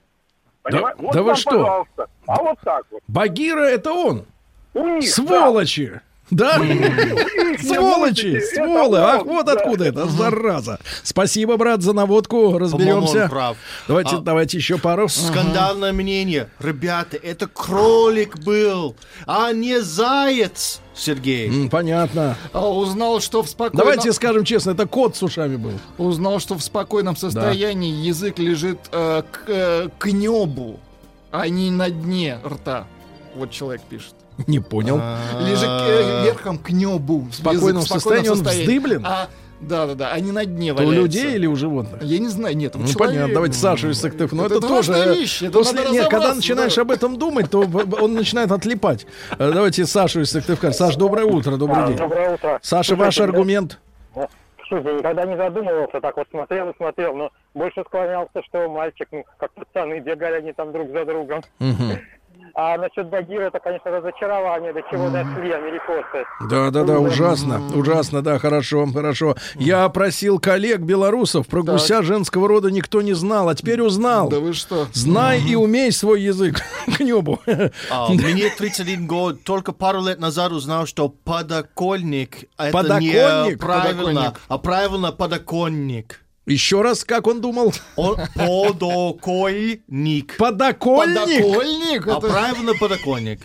[0.62, 0.96] Понимаешь?
[0.98, 1.52] да вот вы вам, что?
[1.52, 2.08] пожалуйста.
[2.28, 3.02] А вот так вот.
[3.08, 4.26] Багира это он.
[4.74, 5.90] У них, Сволочи.
[5.90, 6.02] Да?
[7.62, 8.98] Сволочи, мультики, сволы.
[9.00, 9.54] Ах, вот да.
[9.54, 10.80] откуда это, зараза.
[11.04, 12.58] Спасибо, брат, за наводку.
[12.58, 13.30] Разберемся.
[13.88, 15.08] Давайте, А- давайте еще пару.
[15.08, 16.50] Скандальное мнение.
[16.60, 18.96] Ребята, это кролик был,
[19.26, 21.70] а не заяц, Сергей.
[21.70, 22.38] Понятно.
[22.52, 23.78] А узнал, что в спокойном...
[23.78, 25.74] Давайте скажем честно, это кот с ушами был.
[25.98, 30.80] Узнал, что в спокойном состоянии язык лежит э, к, э, к небу,
[31.32, 32.88] а не на дне рта.
[33.36, 34.14] Вот человек пишет.
[34.48, 35.00] Не понял.
[35.42, 37.20] Лежит э, верхом к небу.
[37.30, 39.06] В спокойном состоянии он вздыблен?
[39.06, 39.28] А,
[39.62, 42.02] да, да, да, а не на дне То у людей или у животных?
[42.04, 43.06] Я не знаю, нет, у Ну, человека.
[43.14, 43.34] понятно.
[43.34, 44.38] Давайте Сашу из Сыктывкара.
[44.42, 44.94] Ну, это, Это тоже...
[44.94, 46.82] э, вещь, это после- надо Нет, когда начинаешь да.
[46.82, 47.60] об этом думать, то
[48.02, 49.06] он начинает отлипать.
[49.38, 50.72] Э, Давайте Сашу из Сыктывкара.
[50.72, 51.98] Саш, доброе утро, добрый день.
[51.98, 52.60] Доброе утро.
[52.62, 53.80] Саша, ваш аргумент?
[54.68, 59.24] Слушайте, никогда не задумывался, так вот смотрел и смотрел, но больше склонялся, что мальчик, ну,
[59.38, 61.42] как пацаны, бегали они там друг за другом.
[62.56, 66.24] А насчет Багира, это, конечно, разочарование, до чего дошли америкосы.
[66.48, 69.36] Да, да, да, ужасно, ужасно, да, хорошо, хорошо.
[69.56, 74.30] Я просил коллег белорусов про гуся женского рода никто не знал, а теперь узнал.
[74.30, 74.86] Да вы что?
[74.94, 76.62] Знай и умей свой язык
[76.96, 77.40] к небу.
[77.90, 84.40] А, мне 31 год, только пару лет назад узнал, что подоконник это не правильно, Подоконник.
[84.48, 86.23] а правильно подоконник.
[86.46, 87.74] Еще раз, как он думал?
[87.96, 90.36] Он подоконник.
[90.38, 91.18] Подоконник?
[91.18, 92.08] Подоконник?
[92.08, 93.40] А это- правильно подоконник.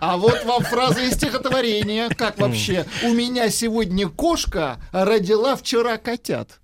[0.00, 2.08] А вот вам фраза из стихотворения.
[2.08, 2.86] Как вообще?
[3.04, 6.58] У меня сегодня кошка родила вчера котят.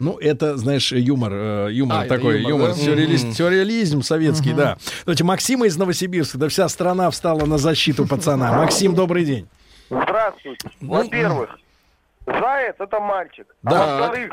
[0.00, 2.82] Ну, это, знаешь, юмор, э, юмор А, такой, юмор, юмор, да?
[2.82, 4.76] сюрреалист- сюрреализм советский, да.
[5.06, 8.52] Давайте, Максима из Новосибирска, да вся страна встала на защиту пацана.
[8.54, 9.46] Максим, добрый день.
[9.88, 10.68] Здравствуйте.
[10.80, 11.58] Во-первых,
[12.26, 13.54] заяц это мальчик.
[13.62, 13.82] Ну, Да.
[13.84, 14.32] А во-вторых,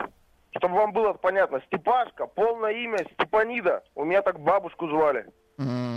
[0.57, 3.83] чтобы вам было понятно, Степашка, полное имя Степанида.
[3.95, 5.25] У меня так бабушку звали.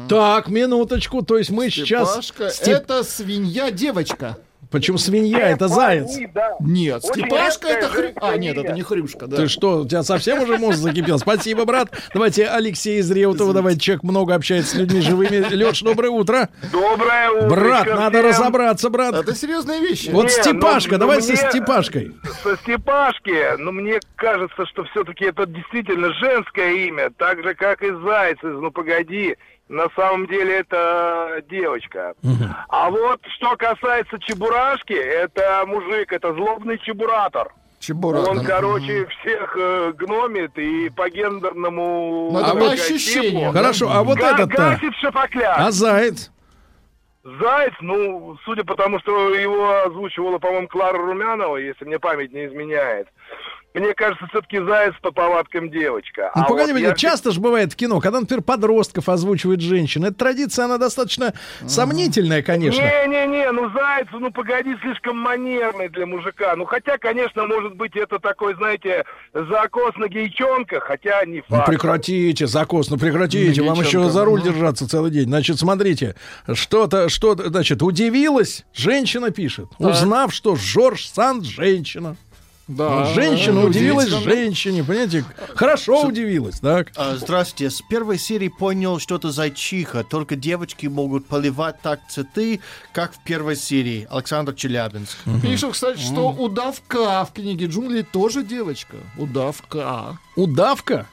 [0.08, 2.10] Так, минуточку, то есть мы сейчас...
[2.10, 4.36] Степашка, Степ- это свинья девочка.
[4.74, 6.18] Почему свинья, это заяц?
[6.34, 6.56] Да.
[6.58, 8.08] Нет, Степашка это хрю...
[8.08, 9.36] женское А, нет, это не хрюшка, да.
[9.36, 11.20] Ты что, у тебя совсем уже мозг закипел?
[11.20, 11.90] Спасибо, брат.
[12.12, 15.46] Давайте Алексей из Реутова, давайте человек много общается с людьми живыми.
[15.54, 16.48] Леш, доброе утро.
[16.72, 17.48] Доброе утро.
[17.50, 19.14] Брат, надо разобраться, брат.
[19.14, 20.10] Это серьезные вещи.
[20.10, 22.12] Вот Не, Степашка, ну, давай ну, со мне- Степашкой.
[22.42, 27.92] Со Степашки, но мне кажется, что все-таки это действительно женское имя, так же, как и
[27.92, 29.36] Заяц из «Ну, погоди».
[29.68, 32.14] На самом деле это девочка.
[32.68, 37.52] А вот что касается Чебурашки, это мужик, это злобный чебуратор.
[37.78, 38.30] Чебурашка.
[38.30, 42.30] Он, короче, всех э, гномит и по гендерному...
[42.32, 44.56] Ну, это по ощущениям, Хорошо, а вот га- этот-то?
[44.56, 45.58] гасит шапокляк.
[45.58, 46.30] А заяц?
[47.24, 52.46] Заяц, ну, судя по тому, что его озвучивала, по-моему, Клара Румянова, если мне память не
[52.46, 53.08] изменяет,
[53.80, 56.30] мне кажется, все-таки Заяц по повадкам девочка.
[56.34, 60.06] Ну, А погоди, вот я- часто же бывает в кино, когда, например, подростков озвучивает женщина.
[60.06, 61.34] Эта традиция, она достаточно
[61.66, 62.80] сомнительная, конечно.
[62.80, 66.54] Не-не-не, ну Заяц, ну погоди, слишком манерный для мужика.
[66.56, 71.66] Ну хотя, конечно, может быть, это такой, знаете, закос на гейчонка, хотя не Ну факт.
[71.68, 74.52] прекратите, закос, ну прекратите, вам еще за руль ну.
[74.52, 75.24] держаться целый день.
[75.24, 76.14] Значит, смотрите,
[76.52, 82.16] что-то, что, значит, удивилась, женщина пишет, узнав, что Жорж Санд женщина.
[82.66, 83.04] Да.
[83.12, 85.24] Женщина удивилась женщине, понимаете?
[85.54, 86.92] Хорошо удивилась, так?
[86.96, 87.70] А, здравствуйте.
[87.70, 90.02] С первой серии понял, что это зайчиха.
[90.04, 92.60] Только девочки могут поливать так цветы,
[92.92, 94.06] как в первой серии.
[94.10, 95.18] Александр Челябинск.
[95.42, 98.96] Пишут, кстати, что удавка в книге джунглей тоже девочка.
[99.18, 100.18] Удавка.
[100.36, 101.06] Удавка?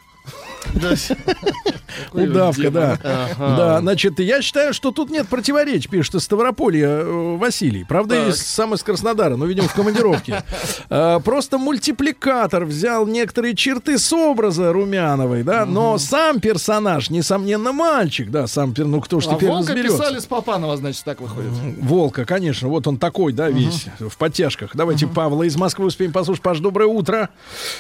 [2.14, 2.98] Удавка, да.
[3.38, 7.84] Да, значит, я считаю, что тут нет противоречий, пишет из Ставрополья э, Василий.
[7.84, 10.44] Правда, из, сам из Краснодара, но, видимо, в командировке.
[10.90, 18.30] Э, Просто мультипликатор взял некоторые черты с образа Румяновой, да, но сам персонаж, несомненно, мальчик,
[18.30, 19.98] да, сам, пер- ну кто ж А теперь Волка разберется.
[19.98, 21.52] писали с Папанова, значит, так выходит.
[21.82, 24.72] Волка, конечно, вот он такой, да, весь в подтяжках.
[24.74, 26.44] Давайте Павла из Москвы успеем послушать.
[26.44, 27.30] Паш, доброе утро.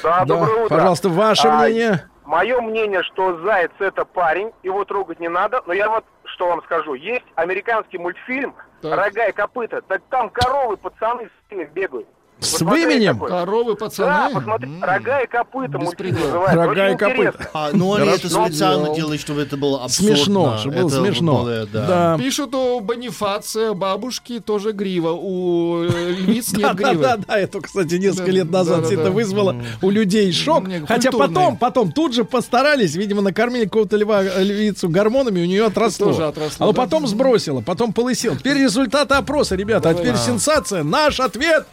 [0.03, 0.75] Да, доброе утро.
[0.77, 2.05] Пожалуйста, ваше мнение.
[2.31, 6.63] Мое мнение, что Заяц это парень, его трогать не надо, но я вот что вам
[6.63, 6.93] скажу.
[6.93, 8.97] Есть американский мультфильм Так.
[8.97, 9.81] «Рога и копыта».
[9.81, 12.07] Так там коровы, пацаны с ними бегают.
[12.41, 13.13] С Посмотри, выменем?
[13.13, 13.29] какой.
[13.29, 14.33] Коровы, Да, пацаны.
[14.33, 14.83] посмотри, М.
[14.83, 16.55] «Рога и копыта» мультфильм называется.
[16.55, 17.49] Рога и копыта.
[17.53, 18.95] А, ну они это специально делал.
[18.95, 20.15] делают, чтобы это было абсурдно.
[20.15, 21.43] Смешно, чтобы было Это смешно.
[21.43, 21.87] было, да.
[21.87, 22.17] Да.
[22.17, 25.11] Пишут у Бонифация бабушки тоже грива.
[25.11, 27.03] У э, львиц нет Да, да, гривы.
[27.03, 29.11] да, да, это, кстати, несколько Да, лет назад да, да, это да.
[29.11, 30.63] вызвало у людей шок.
[30.87, 36.07] Хотя потом, потом тут же постарались, видимо, накормили какого-то льва, львицу гормонами, у нее отросло.
[36.07, 36.81] Тоже отросло, а да.
[36.81, 38.35] потом сбросило, потом полысел.
[38.35, 40.83] Теперь результаты опроса, ребята, а теперь сенсация.
[40.83, 41.67] Наш ответ.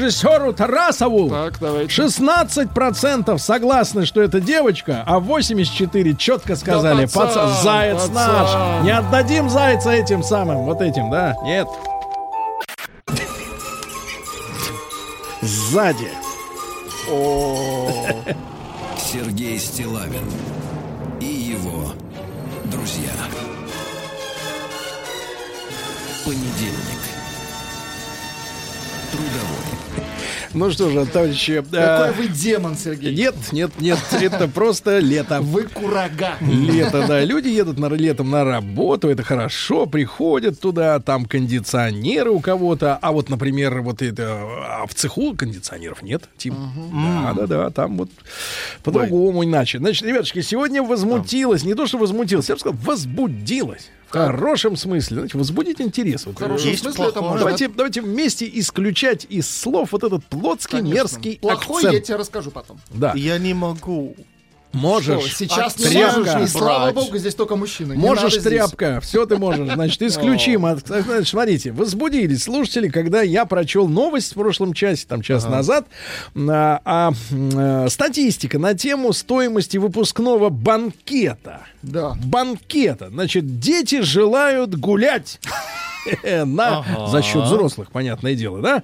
[0.00, 1.28] Режиссеру Тарасову.
[1.28, 2.02] Так, давайте.
[2.02, 8.14] 16% согласны, что это девочка, а 84% четко сказали, пацан, пацан, заяц пацан.
[8.14, 8.84] наш.
[8.84, 11.36] Не отдадим зайца этим самым, вот этим, да?
[11.42, 11.68] Нет.
[15.42, 16.08] Сзади.
[18.98, 20.24] Сергей Стилавин
[21.20, 21.92] и его
[22.66, 23.10] друзья.
[26.24, 26.99] Понедельник.
[30.52, 31.62] Ну что же, товарищи.
[31.70, 33.14] Какой э, вы демон, Сергей.
[33.14, 35.40] Нет, нет, нет, это просто лето.
[35.40, 36.34] Вы курага.
[36.40, 37.22] Лето, да.
[37.24, 43.12] Люди едут на, летом на работу, это хорошо, приходят туда, там кондиционеры у кого-то, а
[43.12, 44.40] вот, например, вот это,
[44.82, 46.54] а в цеху кондиционеров нет, Тим.
[46.92, 48.10] Да, да, да, там вот
[48.82, 49.78] по-другому иначе.
[49.78, 53.90] Значит, ребятушки, сегодня возмутилась, не то что возмутилась, я бы сказал, возбудилась.
[54.10, 56.26] В хорошем смысле, знаете, возбудить интерес.
[56.26, 57.30] Вот, В хорошем Есть смысле это плохое.
[57.30, 57.44] можно.
[57.44, 60.94] Давайте, давайте вместе исключать из слов вот этот плотский, Конечно.
[60.96, 62.06] мерзкий Плохой я акцент.
[62.06, 62.80] тебе расскажу потом.
[62.90, 64.16] Да, Я не могу.
[64.72, 65.24] Можешь.
[65.26, 66.18] Что, сейчас не тряпка.
[66.20, 67.94] можешь, и слава богу, здесь только мужчины.
[67.94, 68.44] Не Можешь, надо здесь.
[68.52, 69.72] тряпка, все ты можешь.
[69.72, 70.66] Значит, исключим.
[70.66, 75.86] от- Значит, смотрите, возбудились слушатели, когда я прочел новость в прошлом часе, там час назад,
[76.36, 81.62] а, а, э, статистика на тему стоимости выпускного банкета.
[81.82, 82.14] Да.
[82.24, 83.08] Банкета.
[83.10, 85.40] Значит, дети желают гулять.
[86.44, 88.82] На, За счет взрослых, понятное дело, да?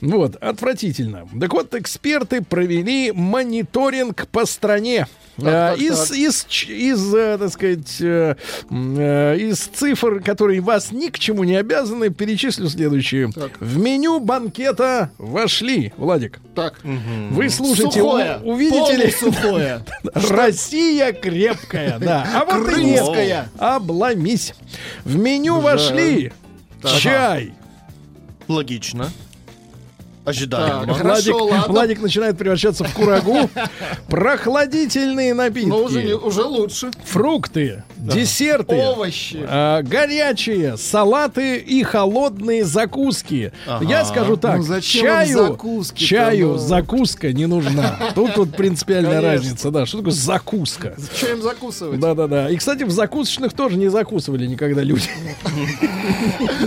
[0.00, 1.28] Вот, отвратительно.
[1.40, 5.06] Так вот, эксперты провели мониторинг по стране.
[5.40, 6.16] Так, из, так.
[6.18, 7.10] из, из,
[7.40, 8.34] так сказать, э,
[8.70, 13.32] э, из цифр, которые вас ни к чему не обязаны, перечислю следующие.
[13.32, 13.52] Так.
[13.58, 16.80] В меню банкета вошли, Владик, Так.
[16.84, 18.40] вы слушайте, Сухое.
[18.42, 19.84] у- увидите ли, Полусухое.
[20.14, 22.26] Россия крепкая, да.
[22.34, 23.46] А вот и нет.
[23.58, 24.54] Обломись.
[25.04, 26.32] В меню вошли
[27.00, 27.54] чай.
[28.48, 29.10] Логично.
[30.24, 30.92] Ожидаемо.
[30.94, 31.34] Владик.
[31.68, 33.50] Владик начинает превращаться в курагу.
[34.08, 35.68] Прохладительные напитки.
[35.68, 36.90] Но уже, уже лучше.
[37.04, 38.76] Фрукты, десерты.
[38.76, 39.44] Овощи.
[39.48, 43.52] а, горячие салаты и холодные закуски.
[43.80, 46.58] Я скажу так, Ну, чаю, закуски-то, чаю ну?
[46.58, 48.12] закуска не нужна.
[48.14, 49.32] Тут вот принципиальная Конечно.
[49.32, 49.86] разница, да.
[49.86, 50.96] Что такое закуска?
[51.30, 51.98] Им закусывать?
[51.98, 52.48] Да-да-да.
[52.48, 55.08] И, кстати, в закусочных тоже не закусывали никогда люди.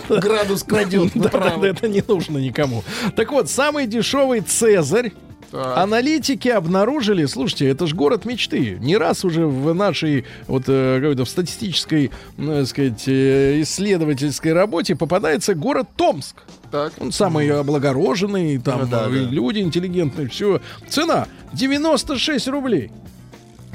[0.09, 2.83] Градус Да, да, да, это не нужно никому.
[3.15, 5.11] Так вот, самый дешевый Цезарь.
[5.51, 5.77] Так.
[5.77, 8.77] Аналитики обнаружили, слушайте, это же город мечты.
[8.81, 14.51] Не раз уже в нашей вот э, какой-то в статистической, ну, так сказать, э, исследовательской
[14.51, 16.35] работе попадается город Томск.
[16.71, 16.93] Так.
[16.99, 19.15] Он самый облагороженный, там Ну да, э, да.
[19.15, 20.59] люди интеллигентные, все.
[20.89, 22.91] Цена 96 рублей.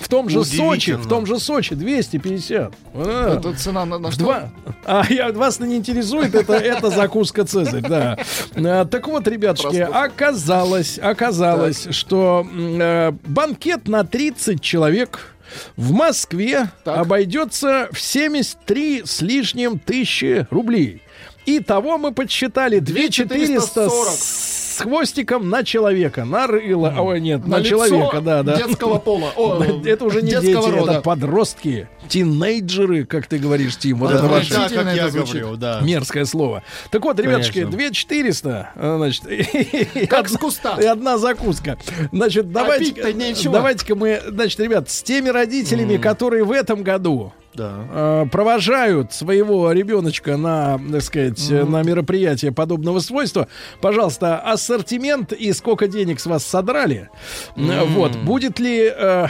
[0.01, 2.73] В том же Сочи, в том же Сочи 250.
[2.95, 3.37] А.
[3.39, 4.21] Это цена на, на что?
[4.25, 4.51] Два.
[4.85, 8.19] А я, вас не интересует, это, это закуска Цезарь, да.
[8.57, 15.35] А, так вот, ребятушки, оказалось, оказалось, что м, э, банкет на 30 человек
[15.77, 16.99] в Москве Так.
[16.99, 21.03] обойдется в 73 с лишним тысячи рублей.
[21.47, 24.60] И того мы подсчитали 2400 2440.
[24.81, 28.57] С хвостиком на человека, на рыло, ой, нет, на, лицо человека, да, да.
[28.57, 29.31] Детского пола.
[29.37, 30.93] О, Это уже не дети, детского рода.
[30.93, 33.99] это подростки, тинейджеры, как ты говоришь, Тим.
[33.99, 35.81] Вот это ваше Да, как я говорил, да.
[35.83, 36.63] мерзкое слово.
[36.91, 37.71] Так вот, ребятушки, Конечно.
[37.79, 39.27] 2400, э, значит,
[39.97, 40.77] и Как одна- с куста.
[40.81, 41.77] И одна закуска.
[42.13, 43.53] Значит, давайте, пить-то нечего.
[43.53, 47.85] давайте-ка мы, значит, ребят, с теми родителями, которые в этом году Да.
[47.91, 53.49] э, провожают своего ребеночка на, так сказать, э, на мероприятие подобного свойства,
[53.81, 57.11] пожалуйста, ассортимент и сколько денег с вас содрали.
[57.57, 58.91] Э, Вот, будет ли...
[58.97, 59.27] э,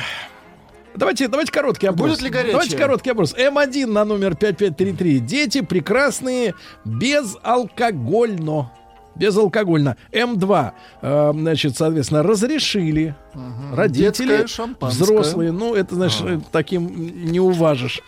[0.96, 2.10] Давайте, давайте короткий опрос.
[2.10, 2.52] Будет ли горячее?
[2.52, 3.34] Давайте короткий опрос.
[3.34, 5.20] М1 на номер 5533.
[5.20, 8.72] Дети прекрасные, безалкогольно.
[9.16, 9.96] Безалкогольно.
[10.12, 10.70] М2,
[11.02, 13.14] э, значит, соответственно, разрешили.
[13.72, 15.02] Родители, Детское шампанское.
[15.04, 18.00] взрослые, ну, это, значит, э, таким не уважишь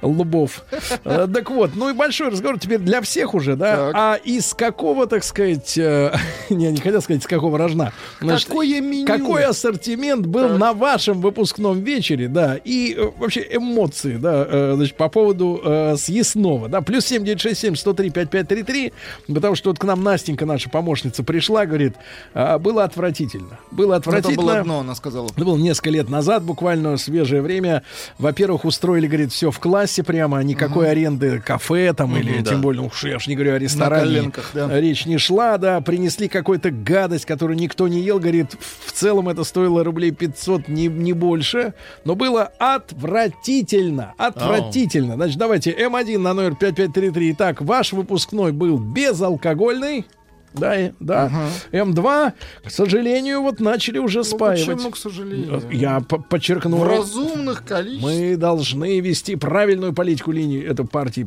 [0.00, 0.64] лбов.
[1.04, 3.90] Э, Так вот, ну и большой разговор теперь для всех уже, да?
[3.94, 6.14] А из какого, так сказать, э,
[6.50, 7.92] не, не хотел сказать, из какого рожна.
[8.18, 9.06] Какое меню?
[9.06, 15.62] какой ассортимент был на вашем выпускном вечере, да, и вообще эмоции, да, значит, по поводу
[15.96, 18.92] съестного, да, плюс 7967 103 5533,
[19.34, 21.94] потому что вот к нам Настенька, наша помощница, пришла, говорит,
[22.34, 24.61] а, было отвратительно, было Это отвратительно.
[24.62, 25.28] Одно, она сказала.
[25.28, 27.82] Это было несколько лет назад, буквально свежее время.
[28.18, 32.50] Во-первых, устроили, говорит, все в классе прямо, никакой аренды кафе там или да.
[32.50, 34.32] тем более, уж я ж не говорю о ресторане.
[34.54, 34.80] да.
[34.80, 38.56] Речь не шла, да, принесли какую-то гадость, которую никто не ел, говорит,
[38.86, 41.74] в целом это стоило рублей 500, не, не больше,
[42.04, 45.14] но было отвратительно, отвратительно.
[45.14, 47.32] Значит, давайте, М1 на номер 5533.
[47.32, 50.06] Итак, ваш выпускной был безалкогольный.
[50.54, 51.30] Да, и- да.
[51.72, 52.32] М2,
[52.64, 54.66] к сожалению, вот начали уже спаивать.
[54.66, 55.62] Ну, почему, к сожалению?
[55.70, 56.76] Я по- подчеркну.
[56.76, 58.12] В разумных количествах.
[58.12, 60.62] Мы должны вести правильную политику линии.
[60.64, 61.26] Это партии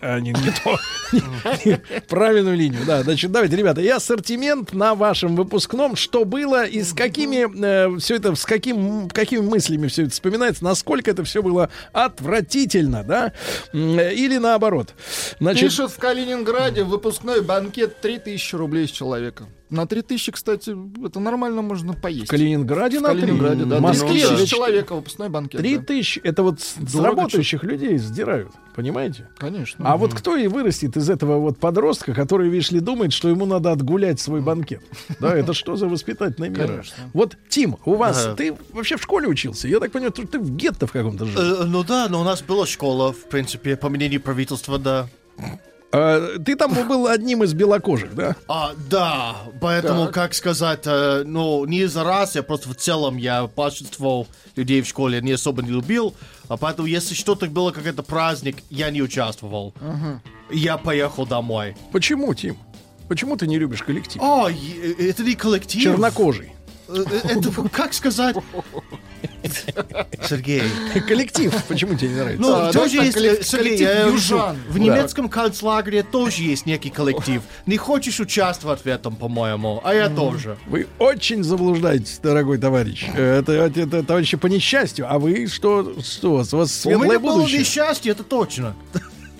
[0.00, 0.78] а, не, не то.
[2.08, 3.02] Правильную линию, да.
[3.02, 8.34] Значит, давайте, ребята, и ассортимент на вашем выпускном, что было и с какими все это,
[8.34, 13.32] с каким, какими мыслями все это вспоминается, насколько это все было отвратительно, да?
[13.72, 14.94] Или наоборот.
[15.38, 19.48] Пишут в Калининграде выпускной банкет 3000 рублей с человека.
[19.70, 20.76] На 3000, кстати,
[21.06, 22.26] это нормально можно поесть.
[22.26, 23.20] в Калининграде В на три.
[23.22, 23.78] Калининграде, да.
[23.78, 25.60] В Москве 3000 ведь с человека выпускной банкет.
[25.60, 25.84] Три да.
[25.84, 29.28] тысячи, это вот с, Дорого работающих людей сдирают, понимаете?
[29.38, 29.90] Конечно.
[29.90, 33.46] А вот кто и вырастет из этого вот подростка, который, видишь ли, думает, что ему
[33.46, 34.82] надо отгулять свой банкет?
[35.20, 36.66] Да, это что за воспитательная мера?
[36.68, 36.96] Конечно.
[37.14, 38.36] Вот, Тим, у вас, Ага.
[38.36, 39.68] ты вообще в школе учился?
[39.68, 41.40] Я так понимаю, ты ты в гетто в каком-то жил.
[41.40, 45.08] Э, ну да, но у нас была школа, в принципе, по мнению правительства, да.
[45.92, 48.34] А, ты там был одним из белокожих, да?
[48.48, 53.46] А, да, поэтому, как сказать, э, ну, не из-за расы, а просто в целом я
[53.46, 56.14] большинство людей в школе не особо не любил,
[56.48, 59.74] а поэтому, если что-то было, какой-то праздник, я не участвовал.
[60.50, 61.76] Я поехал домой.
[61.92, 62.56] Почему, Тим?
[63.08, 64.22] Почему ты не любишь коллектив?
[64.22, 65.82] О, е- э, это не коллектив.
[65.82, 66.52] Чернокожий.
[66.92, 68.36] Э, э, Это, как сказать?
[70.28, 70.62] Сергей.
[71.08, 72.40] Коллектив, почему тебе не нравится?
[72.42, 74.56] Ну, Да, тоже да, есть, э, Сергей, коллектив я вижу, южан.
[74.68, 74.78] в Да.
[74.80, 77.42] немецком концлагере тоже есть некий коллектив.
[77.66, 80.58] Не хочешь участвовать в этом, по-моему, а я тоже.
[80.66, 83.04] Вы очень заблуждаетесь, дорогой товарищ.
[83.14, 85.06] Это, это, это товарищи по несчастью.
[85.12, 85.94] А вы что?
[86.02, 86.32] Что?
[86.32, 87.60] У вас У меня светлое было будущее?
[87.60, 88.74] несчастье, это точно.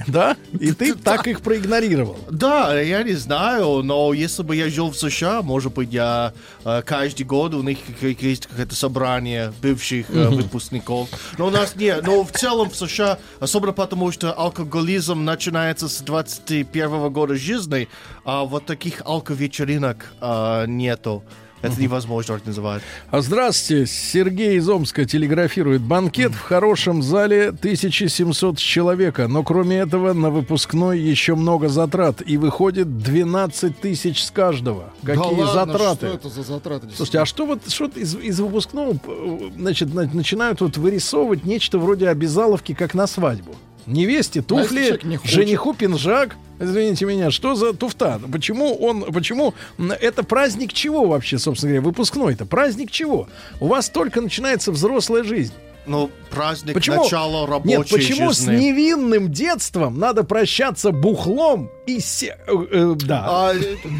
[0.12, 0.36] Да?
[0.58, 2.18] И ты так их проигнорировал.
[2.30, 6.32] Да, я не знаю, но если бы я жил в США, может быть, я
[6.64, 11.08] э, каждый год у них есть какое-то собрание бывших э, выпускников.
[11.38, 12.04] Но у нас нет.
[12.06, 17.88] Но в целом в США, особенно потому, что алкоголизм начинается с 21 года жизни,
[18.24, 21.22] а вот таких алковечеринок э, нету.
[21.62, 22.82] Это невозможно организовать.
[23.10, 25.80] А Здравствуйте, Сергей из Омска телеграфирует.
[25.82, 32.22] Банкет в хорошем зале 1700 человека, но кроме этого на выпускной еще много затрат.
[32.26, 34.92] И выходит 12 тысяч с каждого.
[35.02, 36.06] Да Какие ладно, затраты?
[36.08, 36.86] Что это за затраты?
[36.94, 41.78] Слушайте, а что вот что из, из выпускного э, значит, на- начинают вот вырисовывать нечто
[41.78, 43.54] вроде обязаловки, как на свадьбу?
[43.86, 45.24] Невесте если туфли, хочет?
[45.24, 46.36] жениху пинжак.
[46.62, 48.20] Извините меня, что за туфта?
[48.30, 49.52] Почему он, почему
[50.00, 53.28] это праздник чего вообще, собственно говоря, выпускной это праздник чего?
[53.60, 55.52] У вас только начинается взрослая жизнь.
[55.84, 57.02] Ну, праздник Почему?
[57.02, 58.54] начала рабочей Нет, почему с жизни.
[58.54, 62.36] невинным детством надо прощаться бухлом и се...
[62.46, 63.24] э, да.
[63.28, 63.54] А,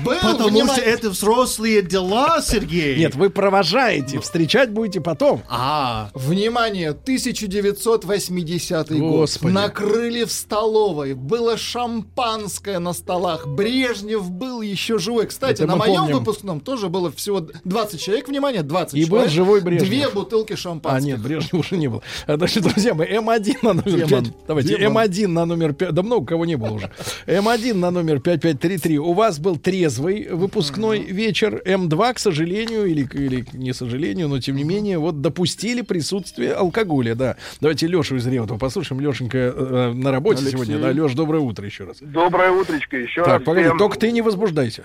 [0.04, 0.74] Был, потому внимание.
[0.74, 2.96] что это взрослые дела, Сергей.
[2.98, 5.42] Нет, вы провожаете, встречать будете потом.
[5.48, 8.98] А, Внимание, 1980 год.
[9.00, 9.52] Господи.
[9.52, 11.14] Накрыли в столовой.
[11.14, 13.46] Было шампанское на столах.
[13.46, 15.26] Брежнев был еще живой.
[15.26, 16.18] Кстати, Это на моем помним.
[16.18, 18.28] выпускном тоже было всего 20 человек.
[18.28, 19.30] Внимание, 20 И был человек.
[19.32, 19.88] живой Брежнев.
[19.88, 21.06] Две бутылки А, шампанского.
[21.06, 22.02] нет, Брежнева уже не было.
[22.26, 24.24] А, Значит, друзья мои, М1 на номер Демон.
[24.24, 24.34] 5.
[24.46, 25.02] Давайте, Демон.
[25.04, 25.92] М1 на номер 5.
[25.92, 26.90] Да много кого не было уже.
[27.26, 28.98] М1 на номер 5533.
[28.98, 31.62] У вас был трезвый выпускной вечер.
[31.64, 37.14] М2, к сожалению, или, или не сожалению, но тем не менее, вот допустили присутствие алкоголя,
[37.14, 37.36] да.
[37.60, 39.00] Давайте Лешу из Реутова послушаем.
[39.00, 40.52] Лешенька э, на работе Алексей.
[40.56, 40.88] сегодня, да.
[40.90, 41.98] Леш, доброе утро еще раз.
[42.00, 43.42] Доброе утречко еще Так, раз.
[43.44, 43.78] погоди, всем.
[43.78, 44.84] только ты не возбуждайся.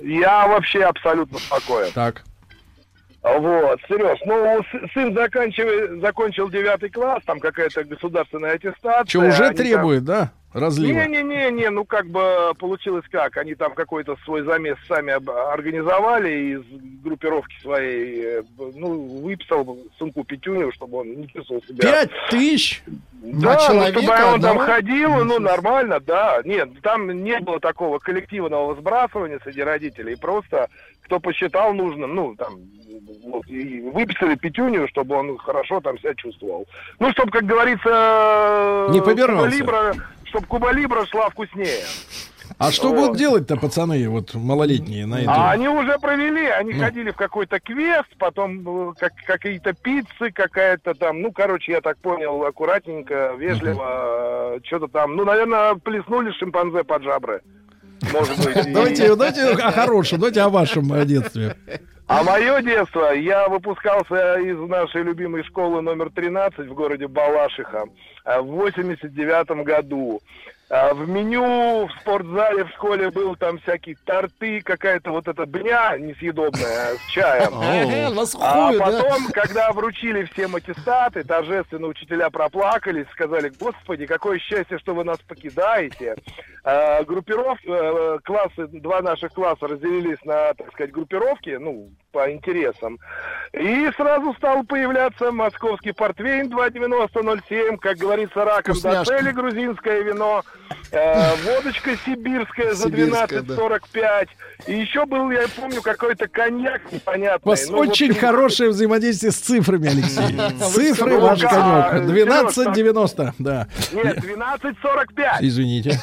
[0.00, 1.92] Я вообще абсолютно спокоен.
[1.94, 2.24] Так.
[3.22, 4.60] Вот, Сереж, ну,
[4.92, 9.06] сын заканчивает, закончил девятый класс, там какая-то государственная аттестация.
[9.08, 10.32] Что, уже они там- требует, да?
[10.54, 11.06] Разлива.
[11.06, 13.36] Не-не-не, ну как бы получилось как.
[13.36, 15.12] Они там какой-то свой замес сами
[15.52, 16.62] организовали из
[17.02, 18.22] группировки своей.
[18.24, 18.42] э,
[18.74, 21.82] Ну, выписал сынку Петюню, чтобы он не чувствовал себя...
[21.82, 22.82] Пять тысяч?
[22.86, 26.40] Да, На ну, человека чтобы он там ходил, ну, нормально, да.
[26.44, 30.16] Нет, там не было такого коллективного сбрасывания среди родителей.
[30.16, 30.68] Просто
[31.02, 32.54] кто посчитал нужным, ну, там,
[33.24, 36.66] вот, и выписали пятюню, чтобы он хорошо там себя чувствовал.
[36.98, 38.86] Ну, чтобы, как говорится...
[38.90, 39.44] Не побирался.
[39.44, 39.94] Куба-либра,
[40.34, 41.84] чтобы Куба-либра шла вкуснее.
[42.58, 42.96] А что Вот.
[42.96, 45.50] будут делать-то пацаны, вот малолетние на А это?
[45.50, 46.80] они уже провели, они Ну.
[46.84, 51.96] ходили в какой-то квест, потом э, как, какие-то пиццы, какая-то там, ну, короче, я так
[51.98, 57.40] понял, аккуратненько, вежливо, что-то там, ну, наверное, плеснули шимпанзе под жабры.
[58.12, 58.72] Может быть.
[58.72, 61.56] Давайте, давайте о хорошем, давайте о вашем детстве.
[62.06, 67.84] А мое детство, я выпускался из нашей любимой школы номер 13 в городе Балашиха
[68.24, 70.20] в 89 году.
[70.70, 75.96] А В меню в спортзале в школе был там всякие торты, какая-то вот эта бня
[75.98, 77.52] несъедобная с чаем.
[78.40, 85.04] А потом, когда вручили всем аттестаты, торжественно учителя проплакались, сказали, господи, какое счастье, что вы
[85.04, 86.16] нас покидаете.
[86.66, 92.98] А, группировки, э, классы, два наших класса разделились на, так сказать, группировки, ну, по интересам.
[93.52, 100.42] И сразу стал появляться московский портвейн 290-07, как говорится, раком до цели грузинское вино,
[101.44, 103.54] водочка сибирская за Сибирская, да.
[103.54, 104.28] 12,45.
[104.66, 107.40] И еще был, я помню, какой-то коньяк непонятный.
[107.44, 110.58] У вас Ну, очень общем, хорошее взаимодействие с цифрами, Алексей.
[110.72, 112.08] Цифры ваш конек.
[112.08, 113.66] 12.90, да.
[113.92, 115.38] Нет, 12,45.
[115.40, 116.00] Извините.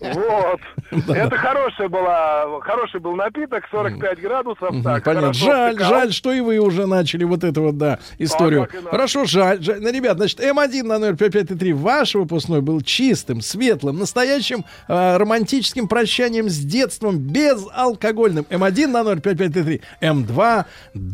[0.00, 0.60] Вот.
[1.08, 4.68] Это хорошая была, хороший был напиток, 45 градусов.
[4.82, 5.32] Понятно.
[5.32, 8.68] Жаль, жаль, что и вы уже начали вот эту вот, да, историю.
[8.90, 9.80] Хорошо, жаль, жаль.
[9.80, 15.88] Ну, ребят, значит, М1 на номер 5533 ваш выпускной был чистым, светлым, настоящим э, романтическим
[15.88, 18.46] прощанием с детством, безалкогольным.
[18.50, 20.64] М1 на номер 5533, М2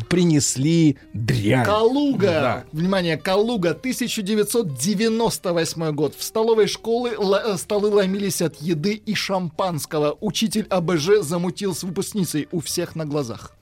[0.09, 1.65] принесли дрянь.
[1.65, 2.27] Калуга.
[2.27, 2.65] Да.
[2.73, 6.15] Внимание, Калуга, 1998 год.
[6.16, 10.16] В столовой школы ла- э, столы ломились от еды и шампанского.
[10.20, 13.53] Учитель АБЖ замутил с выпускницей у всех на глазах.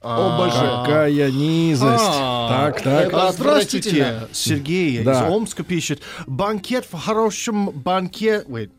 [0.00, 0.54] ОБЖ.
[0.54, 2.04] Какая низость.
[2.08, 3.10] А, Так, так.
[3.12, 4.28] А, Здравствуйте.
[4.32, 6.00] Сергей из Омска пишет.
[6.26, 8.46] Банкет в хорошем банкет...
[8.48, 8.70] Wait.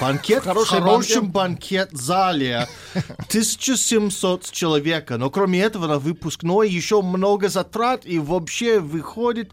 [0.00, 2.66] Банкет в Хороший хорошем банкет-зале.
[3.28, 5.18] 1700 человека.
[5.18, 8.06] Но кроме этого на выпускной еще много затрат.
[8.06, 9.52] И вообще выходит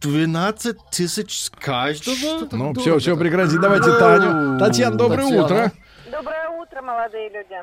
[0.00, 2.46] 12 тысяч с каждого.
[2.52, 3.56] Ну, все, все, прекрати.
[3.56, 4.58] Давайте Таню.
[4.58, 5.44] Татьяна, доброе Татьяна.
[5.44, 5.72] утро.
[6.10, 7.56] Доброе утро, молодые люди.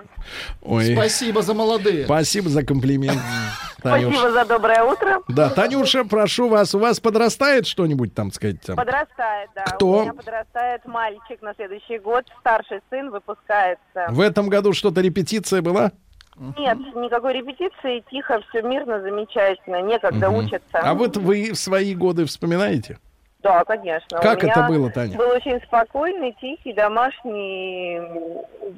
[0.61, 2.05] Ой, Спасибо за молодые.
[2.05, 3.19] спасибо за комплимент.
[3.83, 4.13] Танюш.
[4.15, 5.21] Спасибо за доброе утро.
[5.27, 8.75] Да, Танюша, прошу вас, у вас подрастает что-нибудь там, сказать, там?
[8.75, 9.63] Подрастает, да.
[9.65, 9.87] Кто?
[9.99, 12.25] У меня подрастает мальчик на следующий год.
[12.39, 14.07] Старший сын выпускается.
[14.09, 15.91] В этом году что-то репетиция была?
[16.57, 18.03] Нет, никакой репетиции.
[18.09, 19.81] Тихо, все мирно, замечательно.
[19.81, 20.45] Некогда Мгм.
[20.45, 20.79] учатся.
[20.79, 22.97] А вот вы свои годы вспоминаете?
[23.43, 24.19] Да, конечно.
[24.19, 25.17] Как это было, Таня?
[25.17, 27.99] Был очень спокойный, тихий, домашний,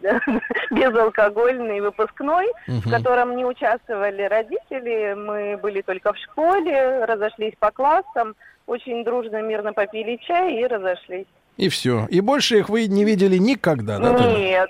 [0.71, 2.79] безалкогольный выпускной, Мгм.
[2.79, 5.13] в котором не участвовали родители.
[5.15, 8.35] Мы были только в школе, разошлись по классам,
[8.65, 11.27] очень дружно, мирно попили чай и разошлись.
[11.57, 12.07] И все.
[12.09, 14.13] И больше их вы не видели никогда, да?
[14.17, 14.67] Таня?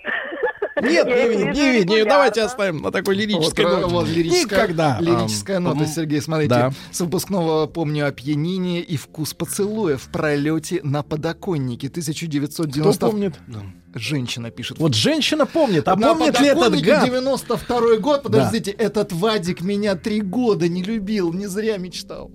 [0.81, 1.05] Нет.
[1.07, 2.09] Нет, не не регулярно.
[2.09, 3.93] Давайте оставим на такой лирической Вот, ноте.
[3.93, 4.97] вот лирическая, Никогда.
[4.99, 6.49] лирическая нота, Сергей, смотрите.
[6.49, 6.71] да.
[6.91, 12.95] С выпускного помню опьянение и вкус поцелуя в пролете на подоконнике 1990.
[12.97, 13.35] Кто помнит?
[13.95, 14.79] Женщина пишет.
[14.79, 17.05] Вот женщина помнит, а на помнит ли этот гад?
[17.05, 22.31] 92 год, подождите, этот Вадик меня три года не любил, не зря мечтал.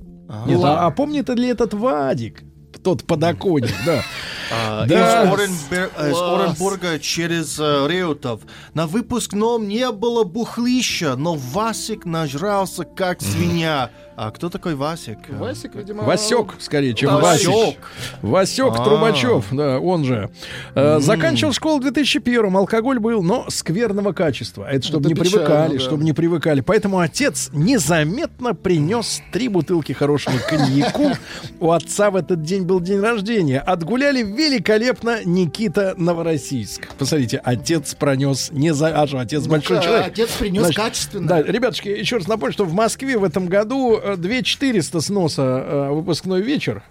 [0.46, 0.82] Нет, Ладно.
[0.82, 2.42] а, а помнит ли этот Вадик?
[2.88, 4.02] Тот подоконник, да.
[4.50, 5.24] А, Да.
[5.24, 6.16] Из, Оренбер- э, из.
[6.16, 8.40] Оренбурга через э, Реутов.
[8.72, 13.90] На выпускном не было бухлища, но Васик нажрался как свинья.
[14.20, 15.28] А кто такой Васик?
[15.28, 16.02] Васик, видимо...
[16.02, 17.48] Васек, скорее, чем Да, Васик.
[17.50, 17.78] Васек.
[18.20, 18.84] Васек А.
[18.84, 20.28] Трубачев, да, он же.
[20.74, 24.68] Э, Заканчивал школу в 2001 алкоголь был, но скверного качества.
[24.68, 25.84] Это чтобы Это не печально, привыкали, да.
[25.84, 26.60] чтобы не привыкали.
[26.62, 31.12] Поэтому отец незаметно принес три бутылки хорошего коньяку.
[31.60, 33.60] У отца в этот день был день рождения.
[33.60, 36.88] Отгуляли великолепно Никита Новороссийск.
[36.98, 38.88] Посмотрите, отец пронес не за...
[38.88, 40.06] А что, отец большой да, человек.
[40.08, 41.28] отец принес качественно.
[41.28, 45.90] Да, ребятушки, еще раз напомню, что в Москве в этом году э, 2400 сноса э,
[45.90, 46.82] выпускной вечер.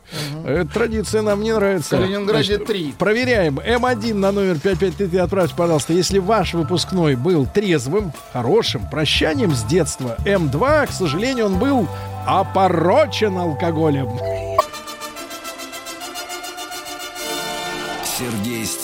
[0.45, 1.97] Эта традиция нам не нравится.
[1.97, 2.93] В Калининграде Значит, три.
[2.97, 3.59] Проверяем.
[3.59, 10.17] М1 на номер 5533 отправьте, пожалуйста, если ваш выпускной был трезвым, хорошим, прощанием с детства.
[10.25, 11.87] М2, к сожалению, он был
[12.25, 14.09] опорочен алкоголем.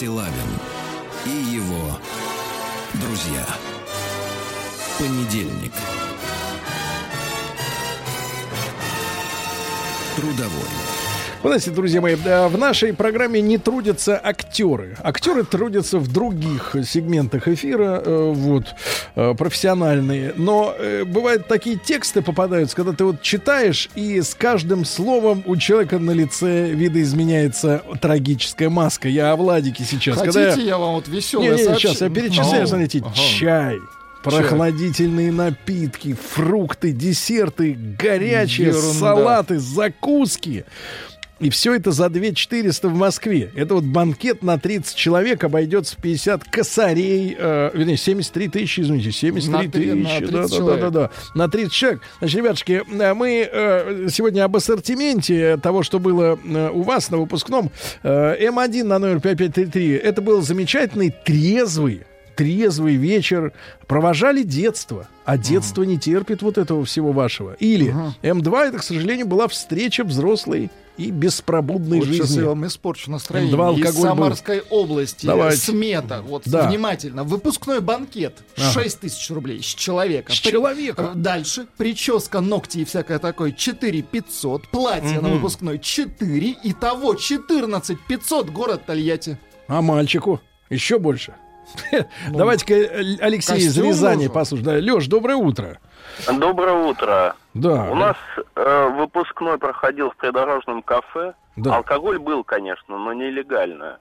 [0.03, 0.31] Стилавин
[1.25, 1.99] и его
[2.93, 3.45] друзья.
[4.97, 5.71] Понедельник.
[10.23, 10.69] Трудовой.
[11.41, 14.95] Вы знаете, друзья мои, э, в нашей программе не трудятся актеры.
[15.03, 18.67] Актеры трудятся в других сегментах эфира, э, вот,
[19.15, 20.31] э, профессиональные.
[20.37, 20.73] Но
[21.05, 26.11] бывают такие тексты попадаются, когда ты вот читаешь, и с каждым словом у человека на
[26.11, 29.09] лице видоизменяется трагическая маска.
[29.09, 30.19] Я о Владике сейчас.
[30.19, 31.89] Хотите, когда я вам вот веселое Не, не, сообщу?
[31.89, 33.13] сейчас я перечисляю, Ну, смотрите, ага.
[33.13, 33.79] чай.
[34.23, 38.93] Прохладительные напитки, фрукты, десерты, горячие Ерунда.
[38.99, 40.65] салаты, закуски.
[41.39, 43.51] И все это за 2 400 в Москве.
[43.53, 49.11] Это вот банкет на 30 человек обойдется в 50 косарей, э, вернее, 73 тысячи, извините,
[49.11, 50.25] 73 На три- на тысячи.
[50.27, 51.09] 30 Да, да, да, да, да.
[51.35, 52.01] На 30 человек.
[52.19, 57.17] Значит, ребятушки, э, мы э, сегодня об ассортименте того, что было э, у вас на
[57.17, 57.71] выпускном.
[58.03, 59.91] Э, М1 на номер 5533.
[59.95, 62.03] Это был замечательный, трезвый,
[62.35, 63.53] трезвый вечер.
[63.87, 65.07] Провожали детство.
[65.25, 67.53] А детство не терпит вот этого всего вашего.
[67.53, 72.41] Или М2, это, к сожалению, была встреча взрослой и беспробудной Вот сейчас жизни.
[72.41, 73.51] я вам испорчу настроение.
[73.51, 74.15] Два Из алкоголь был.
[74.15, 75.25] Самарской области.
[75.25, 75.57] Давайте.
[75.71, 76.21] Смета.
[76.21, 76.67] Вот Да.
[76.69, 77.23] внимательно.
[77.23, 78.43] Выпускной банкет.
[78.57, 78.69] Ага.
[78.73, 80.31] 6 тысяч рублей с человека.
[80.33, 81.11] С При- человека?
[81.15, 81.65] Э, Дальше.
[81.77, 83.51] Прическа, ногти и всякое такое.
[83.53, 84.67] 4 500.
[84.67, 85.37] Платье на Мгм.
[85.37, 86.55] выпускной 4.
[86.63, 88.49] Итого 14 500.
[88.51, 89.37] Город Тольятти.
[89.67, 90.41] А мальчику?
[90.69, 91.33] Еще больше.
[92.31, 94.83] Давайте-ка э, Алексей из Рязани послушаем.
[94.83, 95.79] Леш, доброе утро.
[96.27, 97.35] Доброе утро.
[97.53, 97.89] Да.
[97.91, 98.17] У нас
[98.55, 101.33] э, выпускной проходил в придорожном кафе.
[101.55, 101.77] Да.
[101.77, 103.99] Алкоголь был, конечно, но нелегально.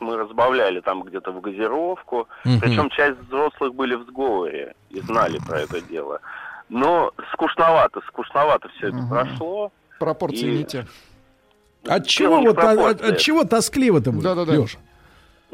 [0.00, 2.28] Мы разбавляли там где-то в газировку.
[2.42, 6.20] Причем часть взрослых были в сговоре и знали про это дело.
[6.68, 9.72] Но скучновато, скучновато все это прошло.
[9.98, 10.86] Пропорции И- не те.
[11.86, 14.54] От чего вот от, от- чего тоскливо-то будет, Да-да-да.
[14.54, 14.78] Леша?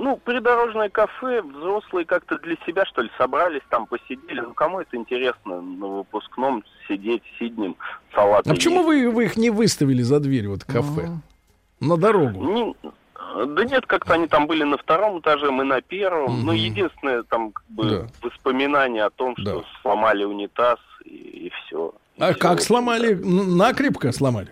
[0.00, 4.40] Ну, придорожное кафе, взрослые как-то для себя, что ли, собрались, там посидели.
[4.40, 7.74] Ну, кому это интересно на выпускном сидеть сиднем,
[8.14, 8.86] салаты А почему есть?
[8.86, 11.08] вы, вы их не выставили за дверь вот кафе?
[11.80, 12.44] На дорогу.
[12.44, 12.76] Не-
[13.46, 16.44] да нет, как-то они там были на втором этаже, мы на первом.
[16.46, 16.62] Ну, Мгм.
[16.62, 18.06] единственное, там, как бы, Да.
[18.22, 19.66] воспоминание о том, что Да.
[19.82, 21.92] сломали унитаз, и, все.
[22.20, 23.14] А как сломали?
[23.14, 24.50] Н- Накрепко сломали?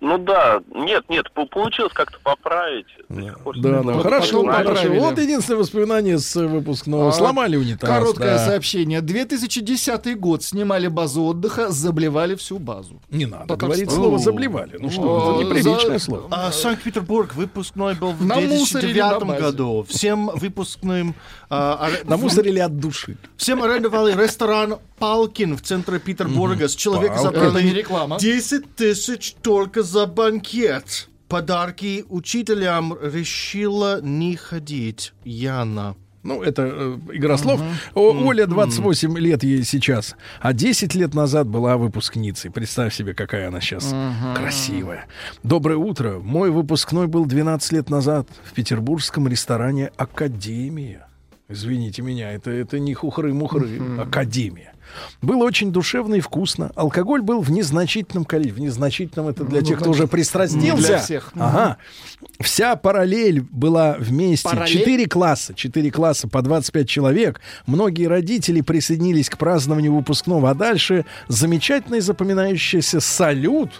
[0.00, 2.88] Ну да, нет, нет, по- получилось как-то поправить.
[3.12, 4.98] Да, да, хорошо, поправили.
[4.98, 7.08] Вот единственное воспоминание с выпускного.
[7.08, 7.88] А, Сломали унитаз.
[7.88, 8.46] Короткое да.
[8.46, 9.00] сообщение.
[9.00, 10.42] 2010 год.
[10.42, 13.00] Снимали базу отдыха, заблевали всю базу.
[13.10, 14.18] Не надо говорить слово.
[14.18, 14.76] «заблевали».
[14.78, 16.28] Ну что, это неприличное за- слово.
[16.30, 19.40] А Санкт-Петербург выпускной был в На мусоре или на 2009 базе?
[19.40, 19.86] году.
[19.88, 21.14] Всем выпускным...
[21.50, 23.16] а, аре- Намусорили от души.
[23.36, 26.68] Всем арендовали ресторан Палкин в центре Петербурга.
[26.68, 27.16] С человека
[27.60, 28.18] реклама.
[28.18, 31.08] 10 тысяч только за банкет.
[31.32, 35.14] Подарки учителям решила не ходить.
[35.24, 35.96] Яна.
[36.22, 37.62] Ну, это э, игра слов.
[37.94, 42.50] О, Оля 28 лет ей сейчас, а 10 лет назад была выпускницей.
[42.50, 43.94] Представь себе, какая она сейчас
[44.36, 45.06] красивая.
[45.42, 46.18] Доброе утро.
[46.18, 51.08] Мой выпускной был 12 лет назад в петербургском ресторане «Академия».
[51.48, 54.71] Извините меня, это, это не хухры-мухры, Академия.
[55.20, 56.72] Было очень душевно и вкусно.
[56.74, 58.62] Алкоголь был в незначительном количестве.
[58.62, 60.86] В незначительном это для Ну, тех, кто уже пристрастился.
[60.86, 61.32] для всех.
[61.36, 61.76] Ага.
[62.40, 64.48] Вся параллель была вместе.
[64.66, 65.54] Четыре класса.
[65.54, 67.40] Четыре класса по 25 человек.
[67.66, 70.50] Многие родители присоединились к празднованию выпускного.
[70.50, 73.70] А дальше замечательный запоминающийся салют.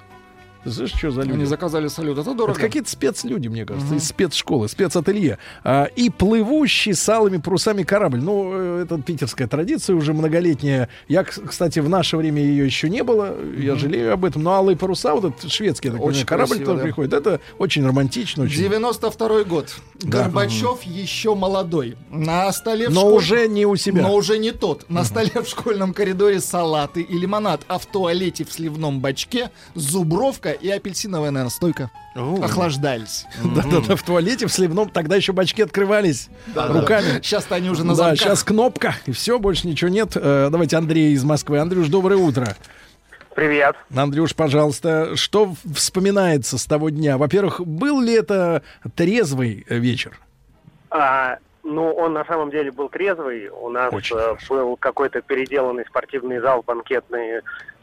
[0.65, 1.33] Знаешь, что за люди?
[1.33, 2.19] Они заказали салют.
[2.19, 2.53] Это дорого.
[2.53, 5.39] Это какие-то спецлюди, мне кажется, из спецшколы, спецателье.
[5.65, 8.21] А, и плывущий с алыми парусами корабль.
[8.21, 10.89] Ну, э, это питерская традиция уже многолетняя.
[11.09, 13.35] Я, кстати, в наше время ее еще не было.
[13.59, 14.43] Я жалею об этом.
[14.43, 16.83] Но алые паруса, вот этот шведский так Очень корабль, красиво, который да.
[16.85, 18.45] приходит, это очень романтично.
[18.45, 18.59] Очень.
[18.63, 19.75] 92 год.
[20.01, 20.23] Да.
[20.23, 21.97] Горбачев еще молодой.
[22.11, 24.03] На столе в Но школе- уже не у себя.
[24.03, 24.89] Но уже не тот.
[24.89, 30.52] На столе в школьном коридоре салаты и лимонад, а в туалете в сливном бачке зубровка
[30.53, 31.91] и апельсиновая настойка.
[32.15, 33.27] Охлаждались.
[33.43, 37.21] Да-да-да, в туалете, в сливном, тогда еще бачки открывались руками.
[37.23, 38.19] Сейчас-то они уже на Да, замках.
[38.21, 40.13] сейчас кнопка, и все, больше ничего нет.
[40.15, 41.59] Э, Давайте Андрей из Москвы.
[41.59, 42.55] Андрюш, доброе утро.
[43.35, 43.77] Привет.
[43.97, 47.17] Андрюш, пожалуйста, что вспоминается с того дня?
[47.17, 48.63] Во-первых, был ли это
[48.95, 50.19] трезвый вечер?
[50.91, 53.49] А, ну, он на самом деле был трезвый.
[53.49, 57.41] У нас Очень э, был какой-то переделанный спортивный зал, банкетные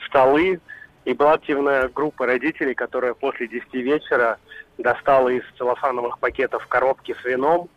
[0.08, 0.60] столы.
[1.06, 4.38] И была активная группа родителей, которая после 10 вечера
[4.78, 7.70] достала из целлофановых пакетов коробки с вином.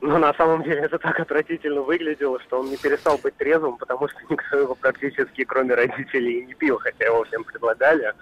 [0.00, 4.08] Но на самом деле это так отвратительно выглядело, что он не перестал быть трезвым, потому
[4.08, 8.12] что никто его практически, кроме родителей, не пил, хотя его всем предлагали.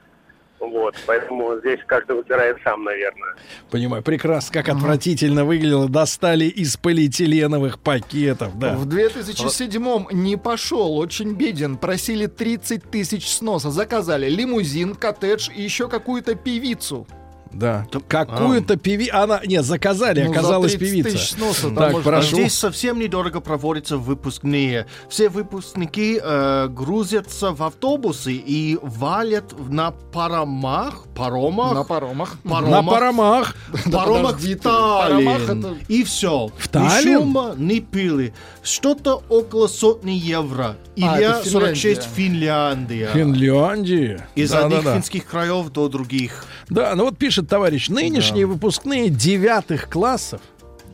[0.62, 3.34] Вот, поэтому здесь каждый выбирает сам, наверное.
[3.68, 5.88] Понимаю, прекрасно, как отвратительно выглядело.
[5.88, 8.76] Достали из полиэтиленовых пакетов, да.
[8.76, 11.76] В 2007-м не пошел, очень беден.
[11.76, 13.70] Просили 30 тысяч сноса.
[13.70, 17.08] Заказали лимузин, коттедж и еще какую-то певицу.
[17.52, 17.86] Да.
[18.08, 19.08] Какую-то певи...
[19.08, 19.40] Она...
[19.44, 21.10] Нет, заказали, Ну, за оказалась 30 певица.
[21.10, 22.36] тысяч сноса там так, можно- А прошу.
[22.36, 24.86] Здесь совсем недорого проводятся выпускные.
[25.08, 32.36] Все выпускники э, грузятся в автобусы и валят на паромах, паромах, На паромах.
[32.42, 33.56] паромах, На паромах.
[33.92, 35.76] Паромах в Таллин.
[35.88, 36.50] И все.
[36.56, 37.18] В Таллин?
[37.18, 38.32] Ни шума, ни пыли.
[38.62, 40.76] Что-то около сотни евро.
[40.96, 43.08] А, Или это 46 Финляндия.
[43.12, 44.28] Финляндия.
[44.34, 46.44] Из одних финских краев до других.
[46.68, 50.40] Да, ну вот пишет товарищ, нынешние выпускные девятых классов,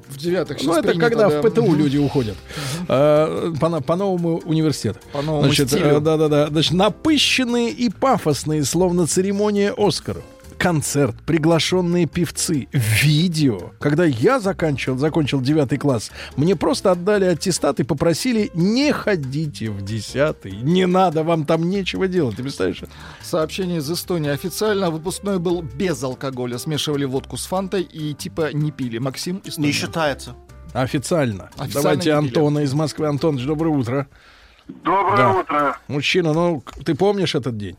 [0.08, 1.42] В девятых ну это принято, когда да.
[1.42, 2.36] в ПТУ люди уходят.
[2.88, 5.00] Э, по, по новому университету.
[5.12, 10.22] По новому Значит, э, да-да-да, значит, напыщенные и пафосные, словно церемония Оскара.
[10.58, 13.70] Концерт, приглашенные певцы, видео.
[13.78, 19.82] Когда я заканчивал, закончил девятый класс, мне просто отдали аттестат и попросили не ходите в
[19.82, 22.36] десятый, не надо, вам там нечего делать.
[22.36, 22.82] Ты представляешь?
[23.22, 24.30] Сообщение из Эстонии.
[24.30, 26.58] Официально выпускной был без алкоголя.
[26.58, 28.98] Смешивали водку с фантой и типа не пили.
[28.98, 29.68] Максим Эстония.
[29.68, 30.34] Не считается.
[30.72, 31.50] Официально.
[31.56, 32.12] Официально Давайте.
[32.12, 33.06] Антона из Москвы.
[33.06, 34.06] Антонович, доброе утро.
[34.84, 35.32] Доброе Да.
[35.32, 35.78] утро.
[35.88, 37.76] Мужчина, ну, ты помнишь этот день?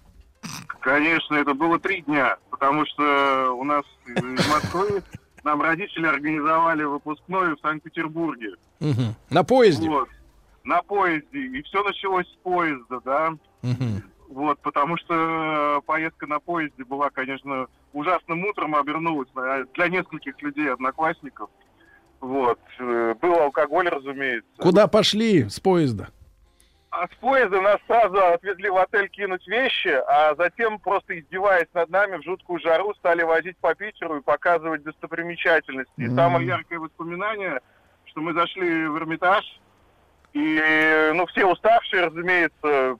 [0.90, 5.03] Конечно, это было три дня, потому что у нас из Москвы
[5.44, 8.56] нам родители организовали выпускной в Санкт-Петербурге.
[8.80, 9.14] Мгм.
[9.30, 9.88] На поезде?
[9.88, 10.10] Вот.
[10.64, 11.40] На поезде.
[11.40, 13.34] И все началось с поезда, да.
[13.61, 14.02] Мгм.
[14.30, 19.30] Вот, потому что поездка на поезде была, конечно, ужасным утром обернулась
[19.76, 21.52] для нескольких людей, одноклассников.
[22.20, 22.60] Вот.
[22.80, 24.49] Э, Был алкоголь, разумеется.
[24.57, 26.10] Куда пошли с поезда?
[27.00, 31.90] А с поезда нас сразу отвезли в отель кинуть вещи, а затем, просто издеваясь над
[31.90, 35.94] нами, в жуткую жару стали возить по Питеру и показывать достопримечательности.
[35.96, 37.62] И самое яркое воспоминание,
[38.04, 39.46] что мы зашли в Эрмитаж,
[40.34, 42.98] и, ну, все уставшие, разумеется,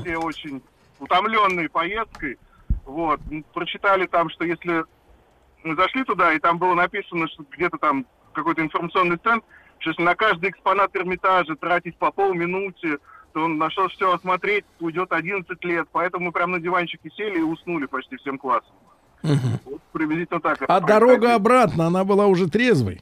[0.00, 0.60] все очень
[0.98, 2.38] утомленные поездкой,
[2.84, 4.84] вот, м, прочитали там, что если
[5.62, 9.44] мы зашли туда, и там было написано, что где-то там какой-то информационный стенд,
[9.78, 12.98] что если на каждый экспонат Эрмитажа тратить по полминуты,
[13.40, 15.86] он на что все осмотреть уйдет 11 лет.
[15.92, 18.74] Поэтому мы прям на диванчике сели и уснули почти всем классом.
[19.22, 20.62] Вот приблизительно так.
[20.62, 23.00] это А дорога обратно, она была уже трезвой.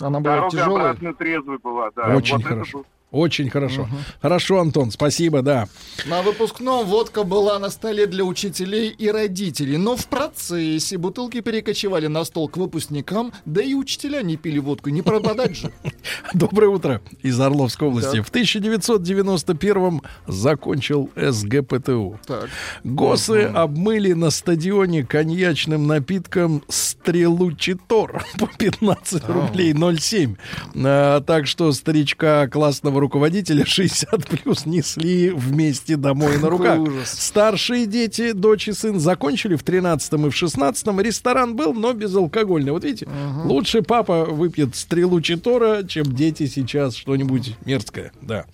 [0.00, 2.14] Она Дорога обратно трезвой была, да.
[2.16, 2.78] Очень Вот это хорошо.
[2.78, 3.88] был- Очень хорошо.
[4.22, 5.68] Хорошо, Антон, спасибо, да.
[6.06, 12.06] На выпускном водка была на столе для учителей и родителей, но в процессе бутылки перекочевали
[12.06, 15.70] на стол к выпускникам, да и учителя не пили водку, не пропадать же.
[16.32, 18.16] Доброе утро из Орловской области.
[18.16, 18.26] Так.
[18.26, 22.18] В 1991-м закончил СГПТУ.
[22.26, 22.48] Так.
[22.82, 30.38] Госы обмыли на стадионе коньячным напитком стрелу Читор по 15 рублей 0,7.
[30.82, 36.78] А, так что старичка классного руководителя 60 плюс несли вместе домой на руках.
[37.04, 42.72] Старшие дети, дочь и сын закончили в 13 и в 16 Ресторан был, но безалкогольный.
[42.72, 43.08] Вот видите,
[43.44, 48.12] лучше папа выпьет стрелу Читора, чем дети сейчас что-нибудь мерзкое.
[48.22, 48.46] Да.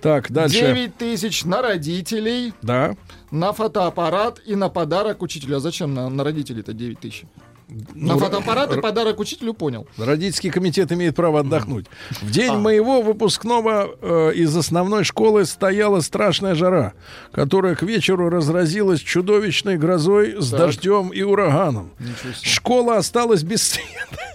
[0.00, 0.60] Так, дальше.
[0.60, 2.94] 9 тысяч на родителей, Да.
[3.30, 5.56] на фотоаппарат и на подарок учителю.
[5.56, 7.24] А зачем на, на родителей-то 9 тысяч?
[7.68, 9.86] На Ну, фотоаппарат и подарок учителю понял.
[9.96, 11.86] Родительский комитет имеет право отдохнуть.
[12.20, 16.92] В день моего выпускного э, из основной школы стояла страшная жара,
[17.32, 20.60] которая к вечеру разразилась чудовищной грозой с Так.
[20.60, 21.90] дождем и ураганом.
[22.42, 24.33] Школа осталась без света.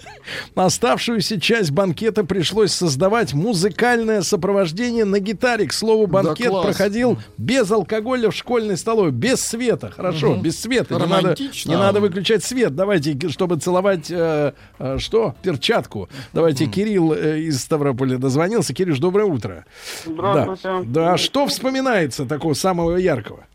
[0.54, 5.66] Оставшуюся часть банкета пришлось создавать музыкальное сопровождение на гитаре.
[5.66, 6.64] К слову, банкет класс.
[6.66, 9.90] проходил без алкоголя в школьной столовой, без света.
[9.94, 10.42] Хорошо, Мгм.
[10.42, 10.94] без света.
[10.94, 11.36] Не надо,
[11.66, 12.74] не надо выключать свет.
[12.74, 15.34] Давайте, чтобы целовать э, э, что?
[15.42, 16.08] Перчатку.
[16.32, 18.74] Давайте, Кирилл э, из Ставрополя дозвонился.
[18.74, 19.64] Кирюш, доброе утро.
[20.04, 20.84] Здравствуйте.
[20.90, 21.10] Да.
[21.12, 23.46] да, что вспоминается такого самого яркого?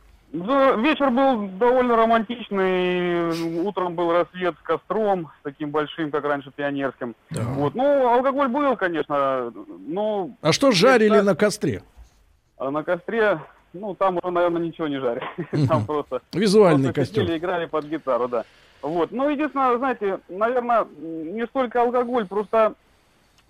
[0.44, 3.62] Да, вечер был довольно романтичный.
[3.64, 7.16] Утром был рассвет с костром, с таким большим, как раньше, пионерским.
[7.32, 7.74] Вот.
[7.76, 9.52] Ну, алкоголь был, конечно.
[9.88, 11.84] Ну, А что жарили на костре?
[12.58, 13.40] а на костре,
[13.74, 15.26] ну, там уже, наверное, ничего не жарили.
[15.68, 15.86] Там Мгм.
[15.86, 16.22] просто...
[16.34, 17.24] Визуальный просто костер.
[17.24, 18.46] сидели, играли под гитару, да.
[18.82, 19.12] Вот.
[19.12, 22.74] Ну, единственное, знаете, наверное, не столько алкоголь, просто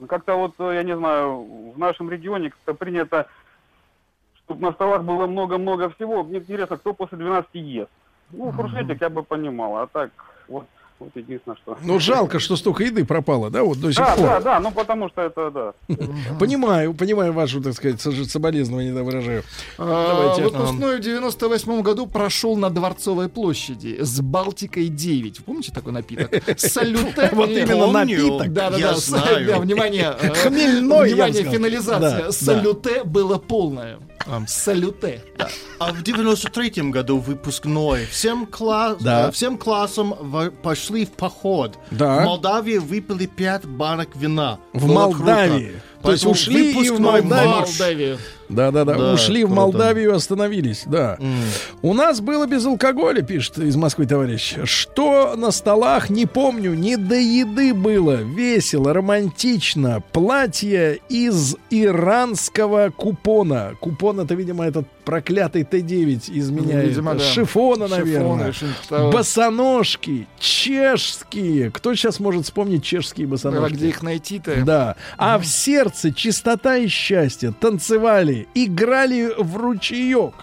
[0.08, 3.28] как-то вот, я не знаю, в нашем регионе как-то принято
[4.46, 6.24] чтобы на столах было много-много всего.
[6.24, 7.90] Мне интересно, кто после 12 ест.
[8.32, 10.10] Ну, хрушетик я бы понимал, а так
[10.48, 10.66] вот
[10.98, 11.78] Вот единственное, что...
[11.84, 14.26] Ну, жалко, что столько еды пропало, да, вот до сих Да, пор.
[14.28, 15.74] да, да, ну потому что это, да.
[16.40, 19.44] Понимаю, понимаю вашу, так сказать, соболезнования, да, выражаю.
[19.78, 20.08] А,
[20.38, 20.44] Давайте.
[20.44, 25.44] Выпускной в 98 году прошел на Дворцовой площади с Балтикой 9.
[25.44, 26.32] Помните такой напиток?
[26.58, 27.30] Салюте.
[27.34, 28.54] Вот именно напиток.
[28.54, 28.96] Да, да, Я да.
[28.96, 29.48] знаю.
[29.48, 30.16] Да, внимание.
[30.20, 32.24] э, Хмельной, Внимание, финализация.
[32.24, 34.00] Да, Салюте было полное.
[34.48, 35.22] Салюте.
[35.80, 39.28] А в 93-м году выпускной всем, кла- Да.
[39.28, 41.78] э, всем классом в- пошли в поход.
[41.92, 42.22] Да.
[42.22, 44.60] В Молдавии выпили пять банок вина.
[44.74, 45.68] В Было Молдавии.
[45.70, 45.82] круто.
[46.04, 47.50] То есть ушли и в выпускной Молдавию.
[47.62, 48.18] Молдавию.
[48.50, 48.94] Да, да, да.
[48.96, 49.50] Да, Ушли в.
[49.56, 51.18] Молдавию, остановились, да.
[51.82, 54.56] У нас было без алкоголя, пишет из Москвы товарищ.
[54.66, 58.16] Что на столах, не помню, не до еды было.
[58.22, 60.04] Весело, романтично.
[60.12, 63.74] Платье из иранского купона.
[63.80, 66.90] Купон это, видимо, этот проклятый Т9 изменяет.
[66.90, 67.20] Видимо, да.
[67.20, 68.54] Шифона, наверное.
[68.90, 69.12] того.
[69.12, 70.28] Босоножки.
[70.40, 71.72] Чешские.
[71.72, 73.74] Кто сейчас может вспомнить чешские А босоножки?
[73.76, 74.64] где их найти-то?
[74.66, 74.96] Да.
[75.18, 77.54] А в сердце чистота и счастье.
[77.60, 80.34] Танцевали, играли в ручеек.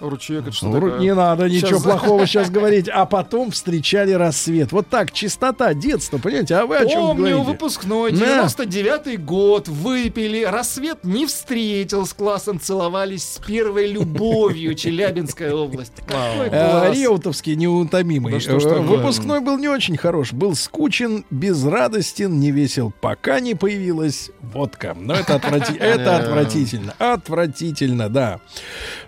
[0.00, 0.98] Ручеек это что Ну, такое?
[0.98, 2.88] Не надо ничего Щас- плохого сейчас говорить.
[2.88, 4.72] А потом встречали рассвет.
[4.72, 6.56] Вот так, чистота, детство, понимаете?
[6.56, 7.42] А вы о чем Помню, говорите?
[7.50, 8.44] выпускной, Да.
[8.46, 15.92] 99-й год, выпили, рассвет не встретил с классом, целовались с первой любовью, Челябинская область.
[16.08, 16.96] Э, класс.
[16.96, 18.34] Реутовский неутомимый.
[18.34, 18.80] Э?
[18.80, 20.32] Выпускной был не очень хорош.
[20.32, 24.94] Был скучен, безрадостен, не весел, пока не появилась водка.
[24.98, 26.94] Но это, отврати- это отвратительно.
[26.98, 28.40] Отвратительно, да.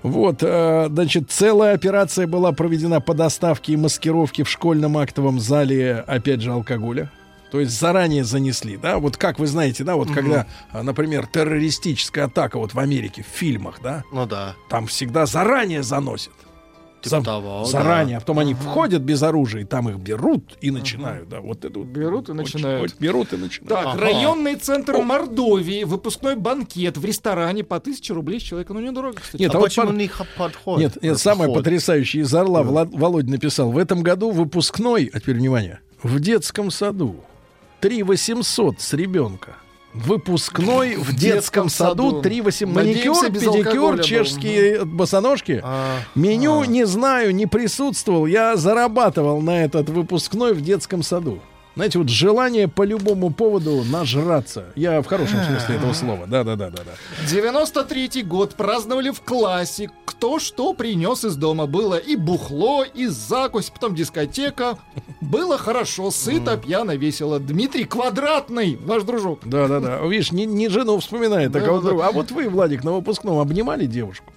[0.03, 6.05] Вот, э, значит, целая операция была проведена по доставке и маскировке в школьном актовом зале,
[6.07, 7.11] опять же, алкоголя.
[7.51, 8.99] То есть заранее занесли, да?
[8.99, 10.15] Вот как вы знаете, да, вот Мгм.
[10.15, 14.55] когда, а, например, террористическая атака вот в Америке, в фильмах, да, Ну да.
[14.69, 16.33] там всегда заранее заносят.
[17.09, 18.17] Типа Зам- того, заранее, да.
[18.19, 21.79] а потом они входят без оружия, и там их берут и начинают, да, вот это
[21.79, 21.89] вот.
[21.89, 22.81] Берут и начинают.
[22.93, 23.69] вот берут и начинают.
[23.69, 24.01] Так, Ага.
[24.01, 28.73] районный центр Мордовии, выпускной банкет в ресторане по 1000 рублей с человека.
[28.75, 29.41] Ну, недорого, кстати.
[29.43, 30.95] Нет, а а вот почему пар- не х- подходит?
[30.97, 31.65] Нет, нет, самое Подход.
[31.65, 33.71] потрясающее из Орла Влад- Володя написал.
[33.73, 37.17] В этом году выпускной, а теперь внимание, в детском саду
[37.81, 39.57] 3 800 с ребенка.
[40.05, 42.75] Выпускной в детском саду 3 800.
[42.75, 45.61] Надеемся, Маникюр, без алкоголя педикюр, чешские босоножки.
[45.65, 48.27] А, Меню не знаю, не присутствовал.
[48.27, 51.41] Я зарабатывал на этот выпускной в детском саду.
[51.79, 54.65] Знаете, вот желание по любому поводу нажраться.
[54.75, 56.27] Я в хорошем смысле этого слова.
[56.27, 56.93] Да, да, да, да, да.
[57.33, 59.89] 93-й год праздновали в классе.
[60.05, 61.67] Кто что принес из дома.
[61.67, 64.77] Было и бухло, и закусь, потом дискотека.
[65.21, 67.39] Было хорошо, сыто, пьяно, весело.
[67.39, 69.43] Дмитрий Квадратный, ваш дружок.
[69.45, 70.05] Да, да, да.
[70.05, 71.91] Видишь, не, не жену вспоминает, а Да, кого-то.
[72.05, 74.33] А вот вы, Владик, на выпускном обнимали девушку?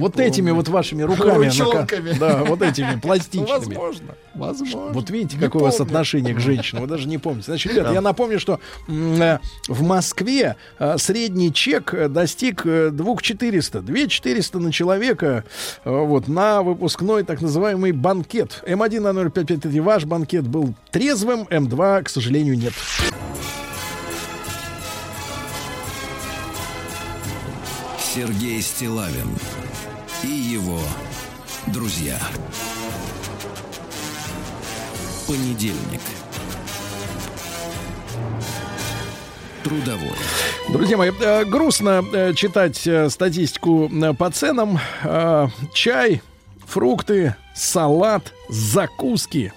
[0.00, 1.46] Вот этими вот вашими руками.
[1.46, 2.12] Ручонками.
[2.18, 3.50] Да, вот этими пластичными.
[3.74, 4.92] Возможно, возможно.
[4.92, 5.90] Вот видите, Не какое у вас помню.
[5.90, 6.82] отношение к женщинам.
[6.82, 7.46] Вы даже не помните.
[7.46, 7.94] Значит, ребята, Да.
[7.94, 9.38] я напомню, что э,
[9.68, 13.80] в Москве э, средний чек э, достиг э, 2400.
[13.82, 15.44] 2400 на человека
[15.84, 18.62] вот, на выпускной так называемый банкет.
[18.66, 22.72] М1 на 0553 ваш банкет был трезвым, М2, к сожалению, нет.
[27.98, 29.28] Сергей Стилавин
[30.22, 30.80] и его
[31.68, 32.18] друзья.
[35.26, 36.00] Понедельник.
[39.62, 40.12] Трудовой.
[40.70, 44.78] Друзья мои, э, грустно э, читать э, статистику по ценам.
[45.72, 46.22] Чай,
[46.66, 49.52] фрукты, салат, закуски.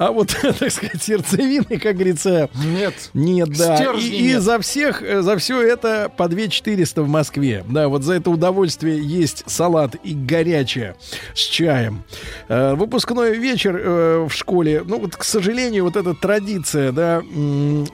[0.00, 3.10] А вот, так сказать, сердцевины, как говорится, Нет.
[3.12, 3.76] нет, да.
[3.98, 4.40] И, и нет.
[4.40, 7.66] за всех, э, за все это по 2 400 в Москве.
[7.68, 10.96] Да, вот за это удовольствие есть салат и горячее
[11.34, 12.02] с чаем.
[12.48, 14.82] Э, Выпускной вечер э, в школе.
[14.86, 17.22] Ну, вот, к сожалению, вот эта традиция, да,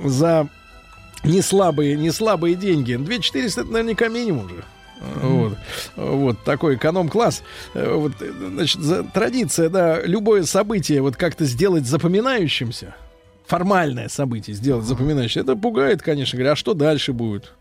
[0.05, 0.49] за
[1.24, 2.95] не слабые, не слабые деньги.
[2.95, 4.65] 2 400 это наверняка минимум же.
[5.23, 5.59] Вот,
[5.97, 7.43] вот такой эконом-класс.
[7.74, 12.94] Э, Вот, э, значит, за- традиция, да, любое событие вот как-то сделать запоминающимся,
[13.47, 17.52] формальное событие сделать запоминающимся, это пугает, конечно, говоря, а что дальше будет?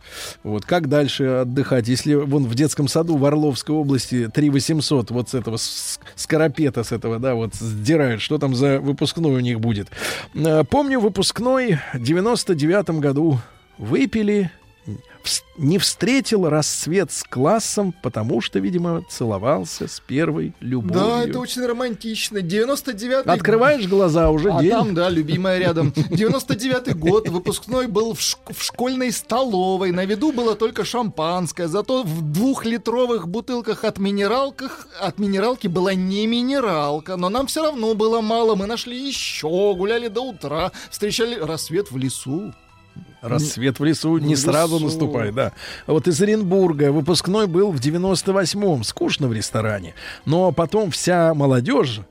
[0.43, 1.87] Вот, как дальше отдыхать?
[1.87, 5.57] Если вон в детском саду в Орловской области 3 800 вот с этого
[6.15, 9.89] скоропета, с этого, да, вот сдирают, что там за выпускной у них будет.
[10.33, 13.39] Э, Помню выпускной в 99 году
[13.77, 14.49] выпили
[15.57, 20.93] не встретил рассвет с классом, потому что, видимо, целовался с первой любовью.
[20.99, 22.39] Да, это очень романтично.
[22.39, 23.31] 99-й...
[23.31, 24.71] Открываешь глаза, уже а день.
[24.71, 25.89] там, да, любимая рядом.
[25.89, 29.91] 99-й год, выпускной был в, шк- в школьной столовой.
[29.91, 31.67] На виду было только шампанское.
[31.67, 37.15] Зато в двухлитровых бутылках от, минералках, от минералки была не минералка.
[37.15, 38.55] Но нам все равно было мало.
[38.55, 42.53] Мы нашли еще, гуляли до утра, встречали рассвет в лесу.
[43.21, 44.85] Рассвет в лесу не В сразу лесу.
[44.85, 45.51] наступает, да.
[45.87, 48.83] Вот из Оренбурга выпускной был в 98-м.
[48.83, 49.95] Скучно в ресторане.
[50.25, 52.01] Но потом вся молодежь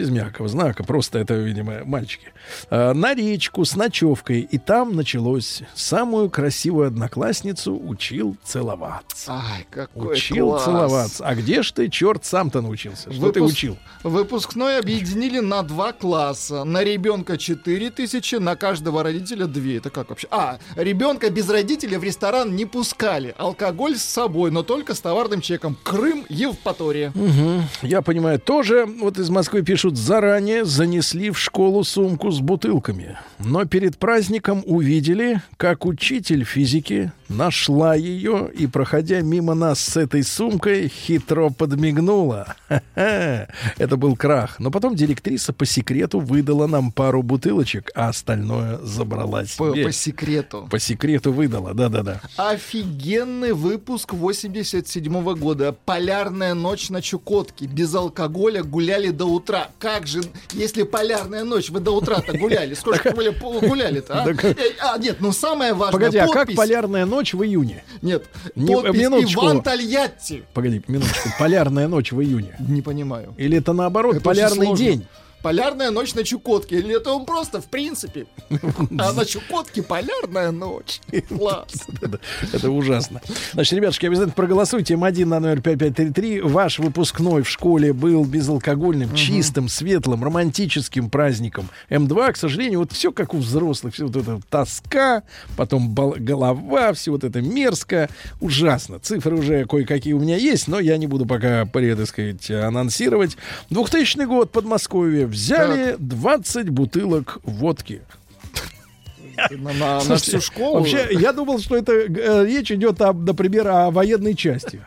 [0.00, 2.32] без мягкого знака, просто это, видимо, мальчики,
[2.70, 4.40] э, на речку с ночевкой.
[4.40, 5.62] И там началось.
[5.74, 9.32] Самую красивую одноклассницу учил целоваться.
[9.32, 10.64] Ай, какой Учил класс.
[10.64, 11.24] целоваться.
[11.26, 13.12] А где ж ты, черт, сам-то научился?
[13.12, 13.76] Что ты Выпуск- учил?
[14.02, 16.64] Выпускной объединили на два класса.
[16.64, 19.76] На ребенка 4 тысячи, на каждого родителя 2.
[19.76, 20.28] Это как вообще?
[20.30, 23.34] А, ребенка без родителей в ресторан не пускали.
[23.36, 25.76] Алкоголь с собой, но только с товарным чеком.
[25.82, 27.12] Крым, Евпатория.
[27.14, 27.64] Мгм.
[27.82, 33.18] Я понимаю, тоже вот из Москвы пишут, заранее занесли в школу сумку с бутылками.
[33.38, 40.22] Но перед праздником увидели, как учитель физики нашла ее и, проходя мимо нас с этой
[40.22, 42.56] сумкой, хитро подмигнула.
[42.68, 43.48] Ха-ха.
[43.78, 44.58] Это был крах.
[44.58, 49.84] Но потом директриса по секрету выдала нам пару бутылочек, а остальное забрала По, себе.
[49.84, 50.68] по секрету.
[50.70, 52.20] По секрету выдала, да-да-да.
[52.36, 55.74] Офигенный выпуск 87 года.
[55.84, 57.66] Полярная ночь на Чукотке.
[57.66, 59.69] Без алкоголя гуляли до утра.
[59.78, 60.22] Как же,
[60.52, 62.74] если полярная ночь, вы до утра-то гуляли?
[62.74, 64.28] Сколько вы гуляли-то, а?
[64.30, 66.56] Э, А, нет, ну самое важное, Погоди, а как подпись.
[66.56, 67.84] полярная ночь в июне?
[68.02, 68.24] Нет,
[68.54, 69.44] Не- подпись минуточку.
[69.44, 70.44] Иван Тольятти.
[70.54, 71.28] Погоди, минуточку.
[71.38, 72.56] Полярная ночь в июне.
[72.58, 73.34] Не понимаю.
[73.36, 75.06] Или это наоборот, Это полярный день?
[75.42, 76.78] Полярная ночь на Чукотке.
[76.78, 78.26] Или это он просто в принципе?
[78.98, 81.00] А на Чукотке полярная ночь.
[81.28, 81.86] Класс.
[82.52, 83.22] Это, ужасно.
[83.52, 84.94] Значит, ребятушки, обязательно проголосуйте.
[84.94, 86.40] М1 на номер 5533.
[86.42, 91.68] Ваш выпускной в школе был безалкогольным, чистым, светлым, романтическим праздником.
[91.88, 93.94] М2, к сожалению, вот все как у взрослых.
[93.94, 95.22] Все вот это тоска,
[95.56, 98.10] потом голова, все вот это мерзко.
[98.40, 98.98] Ужасно.
[98.98, 103.36] Цифры уже кое-какие у меня есть, но я не буду пока, так сказать, анонсировать.
[103.70, 105.29] 2000 год, Подмосковье.
[105.30, 108.02] Взяли 20 бутылок водки.
[109.50, 110.78] На, на- на Слушайте, всю школу.
[110.80, 114.80] Вообще, я думал, что это э, речь идет, об, например, о военной части,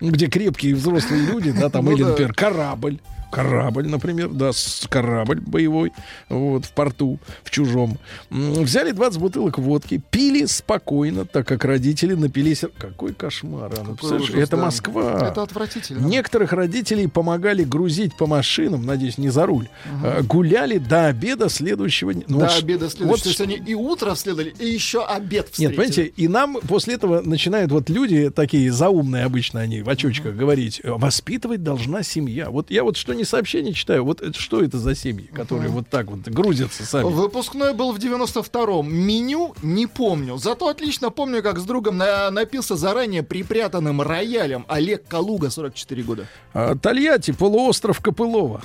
[0.00, 2.08] где крепкие взрослые люди, да, там, Ну или, да.
[2.10, 2.98] например, корабль.
[3.30, 4.50] Корабль, например, да,
[4.88, 5.92] корабль боевой,
[6.28, 7.98] вот, в порту, в чужом.
[8.30, 12.64] Взяли 20 бутылок водки, пили спокойно, так как родители напились.
[12.78, 14.62] Какой кошмар, а, ну, представляешь, ужас, это да.
[14.64, 15.28] Москва.
[15.30, 16.06] Это отвратительно.
[16.06, 19.68] Некоторых родителей помогали грузить по машинам, надеюсь, не за руль.
[20.02, 22.24] Э, Гуляли до обеда следующего дня.
[22.28, 23.08] Ну, До вот обеда следующего.
[23.08, 25.66] вот То есть они и утро следовали, и еще обед встретили.
[25.68, 30.34] нет, понимаете, и нам после этого начинают вот люди такие заумные обычно они в очочках
[30.34, 32.50] говорить, «Э, воспитывать должна семья.
[32.50, 35.88] Вот я вот что не сообщение читаю, вот это, что это за семьи, которые вот
[35.88, 37.04] так вот грузятся сами.
[37.10, 38.94] Выпускной был в 92-м.
[38.94, 40.36] Меню не помню.
[40.36, 46.26] Зато отлично помню, как с другом на- напился заранее припрятанным роялем Олег Калуга, 44 года.
[46.52, 48.62] А, Тольятти, полуостров Копылова.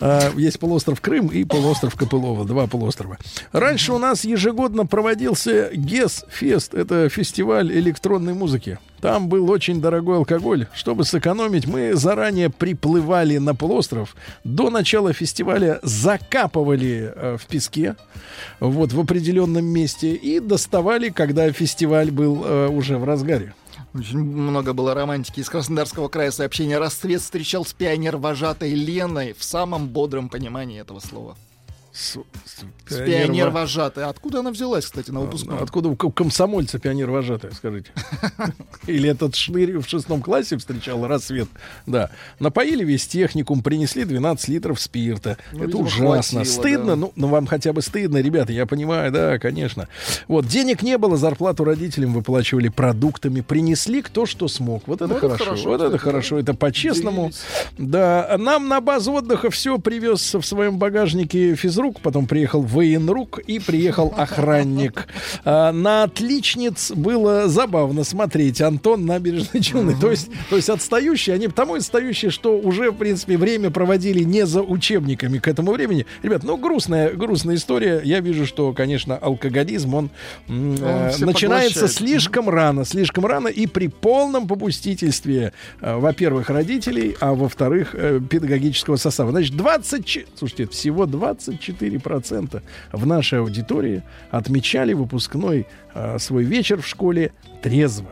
[0.00, 3.18] А, Есть полуостров Крым и полуостров Копылова, два полуострова.
[3.52, 8.78] Раньше у нас ежегодно проводился ГЕС-фест, это фестиваль электронной музыки.
[9.00, 10.66] Там был очень дорогой алкоголь.
[10.74, 14.16] Чтобы сэкономить, мы заранее приплывали на полуостров.
[14.42, 17.96] До начала фестиваля закапывали э, в песке,
[18.58, 23.54] вот в определенном месте, и доставали, когда фестиваль был э, уже в разгаре.
[23.96, 25.40] Очень много было романтики.
[25.40, 31.34] Из Краснодарского края сообщение «Рассвет встречал с пионер-вожатой Леной» в самом бодром понимании этого слова.
[31.96, 32.18] С,
[32.88, 34.04] С пионер-вожатой.
[34.04, 35.62] Откуда она взялась, кстати, на выпускном?
[35.62, 37.90] Откуда у ко- комсомольца пионер вожатая, скажите?
[38.86, 41.48] Или этот шнырь в шестом классе встречал рассвет?
[41.86, 42.10] Да.
[42.38, 45.38] Напоили весь техникум, принесли 12 литров спирта.
[45.52, 46.40] Ну, Это видимо, ужасно.
[46.44, 46.96] хватило, стыдно, да.
[46.96, 49.88] ну, ну вам хотя бы стыдно, ребята, я понимаю, да, конечно.
[50.28, 54.86] Вот, денег не было, зарплату родителям выплачивали продуктами, принесли кто что смог.
[54.86, 55.44] Вот это Ну, хорошо.
[55.44, 57.30] хорошо, вот это хорошо, это по-честному.
[57.78, 63.58] Да, нам на базу отдыха все привез в своем багажнике физрук, потом приехал военрук и
[63.58, 65.06] приехал охранник.
[65.44, 68.60] А, на отличниц было забавно смотреть.
[68.60, 69.96] Антон набережной Челны.
[70.00, 74.46] То есть, то есть отстающие, они потому отстающие, что уже, в принципе, время проводили не
[74.46, 76.06] за учебниками к этому времени.
[76.22, 78.00] Ребят, ну, грустная, грустная история.
[78.04, 80.10] Я вижу, что, конечно, алкоголизм, он,
[80.48, 81.90] м, э, начинается поглощает.
[81.92, 88.96] слишком рано, слишком рано и при полном попустительстве, э, во-первых, родителей, а во-вторых, э, педагогического
[88.96, 89.30] состава.
[89.30, 92.62] Значит, 20, слушайте, всего 24 64%
[92.92, 97.32] в нашей аудитории отмечали выпускной э, свой вечер в школе
[97.62, 98.10] трезво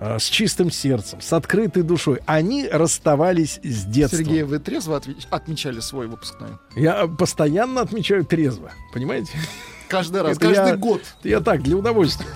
[0.00, 2.20] э, с чистым сердцем, с открытой душой.
[2.26, 4.24] Они расставались с детством.
[4.24, 5.00] Сергей, вы трезво
[5.30, 6.50] отмечали свой выпускной?
[6.76, 9.32] Я постоянно отмечаю трезво, понимаете?
[9.88, 11.02] Каждый раз, Это каждый я- год.
[11.22, 12.26] Я так, для удовольствия.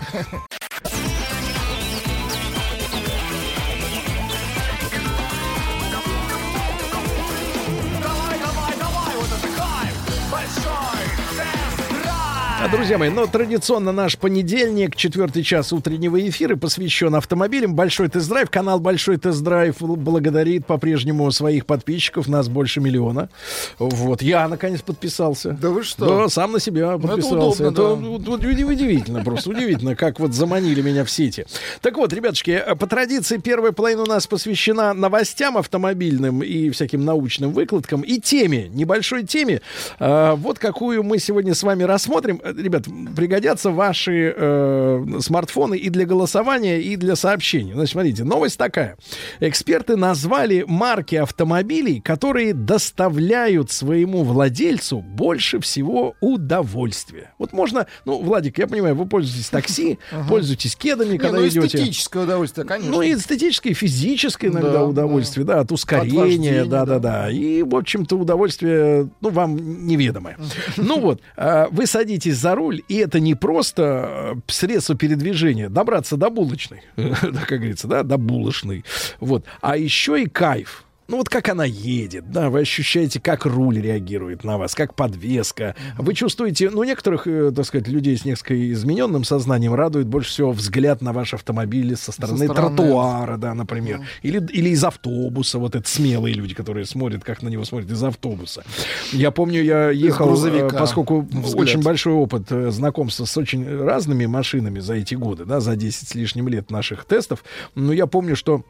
[12.73, 17.75] Друзья мои, ну, традиционно наш понедельник, четвертый час утреннего эфира посвящен автомобилям.
[17.75, 18.51] Большой тест-драйв.
[18.51, 22.27] Канал Большой тест-драйв благодарит по-прежнему своих подписчиков.
[22.29, 23.31] Нас больше миллиона.
[23.79, 24.23] Вот.
[24.23, 25.53] Я, наконец, подписался.
[25.53, 26.05] Да вы что?
[26.25, 27.69] Да, сам на себя это подписался.
[27.69, 27.83] удобно, да.
[28.09, 31.47] вот- вот уди- удивительно, просто удивительно, как вот заманили меня в сети.
[31.81, 37.53] Так вот, ребятушки, по традиции первая половина у нас посвящена новостям автомобильным и всяким научным
[37.53, 39.63] выкладкам и теме, небольшой теме.
[40.01, 42.41] А, Вот какую мы сегодня с вами рассмотрим.
[42.59, 47.73] Ребят, пригодятся ваши э, смартфоны и для голосования, и для сообщений.
[47.73, 48.97] Значит, смотрите, новость такая.
[49.39, 57.33] Эксперты назвали марки автомобилей, которые доставляют своему владельцу больше всего удовольствия.
[57.39, 59.99] Вот можно, ну, Владик, я понимаю, вы пользуетесь такси,
[60.29, 61.67] пользуетесь кедами, когда ну, идете.
[61.67, 62.91] эстетическое удовольствие, конечно.
[62.91, 67.31] Ну, и эстетическое, и физическое иногда Да, удовольствие, да, от ускорения, да-да-да.
[67.31, 70.37] И, в общем-то, удовольствие, ну, вам неведомое.
[70.77, 76.17] Ну вот, а, вы садитесь за руль, и это не просто э, средство передвижения, добраться
[76.17, 78.85] до булочной, как говорится, да, до булочной,
[79.21, 80.85] вот, а еще и кайф.
[81.11, 85.75] Ну вот как она едет, да, вы ощущаете, как руль реагирует на вас, как подвеска.
[85.97, 90.53] Вы чувствуете, ну некоторых, э, так сказать, людей с несколько измененным сознанием радует больше всего
[90.53, 92.77] взгляд на ваш автомобиль со стороны, стороны.
[92.77, 97.49] тротуара, да, например, или или из автобуса, вот это смелые люди, которые смотрят, как на
[97.49, 98.63] него смотрят из автобуса.
[99.11, 101.55] Я помню, я ехал, э, поскольку Взгляд.
[101.55, 106.07] очень большой опыт э, знакомства с очень разными машинами за эти годы, да, за 10
[106.07, 107.45] с лишним лет наших тестов,
[107.75, 108.63] но я помню, что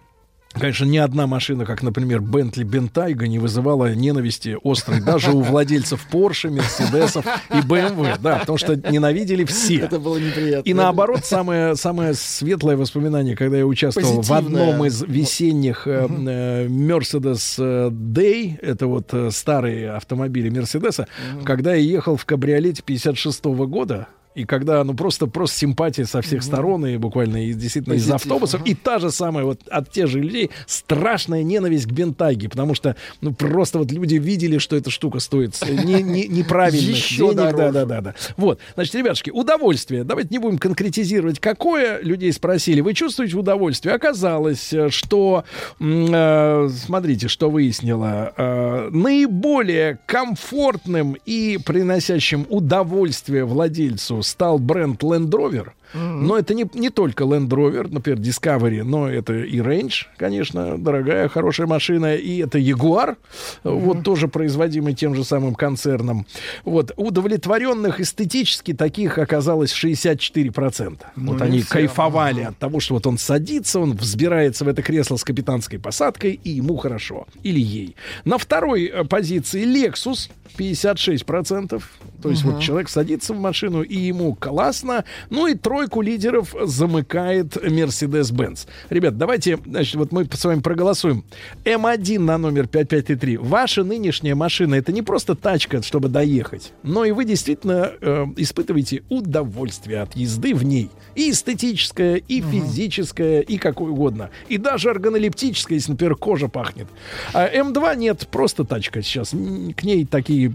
[0.55, 6.07] Конечно, ни одна машина, как, например, Бентли Бентайга, не вызывала ненависти острой даже у владельцев
[6.11, 9.81] Порше, Мерседесов и БМВ, да, потому что ненавидели все.
[9.81, 10.69] Это было неприятно.
[10.69, 14.89] И наоборот, самое, самое светлое воспоминание, когда я участвовал в одном Позитивное.
[14.89, 21.09] из весенних э, э, Mercedes э, это вот э, старые автомобили Мерседеса,
[21.45, 24.09] когда я ехал в кабриолете 56 года,
[24.39, 28.15] и когда, ну, просто, просто симпатия со всех сторон, и буквально и действительно из Позитив,
[28.15, 32.75] автобусов, и та же самая вот от тех же людей страшная ненависть к Бентайге, потому
[32.75, 37.35] что, ну, просто вот люди видели, что эта штука стоит не, не- неправильных Еще денег,
[37.37, 37.73] да, дороже.
[37.73, 38.15] да, да, да.
[38.37, 40.05] Вот, значит, ребятушки, удовольствие.
[40.05, 42.81] Давайте не будем конкретизировать, какое людей спросили.
[42.81, 43.95] Вы чувствуете удовольствие?
[43.95, 45.45] Оказалось, э, что,
[45.81, 55.73] э, смотрите, что выяснило, э, наиболее комфортным и приносящим удовольствие владельцу стал бренд Land Rover.
[55.95, 61.29] Но это не, не только Land Rover, например, Discovery, но это и Range, конечно, дорогая,
[61.29, 63.17] хорошая машина, и это Jaguar,
[63.65, 66.27] вот тоже производимый тем же самым концерном.
[66.65, 70.99] Вот, удовлетворенных эстетически таких оказалось 64%.
[71.17, 71.71] Ну, вот они все.
[71.71, 76.41] кайфовали от того, что вот он садится, он взбирается в это кресло с капитанской посадкой,
[76.43, 77.27] и ему хорошо.
[77.43, 77.97] Или ей.
[78.25, 81.83] На второй э, позиции Lexus 56%.
[82.23, 85.05] То есть вот человек садится в машину, и ему классно.
[85.31, 88.67] Ну и тройку лидеров замыкает Mercedes-Benz.
[88.91, 91.25] Ребят, давайте, значит, вот мы с вами проголосуем.
[91.65, 93.37] М1 на номер 5533.
[93.37, 99.05] Ваша нынешняя машина это не просто тачка, чтобы доехать, но и вы действительно э, испытываете
[99.09, 100.91] удовольствие от езды в ней.
[101.15, 104.31] И эстетическое, и физическое, и какое угодно.
[104.49, 106.89] И даже органолептическое, если, например, кожа пахнет.
[107.33, 109.31] А М2 нет, просто тачка сейчас.
[109.31, 110.53] К ней такие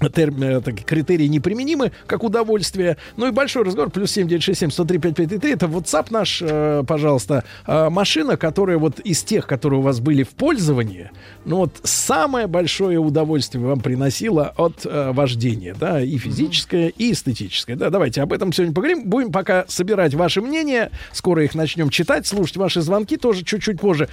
[0.00, 2.96] терм- э, такие критерии неприменимы, как удовольствие.
[3.16, 8.36] Ну и большой разговор, плюс 7967 103 5533, это WhatsApp наш, э, пожалуйста, Э, машина,
[8.36, 11.10] которая вот из тех, которые у вас были в пользовании,
[11.44, 17.76] ну вот самое большое удовольствие вам приносила от э, вождения, да, и физическое, и эстетическое.
[17.76, 19.08] Да, давайте об этом сегодня поговорим.
[19.08, 24.08] Будем пока собирать ваши мнения, скоро их начнем читать, слушать ваши звонки тоже чуть-чуть позже.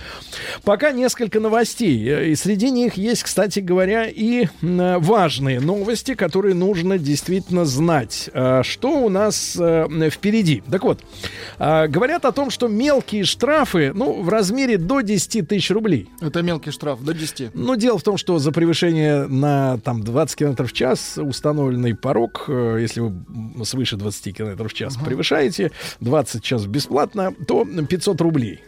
[0.64, 7.00] Пока несколько новостей, э, и среди них есть, кстати говоря, и важные новости, которые нужно
[7.00, 8.30] действительно знать.
[8.34, 10.62] А, Что у нас э, впереди?
[10.70, 11.00] Так вот,
[11.58, 16.08] а, говорят о том, что мелкие штрафы, ну, в размере до 10 тысяч рублей.
[16.22, 17.56] Это мелкий штраф, до 10.
[17.56, 22.46] Но дело в том, что за превышение на там, 20 км в час установленный порог,
[22.48, 28.62] э, если вы свыше 20 км в час превышаете, 20 час бесплатно, то 500 рублей.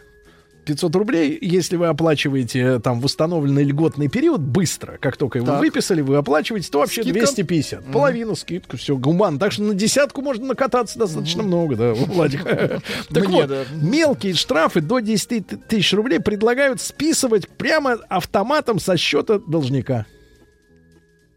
[0.64, 5.46] 500 рублей, если вы оплачиваете э, там в установленный льготный период быстро, как только его
[5.46, 5.60] Так.
[5.60, 7.20] выписали, вы оплачиваете, то вообще Скидка?
[7.20, 7.82] 250.
[7.82, 7.92] Мгм.
[7.92, 9.38] Половину скидку, все, гуман.
[9.38, 12.44] Так что на десятку можно накататься достаточно много, да, Владик.
[12.44, 19.38] Так вот, мелкие штрафы до 10 ты- тысяч рублей предлагают списывать прямо автоматом со счета
[19.38, 20.06] должника.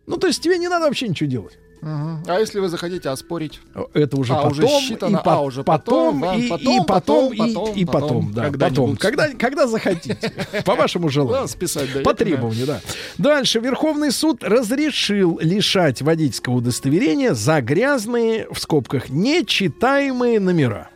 [0.06, 1.58] Ну, то есть тебе не надо вообще ничего делать.
[1.82, 3.60] А если вы захотите оспорить?
[3.94, 7.34] Это уже А, потом, уже считано, и, по- а, уже потом, и, потом, и потом,
[7.34, 8.76] и, потом, и потом, потом, да, когда-нибудь.
[8.78, 10.18] потом, когда, когда захотите,
[10.66, 11.44] по вашему желанию.
[11.44, 12.82] Да, списать, да, По требованию, да.
[13.18, 13.60] Дальше.
[13.60, 20.90] Верховный суд разрешил лишать водительского удостоверения за грязные, в скобках, нечитаемые номера.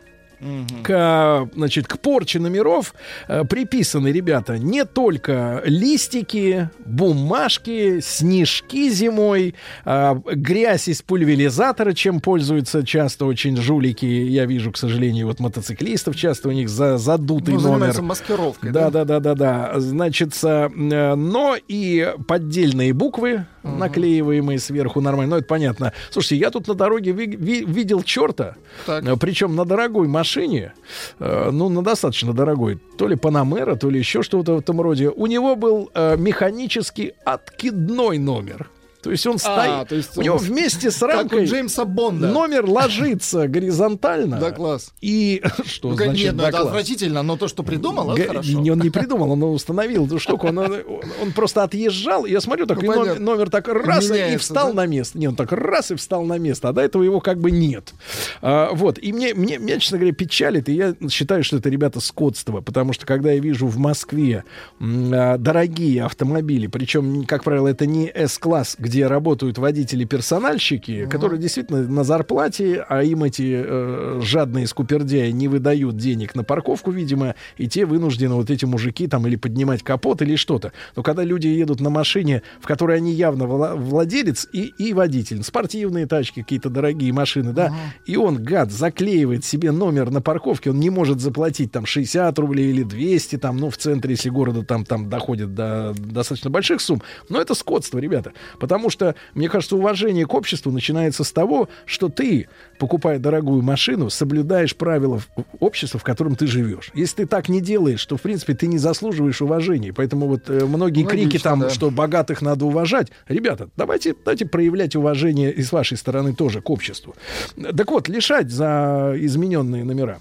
[0.82, 2.94] К, значит, к порче номеров
[3.28, 9.54] э, приписаны, ребята, не только листики, бумажки, снежки зимой,
[9.84, 14.04] а, грязь из пульверизатора, чем пользуются часто очень жулики.
[14.06, 18.02] Я вижу, к сожалению, вот мотоциклистов часто у них за, задутый Ну, номер.
[18.02, 19.04] маскировкой, Да, да?
[19.04, 19.34] да, да, да,
[19.72, 19.80] да.
[19.80, 25.30] Значит, э, но и поддельные буквы, наклеиваемые сверху нормально.
[25.36, 25.92] Ну, это понятно.
[26.10, 28.54] Слушайте, я тут на дороге ви- ви- видел черта,
[28.86, 29.04] Так.
[29.18, 30.72] причем на дорогой машине,
[31.20, 35.08] э, ну, на достаточно дорогой, то ли Панамера, то ли еще что-то в этом роде.
[35.08, 38.68] У него был э, механически откидной номер.
[39.02, 42.28] То есть он стоит, то есть у него он- вместе с рамкой Джеймса Бонда.
[42.28, 44.38] номер ложится горизонтально.
[44.38, 44.92] Да, класс.
[45.00, 46.66] И что Ну, значит нет, ну да, это класс?
[46.68, 48.60] отвратительно, но то, что придумал, это хорошо.
[48.60, 50.46] не, Он не придумал, он установил эту штуку.
[50.48, 50.82] Он, он-
[51.20, 52.26] он просто отъезжал.
[52.26, 54.74] Я смотрю, так Ну, и номер, номер так раз и Меняется, встал да?
[54.74, 55.18] на место.
[55.18, 57.92] Не, он так раз и встал на место, а до этого его как бы нет.
[58.40, 58.98] А, вот.
[59.02, 62.60] И мне, мне, меня, честно говоря, печалит, и я считаю, что это, ребята, скотство.
[62.60, 64.44] Потому что когда я вижу в Москве
[64.80, 71.82] м, а, дорогие автомобили, причем, как правило, это не S-класс, где работают водители-персональщики, которые действительно
[71.82, 77.68] на зарплате, а им эти э, жадные скупердяи не выдают денег на парковку, видимо, и
[77.68, 80.72] те вынуждены вот эти мужики там или поднимать капот или что-то.
[80.96, 85.42] Но когда люди едут на машине, в которой они явно вла- владелец и, и водитель,
[85.42, 87.74] спортивные тачки, какие-то дорогие машины, да,
[88.06, 92.70] и он, гад, заклеивает себе номер на парковке, он не может заплатить там 60 рублей
[92.70, 97.02] или 200, там, ну, в центре, если города там, там доходит до достаточно больших сумм.
[97.28, 98.32] Но это скотство, ребята.
[98.58, 102.48] Потому что, мне кажется, уважение к обществу начинается с того, что ты,
[102.82, 105.20] покупая дорогую машину, соблюдаешь правила
[105.60, 106.90] общества, в котором ты живешь.
[106.94, 109.92] Если ты так не делаешь, то, в принципе, ты не заслуживаешь уважения.
[109.92, 111.70] Поэтому вот э, многие крики Логично, там, да.
[111.70, 113.12] что богатых надо уважать.
[113.28, 117.14] Ребята, давайте, давайте проявлять уважение и с вашей стороны тоже к обществу.
[117.54, 120.18] Так вот, лишать за измененные номера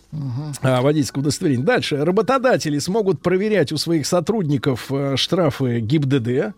[0.61, 1.65] а, водительского удостоверения.
[1.65, 2.05] Дальше.
[2.05, 6.53] Работодатели смогут проверять у своих сотрудников э, штрафы ГИБДД.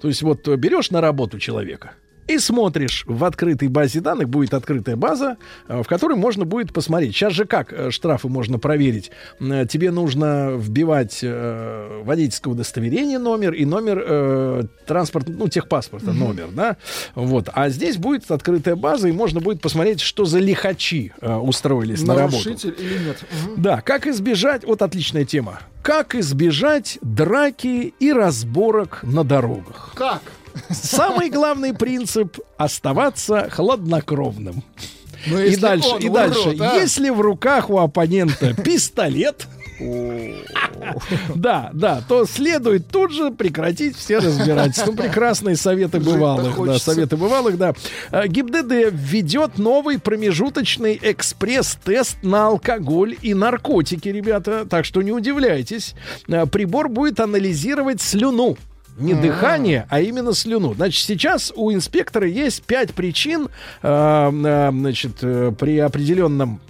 [0.00, 1.94] То есть вот э, берешь на работу человека,
[2.28, 5.36] и смотришь в открытой базе данных, будет открытая база,
[5.66, 7.14] э, в которой можно будет посмотреть.
[7.14, 9.10] Сейчас же как э, штрафы можно проверить?
[9.40, 16.48] Э, Тебе нужно вбивать э, водительское удостоверение номер и номер э, транспорт, ну, техпаспорта номер,
[16.52, 16.76] да?
[17.14, 17.48] Вот.
[17.52, 22.14] А здесь будет открытая база, и можно будет посмотреть, что за лихачи э, устроились на
[22.14, 22.48] работу.
[22.48, 23.24] Нарушитель или нет?
[23.46, 23.62] Мгм.
[23.62, 25.60] Да, как избежать, вот отличная тема.
[25.82, 29.92] Как избежать драки и разборок на дорогах?
[29.94, 30.20] Как?
[30.70, 34.62] Самый главный принцип— оставаться хладнокровным.
[35.26, 36.56] Ну, И дальше, и урод, дальше.
[36.60, 36.76] а?
[36.76, 39.46] Если в руках у оппонента пистолет,
[41.34, 44.90] да, да, то следует тут же прекратить все разбирательства.
[44.92, 46.64] Ну, прекрасные советы бывалых.
[46.66, 47.74] Да, советы бывалых, да.
[48.12, 54.66] ГИБДД введет новый промежуточный экспресс-тест на алкоголь и наркотики, ребята.
[54.68, 55.94] Так что не удивляйтесь.
[56.28, 58.56] Э, Прибор будет анализировать слюну.
[58.98, 60.74] Не дыхание, а именно слюну.
[60.74, 63.48] Значит, сейчас у инспектора есть пять причин,
[63.82, 66.60] э, э, значит, э, при определенном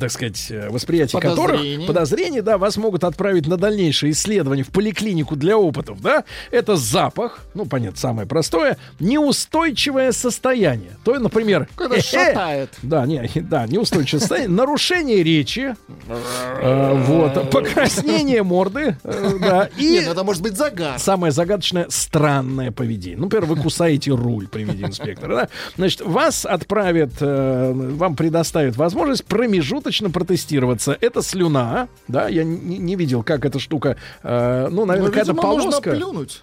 [0.00, 5.36] так сказать, э, восприятие которых подозрения, да, вас могут отправить на дальнейшее исследование в поликлинику
[5.36, 10.92] для опытов, да, это запах, ну, понятно, самое простое, неустойчивое состояние.
[11.04, 12.70] То, например, Когда шатает.
[12.82, 15.74] Да, не, да, неустойчивое состояние, нарушение речи,
[16.08, 20.98] э, вот, покраснение морды, э, да, и ну это может быть загар.
[20.98, 23.18] Самое загадочное странное поведение.
[23.18, 25.36] Ну, например, вы кусаете руль при виде инспектора.
[25.36, 25.48] Да?
[25.76, 29.65] Значит, вас отправят, вам предоставят возможность промежуточно
[30.10, 30.96] протестироваться.
[31.00, 35.32] Это слюна, да, я не, не видел, как эта штука, э, ну, наверное, Ну, какая-то
[35.32, 35.90] видимо, нужно полоска.
[35.90, 36.42] плюнуть.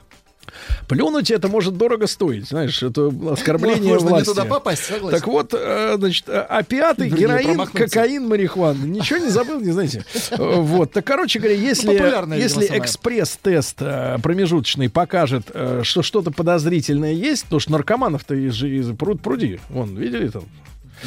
[0.87, 4.29] Плюнуть это может дорого стоить, знаешь, это оскорбление Можно не власти.
[4.29, 5.17] туда попасть, согласен.
[5.17, 8.83] Так вот, э, значит, э, опиаты, Вернее, героин, кокаин, марихуана.
[8.85, 10.03] Ничего не забыл, не знаете.
[10.31, 13.77] Э, Вот, так, короче говоря, если, Ну, если экспресс-тест
[14.21, 15.47] промежуточный покажет,
[15.83, 19.59] что что-то подозрительное есть, то что наркоманов-то из, из пруд пруди.
[19.69, 20.43] Вон, видели там?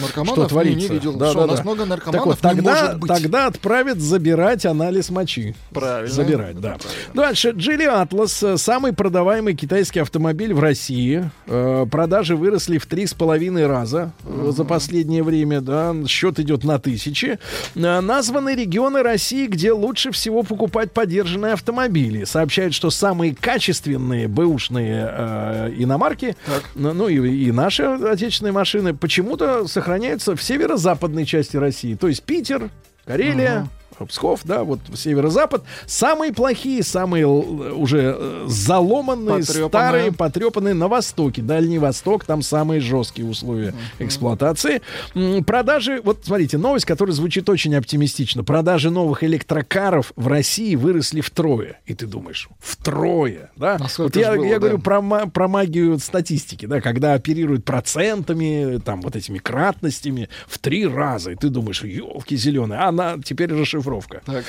[0.01, 0.89] Наркоманов что не- творится.
[0.93, 1.13] не видел.
[1.15, 1.63] Да, Что, да, у нас да.
[1.65, 3.09] много наркоманов Так вот, не тогда, может быть.
[3.09, 5.55] тогда отправят забирать анализ мочи.
[5.73, 6.13] Правильно.
[6.15, 6.77] Забирать, да.
[7.15, 7.51] Дальше.
[7.51, 11.31] Geely Atlas, э, самый продаваемый китайский автомобиль в России.
[11.47, 15.61] Э, Продажи выросли в три с половиной раза э, за последнее время.
[15.61, 15.95] Да.
[16.07, 17.39] Счет идет на тысячи.
[17.75, 22.25] Э, Названы регионы России, где лучше всего покупать подержанные автомобили.
[22.25, 26.37] Сообщают, что самые качественные бэушные э, иномарки,
[26.75, 29.86] ну ну и, и наши отечественные машины, почему-то сохраняются
[30.35, 31.95] в северо-западной части России.
[31.95, 32.71] То есть Питер,
[33.05, 33.69] Карелия,
[34.05, 35.65] Псков, да, вот северо-запад.
[35.87, 39.69] Самые плохие, самые уже э, заломанные, Потрепанные.
[39.69, 41.41] старые, потрепанные на востоке.
[41.43, 44.83] Дальний Восток, там самые жесткие условия эксплуатации.
[45.15, 48.45] М, Продажи, вот смотрите, новость, которая звучит очень оптимистично.
[48.45, 51.81] Продажи новых электрокаров в России выросли втрое.
[51.87, 53.77] И ты думаешь, втрое, да?
[53.81, 54.59] А Вот я, было, я да?
[54.59, 60.87] говорю про, про магию статистики, да, когда оперируют процентами, там, вот этими кратностями в три
[60.87, 61.33] раза.
[61.33, 62.81] И ты думаешь, елки зеленые.
[62.81, 63.53] А она теперь
[63.87, 64.23] расшифровка.
[64.27, 64.43] А,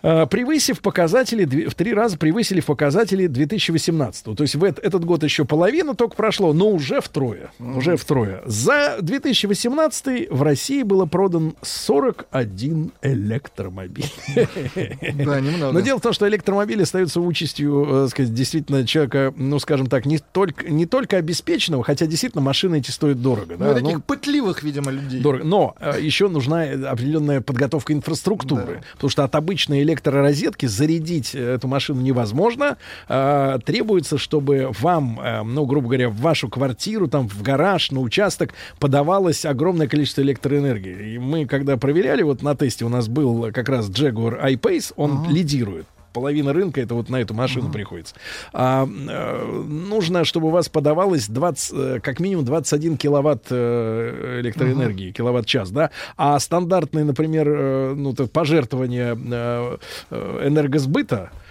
[0.00, 4.36] Превысив показатели, в три раза превысили показатели 2018.
[4.36, 7.50] То есть в эт- этот год еще половину только прошло, но уже втрое.
[7.58, 8.42] Уже втрое.
[8.46, 14.04] За 2018 в России было продан 41 электромобиль.
[15.18, 15.72] Да, немного.
[15.72, 20.06] Но дело в том, что электромобили остаются участью, э, сказать, действительно человека, ну, скажем так,
[20.06, 23.56] не только, не только обеспеченного, хотя действительно машины эти стоят дорого.
[23.58, 25.20] Ну, да, таких ну, пытливых, видимо, людей.
[25.20, 25.44] Дорого.
[25.44, 28.82] Но э, еще нужна э, определенная подготовка инфраструктуры.
[28.92, 32.76] Потому что от обычной электророзетки зарядить э, эту машину невозможно.
[33.08, 38.00] Э, требуется, чтобы вам, э, ну, грубо говоря, в вашу квартиру, там, в гараж, на
[38.00, 41.14] участок подавалось огромное количество электроэнергии.
[41.14, 45.30] И мы, когда проверяли, вот на тесте у нас был как раз Jaguar I-Pace, он
[45.30, 45.86] лидирует.
[46.12, 48.14] Половина рынка это вот на эту машину приходится.
[48.52, 55.12] А, э, нужно, чтобы у вас подавалось 20, э, как минимум 21 киловатт э, электроэнергии,
[55.12, 55.90] киловатт-час, да.
[56.16, 59.76] А стандартные, например, э, ну, то пожертвование э,
[60.10, 60.48] э,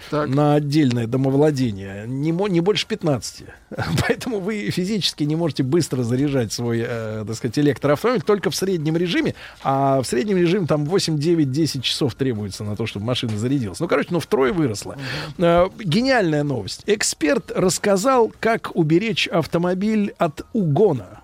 [0.08, 3.44] энергосбыта на отдельное домовладение не, не больше 15.
[4.06, 8.96] Поэтому вы физически не можете быстро заряжать свой, э, так сказать, электроавтомобиль только в среднем
[8.96, 13.36] режиме, а в среднем режиме там 8, 9, 10 часов требуется на то, чтобы машина
[13.38, 13.80] зарядилась.
[13.80, 14.96] Ну, короче, ну, втрое выросла.
[15.38, 16.82] Э, гениальная новость.
[16.86, 21.17] Эксперт рассказал, как уберечь автомобиль от угона.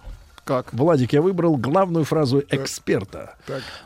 [0.44, 0.72] Как?
[0.72, 3.36] Владик, я выбрал главную фразу эксперта.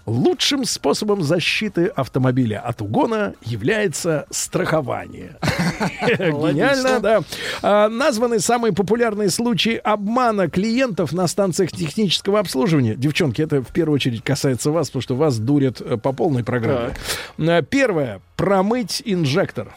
[0.07, 5.37] Лучшим способом защиты автомобиля от угона является страхование.
[6.19, 7.23] Гениально, да.
[7.63, 12.97] А, Названы самые популярные случаи обмана клиентов на станциях технического обслуживания.
[12.97, 16.95] Девчонки, это в первую очередь касается вас, потому что вас дурят э, по полной программе.
[17.39, 18.21] Э, Первое.
[18.39, 19.75] Промыть инжектор.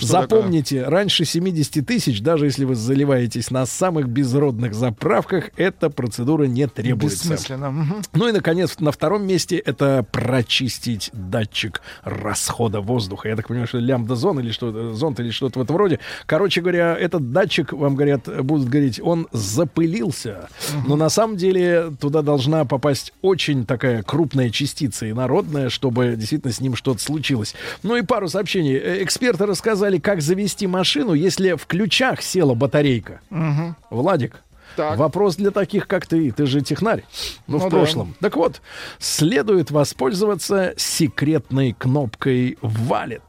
[0.00, 6.66] Запомните, раньше 70 тысяч, даже если вы заливаетесь на самых безродных заправках, эта процедура не
[6.66, 7.28] требуется.
[7.28, 8.02] Бессмысленно.
[8.14, 13.28] Ну и, наконец, на втором месте это прочистить датчик расхода воздуха.
[13.28, 16.00] Я так понимаю, что лямбда-зон или что зонт или что-то в этом роде.
[16.24, 20.48] Короче говоря, этот датчик, вам говорят, будут говорить, он запылился.
[20.86, 26.62] Но на самом деле туда должна попасть очень такая крупная частица инородная, чтобы действительно с
[26.62, 27.54] ним что-то случилось.
[27.82, 28.76] Ну и пару сообщений.
[28.76, 33.20] Э, Эксперты рассказали, как завести машину, если в ключах села батарейка.
[33.30, 33.76] Мгм.
[33.90, 34.42] Владик,
[34.76, 36.30] вопрос для таких, как ты.
[36.32, 37.04] Ты же технарь.
[37.46, 37.76] Ну, Ну в да.
[37.76, 38.14] прошлом.
[38.20, 38.60] Так вот,
[38.98, 43.22] следует воспользоваться секретной кнопкой «Валет»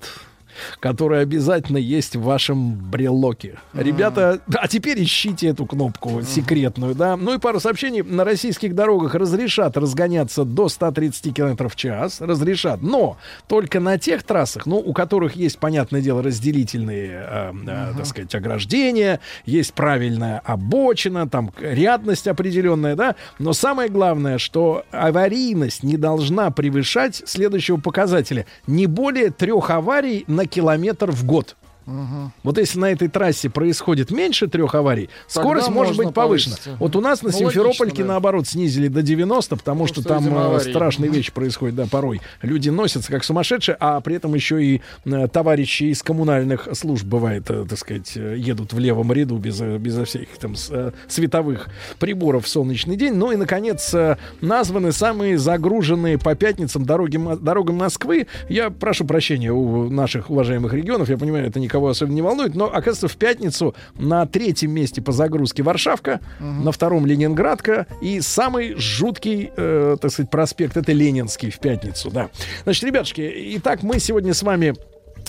[0.79, 3.59] которая обязательно есть в вашем брелоке.
[3.73, 7.15] Ребята, а теперь ищите эту кнопку секретную, да.
[7.15, 8.01] Ну и пару сообщений.
[8.01, 12.21] На российских дорогах разрешат разгоняться до 130 км в час.
[12.21, 12.81] Разрешат.
[12.81, 13.17] Но
[13.47, 18.33] только на тех трассах, ну, у которых есть, понятное дело, разделительные, э, э, так сказать,
[18.35, 23.15] ограждения, есть правильная обочина, там рядность определенная, да.
[23.39, 28.45] Но самое главное, что аварийность не должна превышать следующего показателя.
[28.65, 31.55] Не более трех аварий на километр в год.
[32.43, 36.55] Вот если на этой трассе происходит меньше трех аварий, Тогда скорость может быть повышена.
[36.57, 36.79] повысить.
[36.79, 38.11] Вот у нас на Ну, Симферопольке, логично, да.
[38.13, 40.69] наоборот, снизили до 90, потому что что, там э, аварии.
[40.69, 42.21] страшные вещи происходят, да, порой.
[42.41, 47.49] Люди носятся как сумасшедшие, а при этом еще и э, товарищи из коммунальных служб, бывает,
[47.49, 51.69] э, так сказать, э, едут в левом ряду без, э, безо всяких там э, световых
[51.99, 53.13] приборов в солнечный день.
[53.13, 58.27] Ну и, наконец, э, названы самые загруженные по пятницам дороги, дорогам Москвы.
[58.49, 62.65] Я прошу прощения у наших уважаемых регионов, я понимаю, это никого особенно не волнует, но,
[62.65, 69.51] оказывается, в пятницу на третьем месте по загрузке Варшавка, на втором Ленинградка и самый жуткий,
[69.55, 72.29] э, так сказать, проспект это Ленинский в пятницу, да.
[72.63, 74.75] Значит, ребятушки, итак, мы сегодня с вами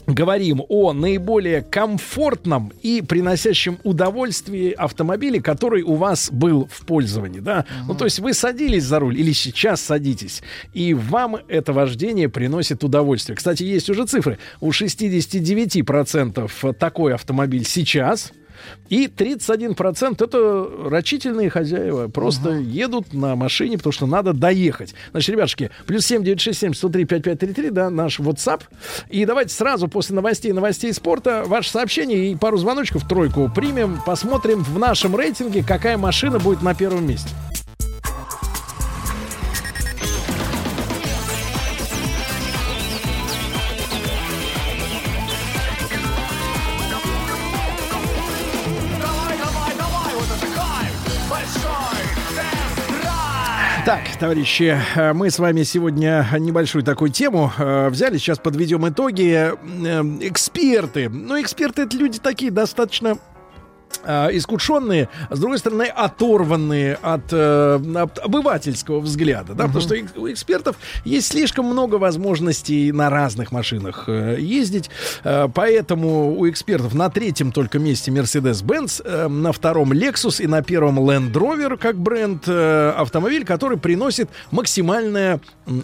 [0.06, 7.64] говорим о наиболее комфортном и приносящем удовольствие автомобиле, который у вас был в пользовании, да?
[7.86, 10.42] Ну, то есть вы садились за руль или сейчас садитесь,
[10.72, 13.36] и вам это вождение приносит удовольствие.
[13.36, 14.38] Кстати, есть уже цифры.
[14.60, 18.32] У 69% такой автомобиль сейчас–
[18.88, 22.08] и 31% это рачительные хозяева.
[22.08, 22.62] Просто uh-huh.
[22.62, 24.94] едут на машине, потому что надо доехать.
[25.10, 28.62] Значит, ребятушки, плюс 7967 103 5533, да, наш WhatsApp.
[29.08, 34.00] И давайте сразу после новостей, новостей спорта, ваше сообщение и пару звоночков тройку примем.
[34.06, 37.30] Посмотрим в нашем рейтинге, какая машина будет на первом месте.
[53.88, 58.18] Так, товарищи, э, мы с вами сегодня небольшую такую тему э, взяли.
[58.18, 59.32] Сейчас подведем итоги.
[59.32, 59.54] Э,
[60.20, 61.08] эксперты.
[61.08, 63.16] Ну, эксперты это люди такие достаточно
[64.04, 70.76] искушенные, с другой стороны, оторванные от, э, от обывательского взгляда, да, потому что у экспертов
[71.04, 74.90] есть слишком много возможностей на разных машинах э, ездить,
[75.24, 80.62] э, поэтому у экспертов на третьем только месте Mercedes-Benz, э, на втором Lexus и на
[80.62, 85.40] первом Land Rover как бренд э, автомобиль, который приносит максимальное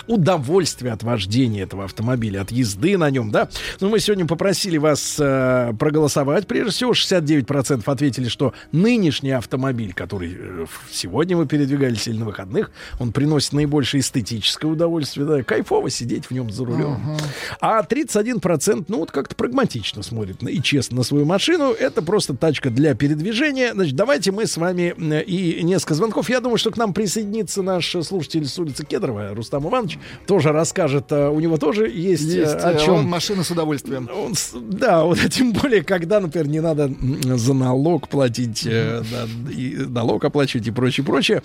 [0.07, 3.49] удовольствие от вождения этого автомобиля, от езды на нем, да.
[3.81, 10.37] Но мы сегодня попросили вас э, проголосовать, прежде всего 69% ответили, что нынешний автомобиль, который
[10.39, 15.27] э, сегодня вы передвигались или на выходных, он приносит наибольшее эстетическое удовольствие.
[15.27, 17.01] Да, кайфово сидеть в нем за рулем.
[17.19, 17.23] Uh-huh.
[17.61, 21.73] А 31%, ну вот как-то прагматично смотрит и честно на свою машину.
[21.73, 23.73] Это просто тачка для передвижения.
[23.73, 24.95] Значит, давайте мы с вами
[25.27, 26.29] и несколько звонков.
[26.29, 29.99] Я думаю, что к нам присоединится наш слушатель с улицы Кедрова, Рустам Иванович.
[30.27, 32.95] Тоже расскажет, а, у него тоже есть, есть о чем.
[32.95, 34.09] Он машина с удовольствием.
[34.15, 36.91] Он, да, вот, тем более, когда, например, не надо
[37.37, 41.43] за налог налог платить, э, да, и налог оплачивать и прочее, прочее.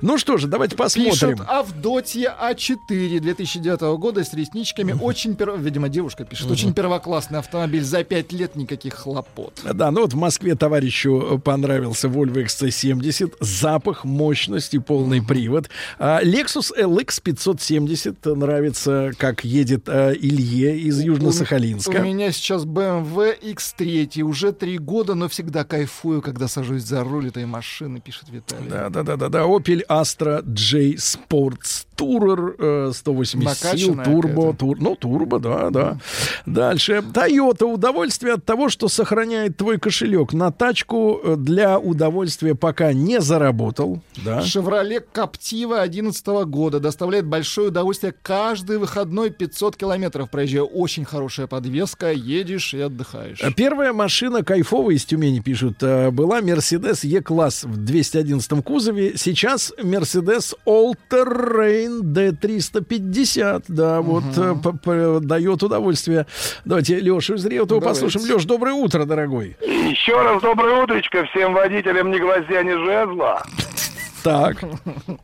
[0.00, 1.12] Ну что же, давайте посмотрим.
[1.12, 4.96] Пишет Авдотья А4 2009 года с ресничками.
[4.98, 5.58] Очень, перв...
[5.58, 7.84] видимо, девушка пишет, очень первоклассный автомобиль.
[7.84, 9.60] За 5 лет никаких хлопот.
[9.74, 13.34] Да, ну вот в Москве товарищу понравился Volvo XC70.
[13.40, 15.68] Запах, мощность и полный привод.
[15.98, 22.00] А Lexus LX 570 нравится, как едет а, Илье из Южно-Сахалинска.
[22.00, 24.22] У меня сейчас BMW X3.
[24.22, 28.68] Уже три года, но всегда кайф кайфую, когда сажусь за руль этой машины, пишет Виталий.
[28.70, 29.40] Да, да, да, да, да.
[29.40, 35.98] Opel Astra J Sports Tourer 180 сил, турбо, тур, ну, турбо, да, да.
[36.46, 37.02] Дальше.
[37.12, 37.64] Toyota.
[37.64, 40.32] Удовольствие от того, что сохраняет твой кошелек.
[40.32, 44.02] На тачку э, для удовольствия пока не заработал.
[44.24, 44.40] Да.
[44.40, 50.62] Chevrolet Captiva 11 года доставляет большое удовольствие каждый выходной 500 километров проезжая.
[50.62, 53.40] Очень хорошая подвеска, едешь и отдыхаешь.
[53.56, 55.40] Первая машина кайфовая из Тюмени,
[55.72, 59.16] пишут, э, была Mercedes E-класс в 211 кузове.
[59.16, 63.64] Сейчас Mercedes All Terrain D350.
[63.68, 64.22] Да, угу.
[64.62, 66.26] вот дает удовольствие.
[66.64, 68.26] Давайте Лешу из Реутова послушаем.
[68.26, 69.56] Леш, доброе утро, дорогой.
[69.60, 73.42] Еще раз доброе утречко всем водителям ни гвоздя, ни жезла.
[74.22, 74.64] Так,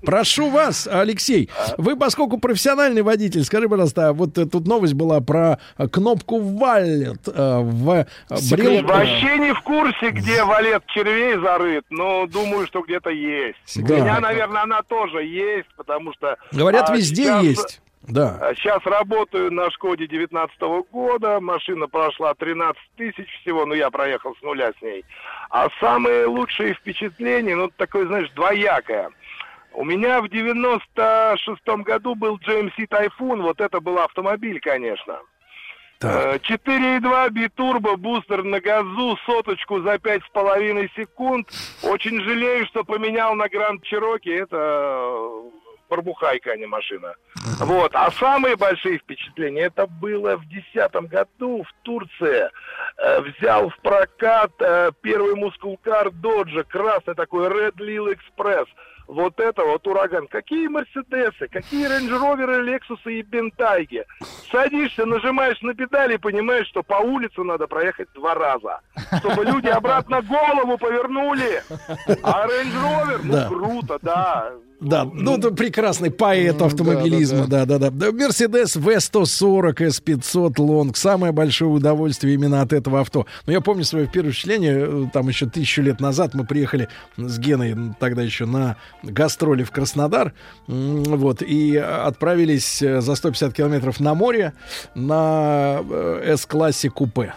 [0.03, 5.59] прошу вас, Алексей, вы, поскольку профессиональный водитель, скажи, пожалуйста, вот тут новость была про
[5.93, 8.07] кнопку валет э, в
[8.51, 8.85] брел...
[8.85, 13.77] Вообще не в курсе, где валет червей зарыт, но думаю, что где-то есть.
[13.77, 16.37] У меня, наверное, она тоже есть, потому что...
[16.53, 17.81] Говорят, а, везде есть.
[18.09, 18.55] Да.
[18.55, 20.61] Сейчас работаю на Шкоде 19
[20.91, 21.41] года.
[21.41, 25.05] Машина прошла 13 тысяч всего, но я проехал с нуля с ней.
[25.51, 29.11] А самые лучшие впечатления, ну, такое, знаешь, двоякое.
[29.75, 35.21] У меня в 96-м году был GMC Typhoon, вот это был автомобиль, конечно.
[36.01, 41.49] 4,2 битурбо, бустер на газу, соточку за 5,5 секунд.
[41.83, 44.29] Очень жалею, что поменял на Гранд Чироки.
[44.29, 45.29] Это
[45.89, 47.15] барбухайка, а не машина.
[47.61, 47.91] Вот.
[47.95, 52.49] А самые большие впечатления, это было в 2010 году в Турции.
[52.99, 58.67] Э, взял в прокат э, первый мускулкар Доджа, красный такой Red Lil Express.
[59.07, 60.27] Вот это вот ураган.
[60.27, 64.05] Какие Мерседесы, какие Рейндж-Роверы, Лексусы и Бентайги.
[64.53, 68.81] Садишься, нажимаешь на педали и понимаешь, что по улице надо проехать два раза.
[69.21, 71.63] Чтобы люди обратно голову повернули.
[72.23, 73.49] А Рейндж-Ровер, ну Да.
[73.49, 74.53] круто, да.
[74.81, 77.91] Да, ну, это прекрасный поэт автомобилизма, да, да, да.
[77.91, 80.95] Мерседес V140 S500 Long.
[80.95, 83.27] Самое большое удовольствие именно от этого авто.
[83.47, 87.39] Но я помню свое первое впечатление, э, там еще тысячу лет назад мы приехали с
[87.39, 90.33] Геной, тогда еще на гастроли в Краснодар,
[90.69, 94.53] вот, и отправились э, за 150 километров на море
[94.95, 97.35] на э, S-классе купе.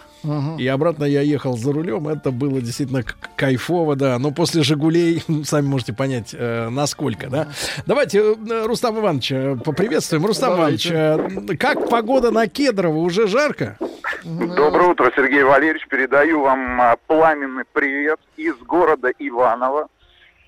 [0.58, 2.08] И обратно я ехал за рулем.
[2.08, 3.04] Это было действительно
[3.36, 4.20] кайфово, да.
[4.20, 7.48] Но после «Жигулей», сами можете понять, э, насколько, да.
[7.86, 10.26] Давайте э, Рустам Ивановича поприветствуем.
[10.26, 12.98] Рустам Иванович, э, как погода на Кедрово?
[12.98, 13.78] Уже жарко?
[14.24, 15.88] Доброе утро, Сергей Валерьевич.
[15.88, 19.88] Передаю вам а, пламенный привет из города Иваново.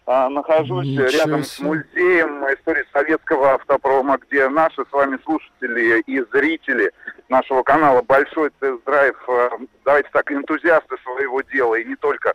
[0.05, 1.67] А, нахожусь Ничего рядом с себе.
[1.67, 6.91] музеем истории советского автопрома, где наши с вами слушатели и зрители
[7.29, 9.49] нашего канала «Большой тест-драйв», а,
[9.85, 12.33] давайте так, энтузиасты своего дела, и не только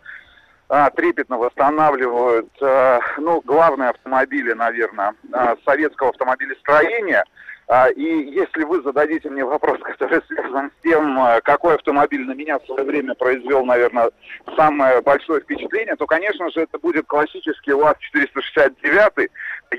[0.71, 7.25] а, трепетно восстанавливают, а, ну, главные автомобили, наверное, а, советского автомобилестроения.
[7.69, 12.33] А, И если вы зададите мне вопрос, который связан с тем, а, какой автомобиль на
[12.33, 14.11] меня в свое время произвел, наверное,
[14.57, 19.29] самое большое впечатление, то, конечно же, это будет классический УАЗ-469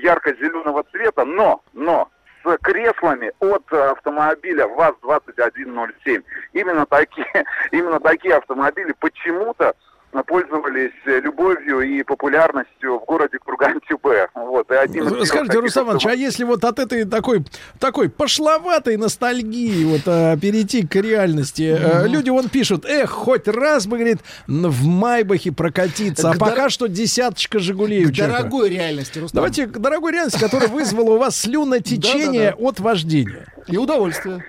[0.00, 2.08] ярко-зеленого цвета, но, но
[2.44, 6.22] с креслами от автомобиля ВАЗ-2107.
[6.52, 7.26] Именно такие,
[7.72, 9.74] именно такие автомобили почему-то
[10.26, 14.28] пользовались э, любовью и популярностью в городе Курган-Тюбе.
[14.34, 17.44] Вот, и один Скажите, Рустам Иванович, а если вот от этой такой,
[17.78, 23.86] такой пошловатой ностальгии вот а, перейти к реальности, э, люди вон пишут, эх, хоть раз
[23.86, 28.38] бы, говорит, в Майбахе прокатиться, а К пока дор- что десяточка Жигулей у К человека».
[28.42, 29.36] дорогой реальности, Рустам.
[29.36, 33.46] Давайте к дорогой реальности, которая вызвала у вас слюнотечение от вождения.
[33.66, 34.44] И удовольствие.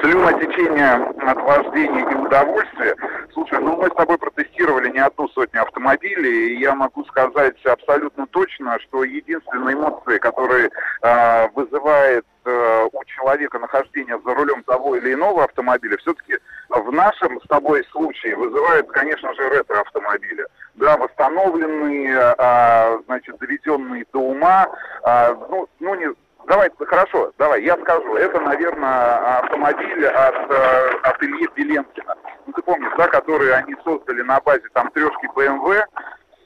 [0.00, 0.92] Слюнотечение
[1.26, 2.96] от вождения и удовольствия.
[3.32, 8.26] Слушай, ну мы с тобой протестировали не одну сотню автомобилей, и я могу сказать абсолютно
[8.28, 10.70] точно, что единственные эмоции, которые
[11.02, 17.40] э, вызывает э, у человека нахождение за рулем того или иного автомобиля, все-таки в нашем
[17.40, 20.46] с тобой случае вызывает, конечно же, ретро-автомобили.
[20.74, 24.68] Да, восстановленные, а, значит, доведенные до ума,
[25.02, 26.08] а, ну, ну не,
[26.46, 28.16] Давай, хорошо, давай, я скажу.
[28.16, 32.16] Это, наверное, автомобиль от, э, от Ильи Беленкина.
[32.46, 35.82] Ну, ты помнишь, да, которые они создали на базе там трешки BMW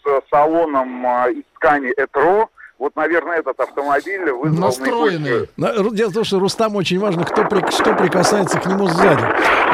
[0.04, 2.48] с салоном э, из ткани Этро.
[2.78, 5.48] Вот, наверное, этот автомобиль вызвал наибольшую...
[5.56, 8.88] На- Ру- Дело в том, что Рустам очень важно, кто при- что прикасается к нему
[8.88, 9.22] сзади.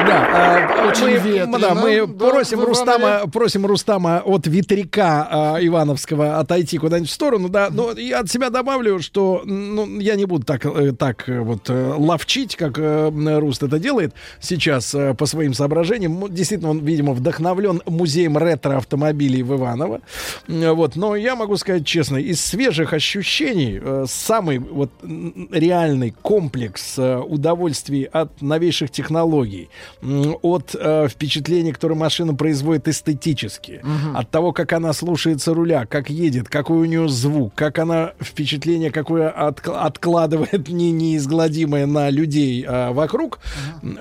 [0.06, 5.58] Да, а, Очень мы, ветрено, да, мы да, просим Рустама, просим Рустама от ветряка а,
[5.60, 7.68] Ивановского отойти куда-нибудь в сторону, да.
[7.70, 11.68] Но я от себя добавлю, что ну, я не буду так, э, так э, вот
[11.68, 16.32] э, ловчить, как Руст это делает сейчас по своим соображениям.
[16.32, 20.00] Действительно, он, видимо, вдохновлен музеем ретро-автомобилей в Иваново.
[20.48, 24.90] Вот, но я могу сказать честно, из свежих ощущений э, самый вот
[25.50, 29.68] реальный комплекс э, удовольствий от новейших технологий,
[30.42, 34.16] от э, впечатлений, которые машина производит эстетически, Мгм.
[34.16, 38.90] от того, как она слушается руля, как едет, какой у нее звук, как она впечатление
[38.90, 43.40] какое отк- откладывает не, неизгладимое на людей а, вокруг,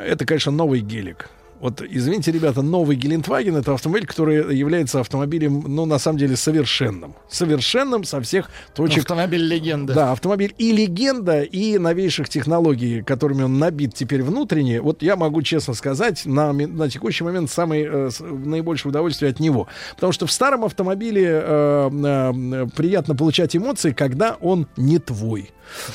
[0.05, 1.29] это, конечно, новый гелик.
[1.59, 7.15] Вот, извините, ребята, новый Гелендваген это автомобиль, который является автомобилем, ну, на самом деле, совершенным.
[7.29, 8.99] Совершенным со всех точек.
[8.99, 9.93] Автомобиль легенда.
[9.93, 14.81] Да, автомобиль и легенда, и новейших технологий, которыми он набит теперь внутренне.
[14.81, 19.67] Вот я могу честно сказать, на, на текущий момент самое э, наибольшее удовольствие от него.
[19.95, 25.49] Потому что в старом автомобиле э, э, приятно получать эмоции, когда он не твой.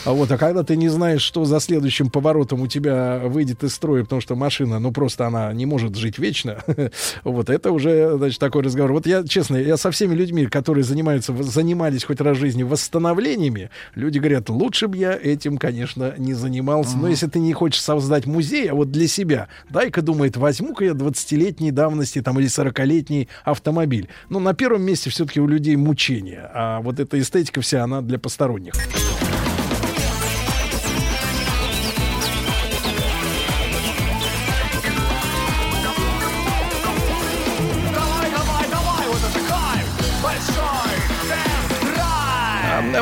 [0.04, 3.74] А вот, а когда ты не знаешь, что за следующим поворотом у тебя выйдет из
[3.74, 6.58] строя, потому что машина, ну просто она не может жить вечно.
[7.24, 8.92] Вот это уже, значит, такой разговор.
[8.92, 13.70] Вот я, честно, я со всеми людьми, которые занимаются, занимались хоть раз в жизни восстановлениями,
[13.94, 16.96] люди говорят, лучше бы я этим, конечно, не занимался.
[16.96, 20.92] Но если ты не хочешь создать музей, а вот для себя, дай-ка, думает, возьму-ка я
[20.92, 24.08] 20-летней давности там или 40-летний автомобиль.
[24.28, 28.18] Ну, на первом месте все-таки у людей мучение, а вот эта эстетика вся, она для
[28.18, 28.74] посторонних.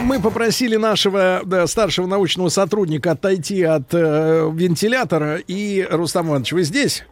[0.02, 5.36] Мы попросили нашего да, старшего научного сотрудника отойти от э, вентилятора.
[5.46, 7.04] И, Рустам Иванович, вы здесь?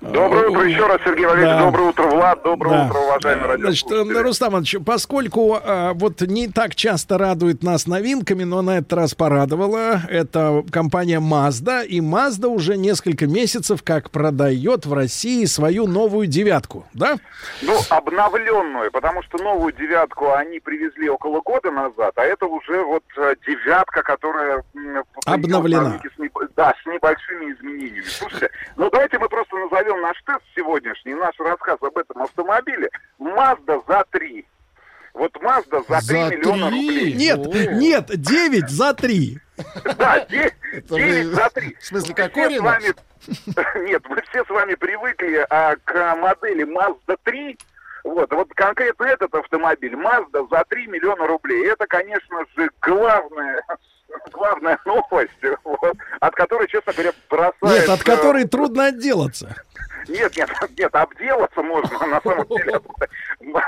[0.00, 1.52] Доброе утро еще раз, Сергей Валерьевич.
[1.58, 1.64] Да.
[1.66, 2.42] Доброе утро, Влад.
[2.42, 2.86] Доброе Да.
[2.86, 4.18] утро, уважаемые Значит, радиослушатели.
[4.18, 8.92] э, Рустам Иванович, поскольку э, вот не так часто радует нас новинками, но на этот
[8.94, 15.86] раз порадовала, это компания Mazda, и Mazda уже несколько месяцев как продает в России свою
[15.86, 17.16] новую девятку, да?
[17.62, 23.04] Ну, обновленную, потому что новую девятку они привезли около года назад, а это уже вот
[23.16, 24.62] э, девятка, которая...
[25.26, 26.00] Обновлена.
[26.00, 28.04] с небо- да, с небольшими изменениями.
[28.04, 32.88] Слушайте, ну давайте мы просто назовем наш тест сегодняшний, наш рассказ об этом автомобиле.
[33.18, 34.46] Mazda за 3.
[35.14, 37.14] Вот Mazda за 3 миллиона рублей.
[37.14, 37.38] Нет,
[37.72, 39.38] нет, 9 за 3.
[39.98, 40.54] Да, 9,
[40.88, 41.76] вы- за 3.
[41.80, 42.36] в смысле, Мы как.
[43.76, 47.58] Нет, мы все с вами привыкли а, к модели Mazda 3.
[48.04, 51.66] Вот, вот конкретно этот автомобиль Mazda за 3 миллиона рублей.
[51.68, 53.62] Это, конечно же, главная,
[54.32, 55.32] главная новость,
[55.64, 57.80] вот, от которой, честно говоря, бросает...
[57.80, 59.54] Нет, от которой трудно отделаться.
[60.08, 62.86] нет, нет, нет, обделаться можно на самом деле от,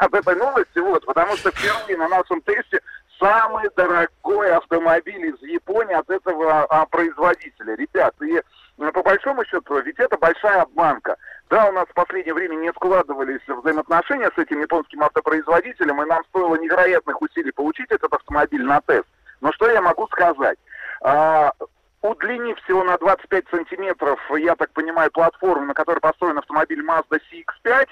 [0.00, 2.80] от этой новости, вот, потому что впервые на нашем тесте
[3.18, 7.76] самый дорогой автомобиль из Японии от этого а, производителя.
[7.76, 8.42] Ребят, и
[8.78, 11.16] ну, по большому счету, ведь это большая обманка.
[11.52, 16.24] Да, у нас в последнее время не складывались взаимоотношения с этим японским автопроизводителем, и нам
[16.30, 19.04] стоило невероятных усилий получить этот автомобиль на тест.
[19.42, 20.56] Но что я могу сказать?
[21.02, 21.52] А,
[22.00, 27.86] удлинив всего на 25 сантиметров, я так понимаю, платформу, на которой построен автомобиль Mazda CX-5,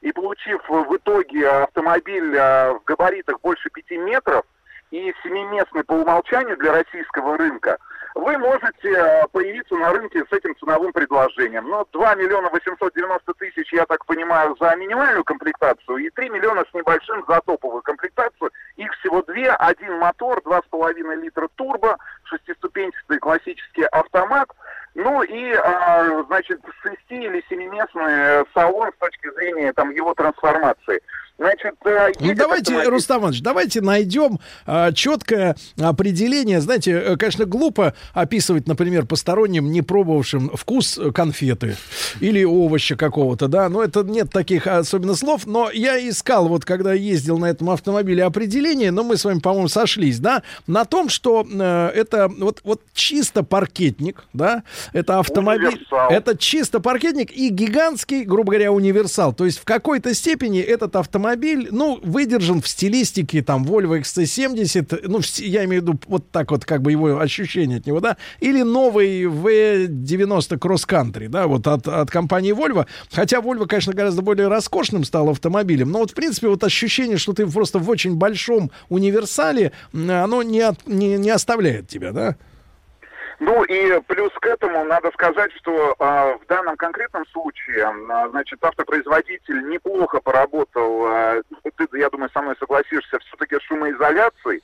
[0.00, 4.46] и получив в итоге автомобиль а, в габаритах больше 5 метров
[4.90, 7.76] и семиместный по умолчанию для российского рынка,
[8.14, 11.68] вы можете а, появиться на рынке с этим ценовым предложением.
[11.68, 16.74] Ну, 2 миллиона 890 тысяч, я так понимаю, за минимальную комплектацию и 3 миллиона с
[16.74, 18.50] небольшим за топовую комплектацию.
[18.76, 19.50] Их всего две.
[19.50, 24.48] Один мотор, 2,5 литра турбо, шестиступенчатый классический автомат.
[24.94, 31.00] Ну и, а, значит, шести- или семиместный салон с точки зрения там, его трансформации.
[31.42, 36.60] Значит, э, Ну, давайте, автомобиль- Рустам Иванович, давайте найдем а, четкое определение.
[36.60, 41.76] Знаете, э, конечно, глупо описывать, например, посторонним, не пробовавшим вкус конфеты
[42.20, 45.44] или овоща какого-то, да, но это нет таких особенно слов.
[45.46, 49.66] Но я искал, вот когда ездил на этом автомобиле определение, но мы с вами, по-моему,
[49.66, 54.62] сошлись, да, на том, что э, это вот, вот чисто паркетник, да,
[54.92, 56.08] это автомобиль, Универсал.
[56.08, 59.32] это чисто паркетник и гигантский, грубо говоря, универсал.
[59.32, 61.31] То есть в какой-то степени этот автомобиль,
[61.70, 66.64] ну, выдержан в стилистике там Volvo XC70, ну, я имею в виду вот так вот
[66.64, 71.88] как бы его ощущение от него, да, или новый V90 Cross Country, да, вот от,
[71.88, 72.86] от компании Volvo.
[73.10, 77.32] Хотя Volvo, конечно, гораздо более роскошным стал автомобилем, но вот, в принципе, вот ощущение, что
[77.32, 82.36] ты просто в очень большом универсале, оно не, от- не, не оставляет тебя, да?
[83.44, 88.62] Ну и плюс к этому надо сказать, что а, в данном конкретном случае, а, значит,
[88.62, 91.42] автопроизводитель неплохо поработал, а,
[91.76, 94.62] ты, я думаю, со мной согласишься, все-таки шумоизоляцией.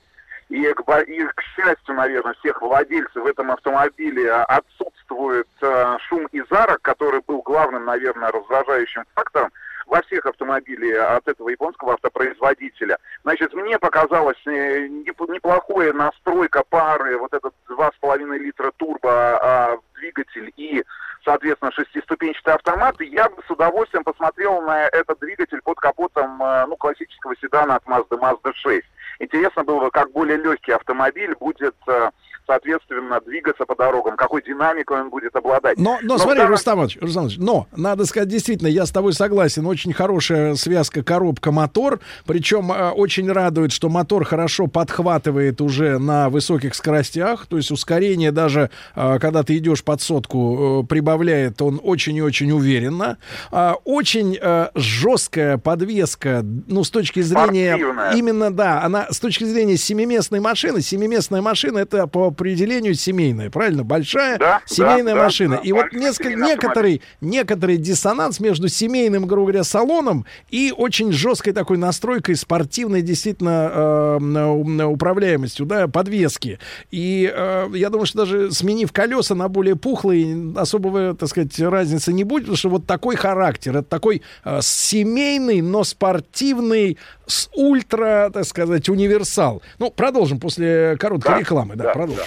[0.48, 6.81] И и к счастью, наверное, всех владельцев в этом автомобиле отсутствует а, шум из арок,
[6.82, 9.50] который был главным, наверное, раздражающим фактором
[9.89, 12.99] во всех автомобилях от этого японского автопроизводителя.
[13.23, 20.52] Значит, мне показалось э, неп- неплохая настройка пары, вот этот 2,5 литра турбо а, двигатель
[20.57, 20.84] и,
[21.25, 23.00] соответственно, шестиступенчатый автомат.
[23.00, 27.84] Я бы с удовольствием посмотрел на этот двигатель под капотом э, ну, классического седана от
[27.84, 28.84] Mazda, Mazda 6.
[29.20, 32.10] Интересно было бы, как более легкий автомобиль будет, э,
[32.49, 35.78] соответственно, двигаться по дорогам, какой динамикой он будет обладать.
[35.78, 38.91] Но, но, в смотри, данном- Рустам Иванович, Рустам Иванович, но, надо сказать, действительно, я с
[38.91, 45.99] тобой согласен, очень хорошая связка коробка-мотор, причем э, очень радует, что мотор хорошо подхватывает уже
[45.99, 51.60] на высоких скоростях, то есть ускорение даже, э, когда ты идешь под сотку, э, прибавляет
[51.60, 53.18] он очень и очень уверенно.
[53.51, 57.77] А, очень э, жесткая подвеска, ну, с точки зрения...
[57.77, 58.12] Спортивная.
[58.12, 63.83] Именно, да, она с точки зрения семиместной машины, семиместная машина это по определению семейная, правильно?
[63.83, 65.57] Большая Да, семейная да, да, машина.
[65.57, 71.52] да, и вот несколько, некоторый, некоторый диссонанс между семейным, грубо говоря, салоном и очень жесткой
[71.52, 76.60] такой настройкой спортивной действительно э, м, управляемостью, да, подвески.
[76.92, 82.12] И э, я думаю, что даже сменив колеса на более пухлые, особого, так сказать, разницы
[82.12, 88.31] не будет, потому что вот такой характер, это такой э, семейный, но спортивный, с ультра,
[88.33, 89.60] так сказать, универсал.
[89.78, 92.25] Ну, продолжим после короткой Да, рекламы, да, да, продолжим.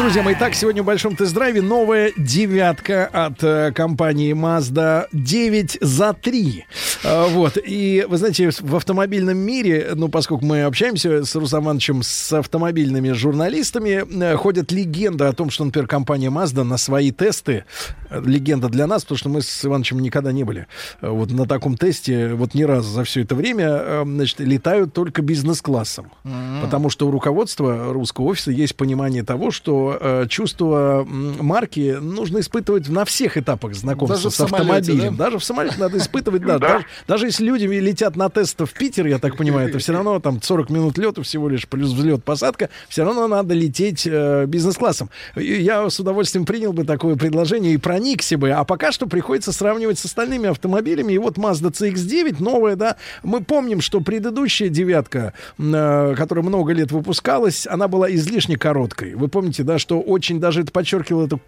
[0.00, 6.14] друзья мои, так, сегодня в большом тест-драйве новая девятка от э, компании Mazda 9 за
[6.14, 6.64] 3.
[7.04, 12.02] Э, вот, и вы знаете, в автомобильном мире, ну, поскольку мы общаемся с Русом Ивановичем,
[12.02, 17.66] с автомобильными журналистами, э, ходят легенды о том, что, например, компания Mazda на свои тесты,
[18.08, 20.66] э, легенда для нас, потому что мы с Ивановичем никогда не были
[21.02, 24.94] э, вот на таком тесте, вот ни разу за все это время, э, значит, летают
[24.94, 26.10] только бизнес-классом.
[26.24, 26.62] М.
[26.62, 32.88] Потому что у руководства русского офиса есть понимание того, что э, чувство марки нужно испытывать
[32.88, 35.16] на всех этапах знакомства Даже с автомобилем.
[35.16, 35.24] да?
[35.24, 36.50] Даже в самолете надо испытывать, да.
[36.60, 36.68] Да.
[36.68, 40.20] Даже, даже если люди летят на тест в Питер, я так понимаю, это все равно
[40.20, 45.08] там 40 минут лета всего лишь, плюс взлет, посадка, все равно надо лететь э, бизнес-классом.
[45.36, 48.50] Я с удовольствием принял бы такое предложение и проникся бы.
[48.50, 51.12] А пока что приходится сравнивать с остальными автомобилями.
[51.12, 52.96] И вот Mazda CX-9 новая, да.
[53.22, 59.14] Мы помним, что предыдущая девятка, э, которая много лет выпускалась, она была излишне короткой.
[59.14, 61.40] Вы помните, да, что очень даже это подчеркивало эту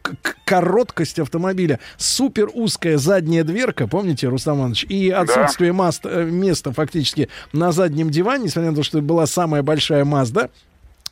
[0.44, 1.78] короткость автомобиля.
[1.96, 4.84] Супер узкая задняя дверка, помните, Рустам Иванович?
[4.88, 9.62] И отсутствие маст- э, места фактически на заднем диване, несмотря на то, что была самая
[9.62, 10.50] большая Mazda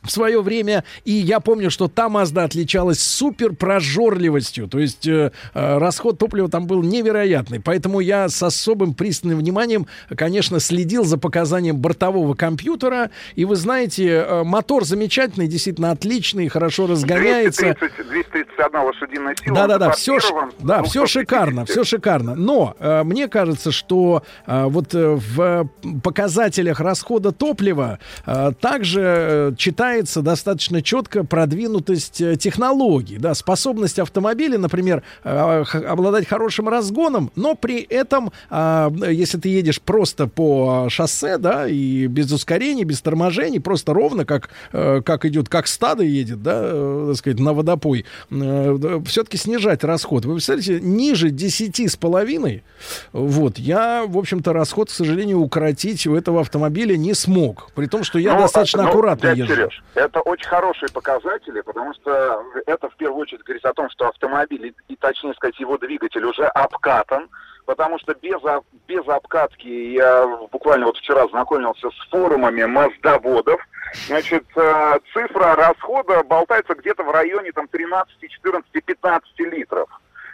[0.03, 5.31] в свое время, и я помню, что та Mazda отличалась супер прожорливостью, то есть э,
[5.53, 11.17] э, расход топлива там был невероятный, поэтому я с особым пристальным вниманием, конечно, следил за
[11.17, 17.75] показанием бортового компьютера, и вы знаете, э, мотор замечательный, действительно отличный, хорошо разгоняется.
[17.75, 19.55] 230, 231 лошадиная сила.
[19.55, 20.13] Да, да, да, он все,
[20.59, 21.09] да, все 250.
[21.09, 22.35] шикарно, все шикарно.
[22.35, 25.69] Но э, мне кажется, что э, вот э, в
[26.03, 29.90] показателях расхода топлива э, также э, читается
[30.21, 37.81] достаточно четко продвинутость э, технологий, да, способность автомобиля, например, э, обладать хорошим разгоном, но при
[37.81, 43.93] этом, э, если ты едешь просто по шоссе, да, и без ускорений, без торможений, просто
[43.93, 49.83] ровно, как, э, как идет, как стадо едет, да, так сказать, на водопой, все-таки снижать
[49.83, 50.25] расход.
[50.25, 52.63] Вы представляете, ниже 10 с половиной,
[53.11, 57.69] вот, я, в общем-то, расход, к сожалению, укоротить у этого автомобиля не смог.
[57.75, 59.53] При том, что я Ну, достаточно ну, аккуратно езжу.
[59.53, 64.07] Сереж, это очень хорошие показатели, потому что это в первую очередь говорит о том, что
[64.07, 67.29] автомобиль, и, точнее сказать, его двигатель уже обкатан,
[67.65, 73.61] потому что без, об- без обкатки я буквально вот вчера знакомился с форумами маздоводов,
[74.07, 79.89] значит, э, цифра расхода болтается где-то в районе там 13, 14, 15 литров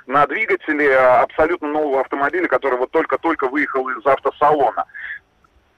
[0.06, 4.86] на двигателе абсолютно нового автомобиля, который вот только-только выехал из автосалона.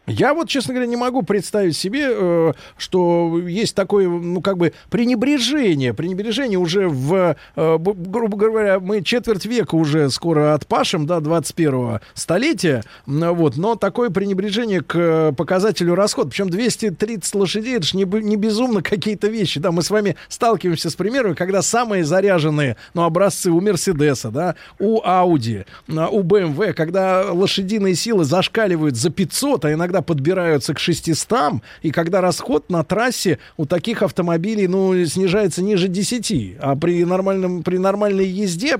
[0.09, 4.73] Я вот, честно говоря, не могу представить себе, э, что есть такое, ну, как бы,
[4.89, 5.93] пренебрежение.
[5.93, 12.83] Пренебрежение уже в, э, грубо говоря, мы четверть века уже скоро отпашем, да, 21-го столетия,
[13.05, 16.29] вот, но такое пренебрежение к э, показателю расхода.
[16.29, 20.89] Причем 230 лошадей, это же не, не безумно какие-то вещи, да, мы с вами сталкиваемся
[20.89, 27.31] с примерами, когда самые заряженные, ну, образцы у Мерседеса, да, у Ауди, у BMW, когда
[27.31, 33.39] лошадиные силы зашкаливают за 500, а иногда подбираются к 600, и когда расход на трассе
[33.57, 38.77] у таких автомобилей, ну, снижается ниже 10, а при, нормальном, при нормальной езде,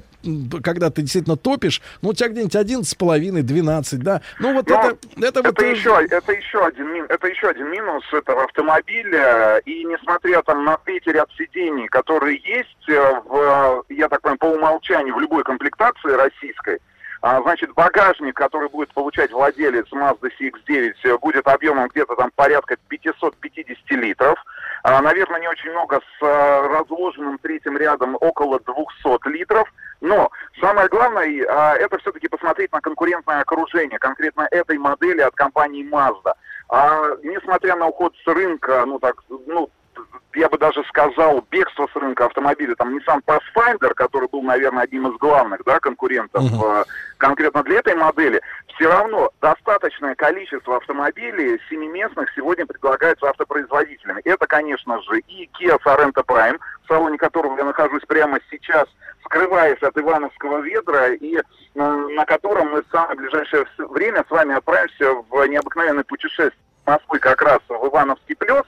[0.64, 5.42] когда ты действительно топишь, ну, у тебя где-нибудь 11,5-12, да, ну, вот Но это, это,
[5.44, 5.54] вот...
[5.54, 9.62] это э, еще, это еще один это еще один минус этого автомобиля.
[9.66, 14.46] И несмотря там на третий ряд сидений, которые есть э, в, я так понимаю, по
[14.46, 16.80] умолчанию в любой комплектации российской,
[17.22, 22.78] а, значит, багажник, который будет получать владелец Mazda CX-9, э, будет объемом где-то там порядка
[22.88, 24.40] 550 литров.
[24.84, 29.70] А, наверное, не очень много с э, разложенным третьим рядом около 200 литров.
[30.00, 30.32] Но
[30.62, 36.34] самое главное, а, это все-таки посмотреть на конкурентное окружение, конкретно этой модели от компании Mazda.
[36.70, 39.70] А, несмотря на уход с рынка, ну так, ну,
[40.36, 45.08] я бы даже сказал, бегство с рынка автомобиля, там Nissan Pathfinder, который был, наверное, одним
[45.08, 46.84] из главных, да, конкурентов э,
[47.18, 48.42] конкретно для этой модели,
[48.76, 54.22] все равно достаточное количество автомобилей семиместных сегодня предлагается автопроизводителями.
[54.24, 58.86] Это, конечно же, и Kia Sorento Prime, в салоне которого я нахожусь прямо сейчас,
[59.26, 61.42] скрываясь от Ивановского ведра, и э,
[61.74, 66.54] на котором мы в самое ближайшее время с вами отправимся в необыкновенное путешествие
[66.90, 68.64] Москвы как раз в Ивановский плес.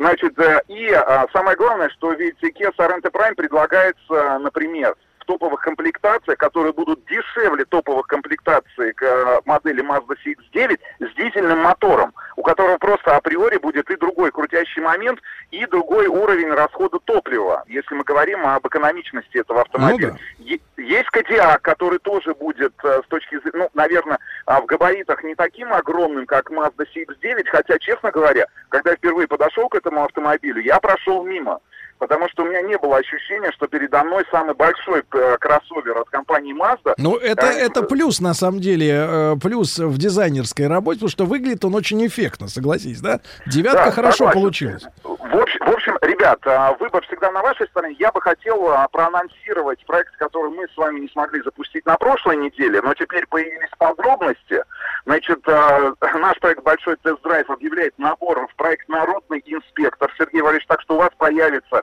[0.00, 4.96] Значит, э, и а, самое главное, что ведь Kia Sorento Prime предлагается, например,
[5.30, 12.12] топовых комплектациях, которые будут дешевле топовых комплектаций к э, модели Mazda CX-9 с дизельным мотором,
[12.34, 15.20] у которого просто априори будет и другой крутящий момент,
[15.52, 20.16] и другой уровень расхода топлива, если мы говорим об экономичности этого автомобиля.
[20.40, 25.22] Е- Есть Кодиак, который тоже будет э, с точки зрения, ну, наверное, а, в габаритах
[25.22, 30.02] не таким огромным, как Mazda CX-9, хотя, честно говоря, когда я впервые подошел к этому
[30.02, 31.60] автомобилю, я прошел мимо.
[32.00, 36.08] Потому что у меня не было ощущения, что передо мной самый большой э, кроссовер от
[36.10, 36.94] компании Mazda.
[36.96, 41.24] Ну, это, Э, это плюс, на самом деле, э, плюс в дизайнерской работе, потому что
[41.26, 43.20] выглядит он очень эффектно, согласись, да?
[43.46, 44.40] Девятка Да, хорошо согласен.
[44.40, 44.82] получилась.
[45.04, 47.94] В общем, в общем, ребят, а, выбор всегда на вашей стороне.
[47.98, 52.36] Я бы хотел а, проанонсировать проект, который мы с вами не смогли запустить на прошлой
[52.36, 54.62] неделе, но теперь появились подробности.
[55.06, 60.12] Значит, а, наш проект «Большой тест-драйв» объявляет набор в проект «Народный инспектор».
[60.18, 61.82] Сергей Валерьевич, так что у вас появится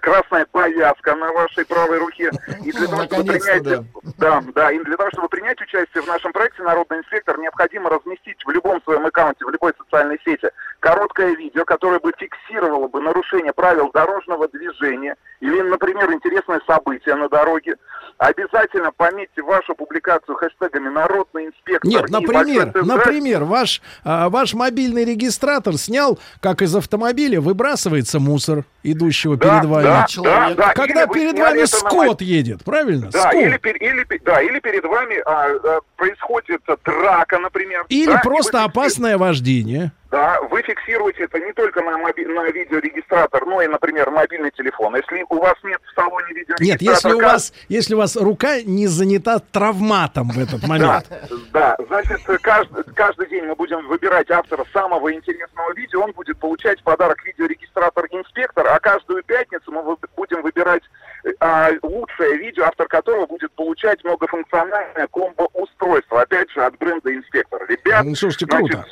[0.00, 2.30] красная повязка на вашей правой руке.
[2.64, 3.84] И для того, чтобы принять,
[4.18, 8.38] да, да, и для того, чтобы принять участие в нашем проекте «Народный инспектор», необходимо разместить
[8.44, 10.48] в любом своем аккаунте, в любой социальной сети
[10.80, 17.28] короткое видео, которое бы фиксировало бы нарушение правил дорожного движения или, например, интересное событие на
[17.28, 17.76] дороге.
[18.18, 21.88] Обязательно пометьте вашу публикацию хэштегами «Народный инспектор».
[21.88, 29.36] Нет, например, например, ваш, а, ваш мобильный регистратор снял, как из автомобиля выбрасывается мусор, идущего
[29.36, 29.84] Да, перед вами.
[29.84, 30.72] да, да, да.
[30.74, 33.08] Когда Или перед вами это на скот едет, правильно?
[33.10, 33.34] Да, скот.
[33.34, 37.84] или, или да, или перед вами а, а, происходит драка, например.
[37.88, 39.92] Или да, просто опасное вождение.
[40.10, 44.96] Да, вы фиксируете это не только на, моби- на видеорегистратор, но и, например, мобильный телефон.
[44.96, 46.64] Если у вас нет в салоне видеорегистратора...
[46.64, 51.06] Нет, если у вас, если у вас рука не занята травматом в этот момент.
[51.52, 56.04] Да, значит, каждый, каждый день мы будем выбирать автора самого интересного видео.
[56.04, 59.82] Он будет получать в подарок видеорегистратор инспектор, а каждую пятницу мы
[60.16, 60.82] будем выбирать
[61.24, 67.60] э, а, лучшее видео, автор которого будет получать многофункциональное комбо-устройство, опять же, от бренда инспектор.
[67.68, 68.88] Ребят, Ну, слушайте, значит, круто.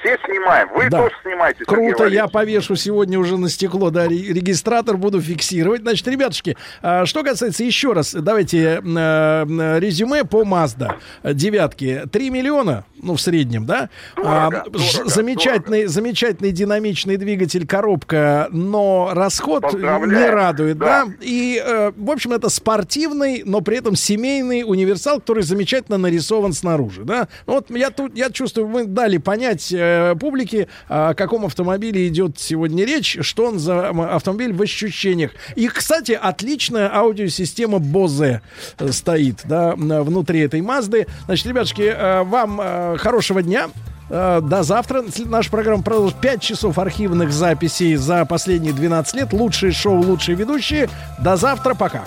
[0.00, 0.68] Все снимаем.
[0.74, 0.98] Вы Да.
[1.02, 1.64] тоже снимаете.
[1.64, 5.82] Круто, я повешу сегодня уже на стекло, да, ре- регистратор буду фиксировать.
[5.82, 12.02] Значит, ребятушки, а, что касается еще раз, давайте э, э, резюме по Mazda девятки.
[12.10, 13.88] 3 миллиона, ну, в среднем, да?
[14.16, 21.04] А, ж- замечательный, замечательный динамичный двигатель, коробка, но расход не радует, да?
[21.06, 21.12] Да.
[21.20, 27.02] И, э, в общем, это спортивный, но при этом семейный универсал, который замечательно нарисован снаружи,
[27.04, 27.28] да?
[27.46, 32.38] Ну, Вот я тут, я чувствую, мы дали понять э, публике, о каком автомобиле идет
[32.38, 35.32] сегодня речь, что он за автомобиль в ощущениях.
[35.56, 38.40] И, кстати, отличная аудиосистема Bose
[38.78, 41.06] э, стоит, да, внутри этой Мазды.
[41.26, 43.70] Значит, ребятушки, э, вам э, хорошего дня.
[44.08, 45.04] До завтра.
[45.26, 49.32] Наша программа продолжит 5 часов архивных записей за последние 12 лет.
[49.32, 50.88] Лучшие шоу, лучшие ведущие.
[51.20, 51.74] До завтра.
[51.76, 52.02] Пока.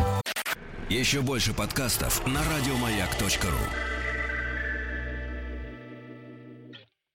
[0.90, 3.93] Еще больше подкастов на радиомаяк.ру.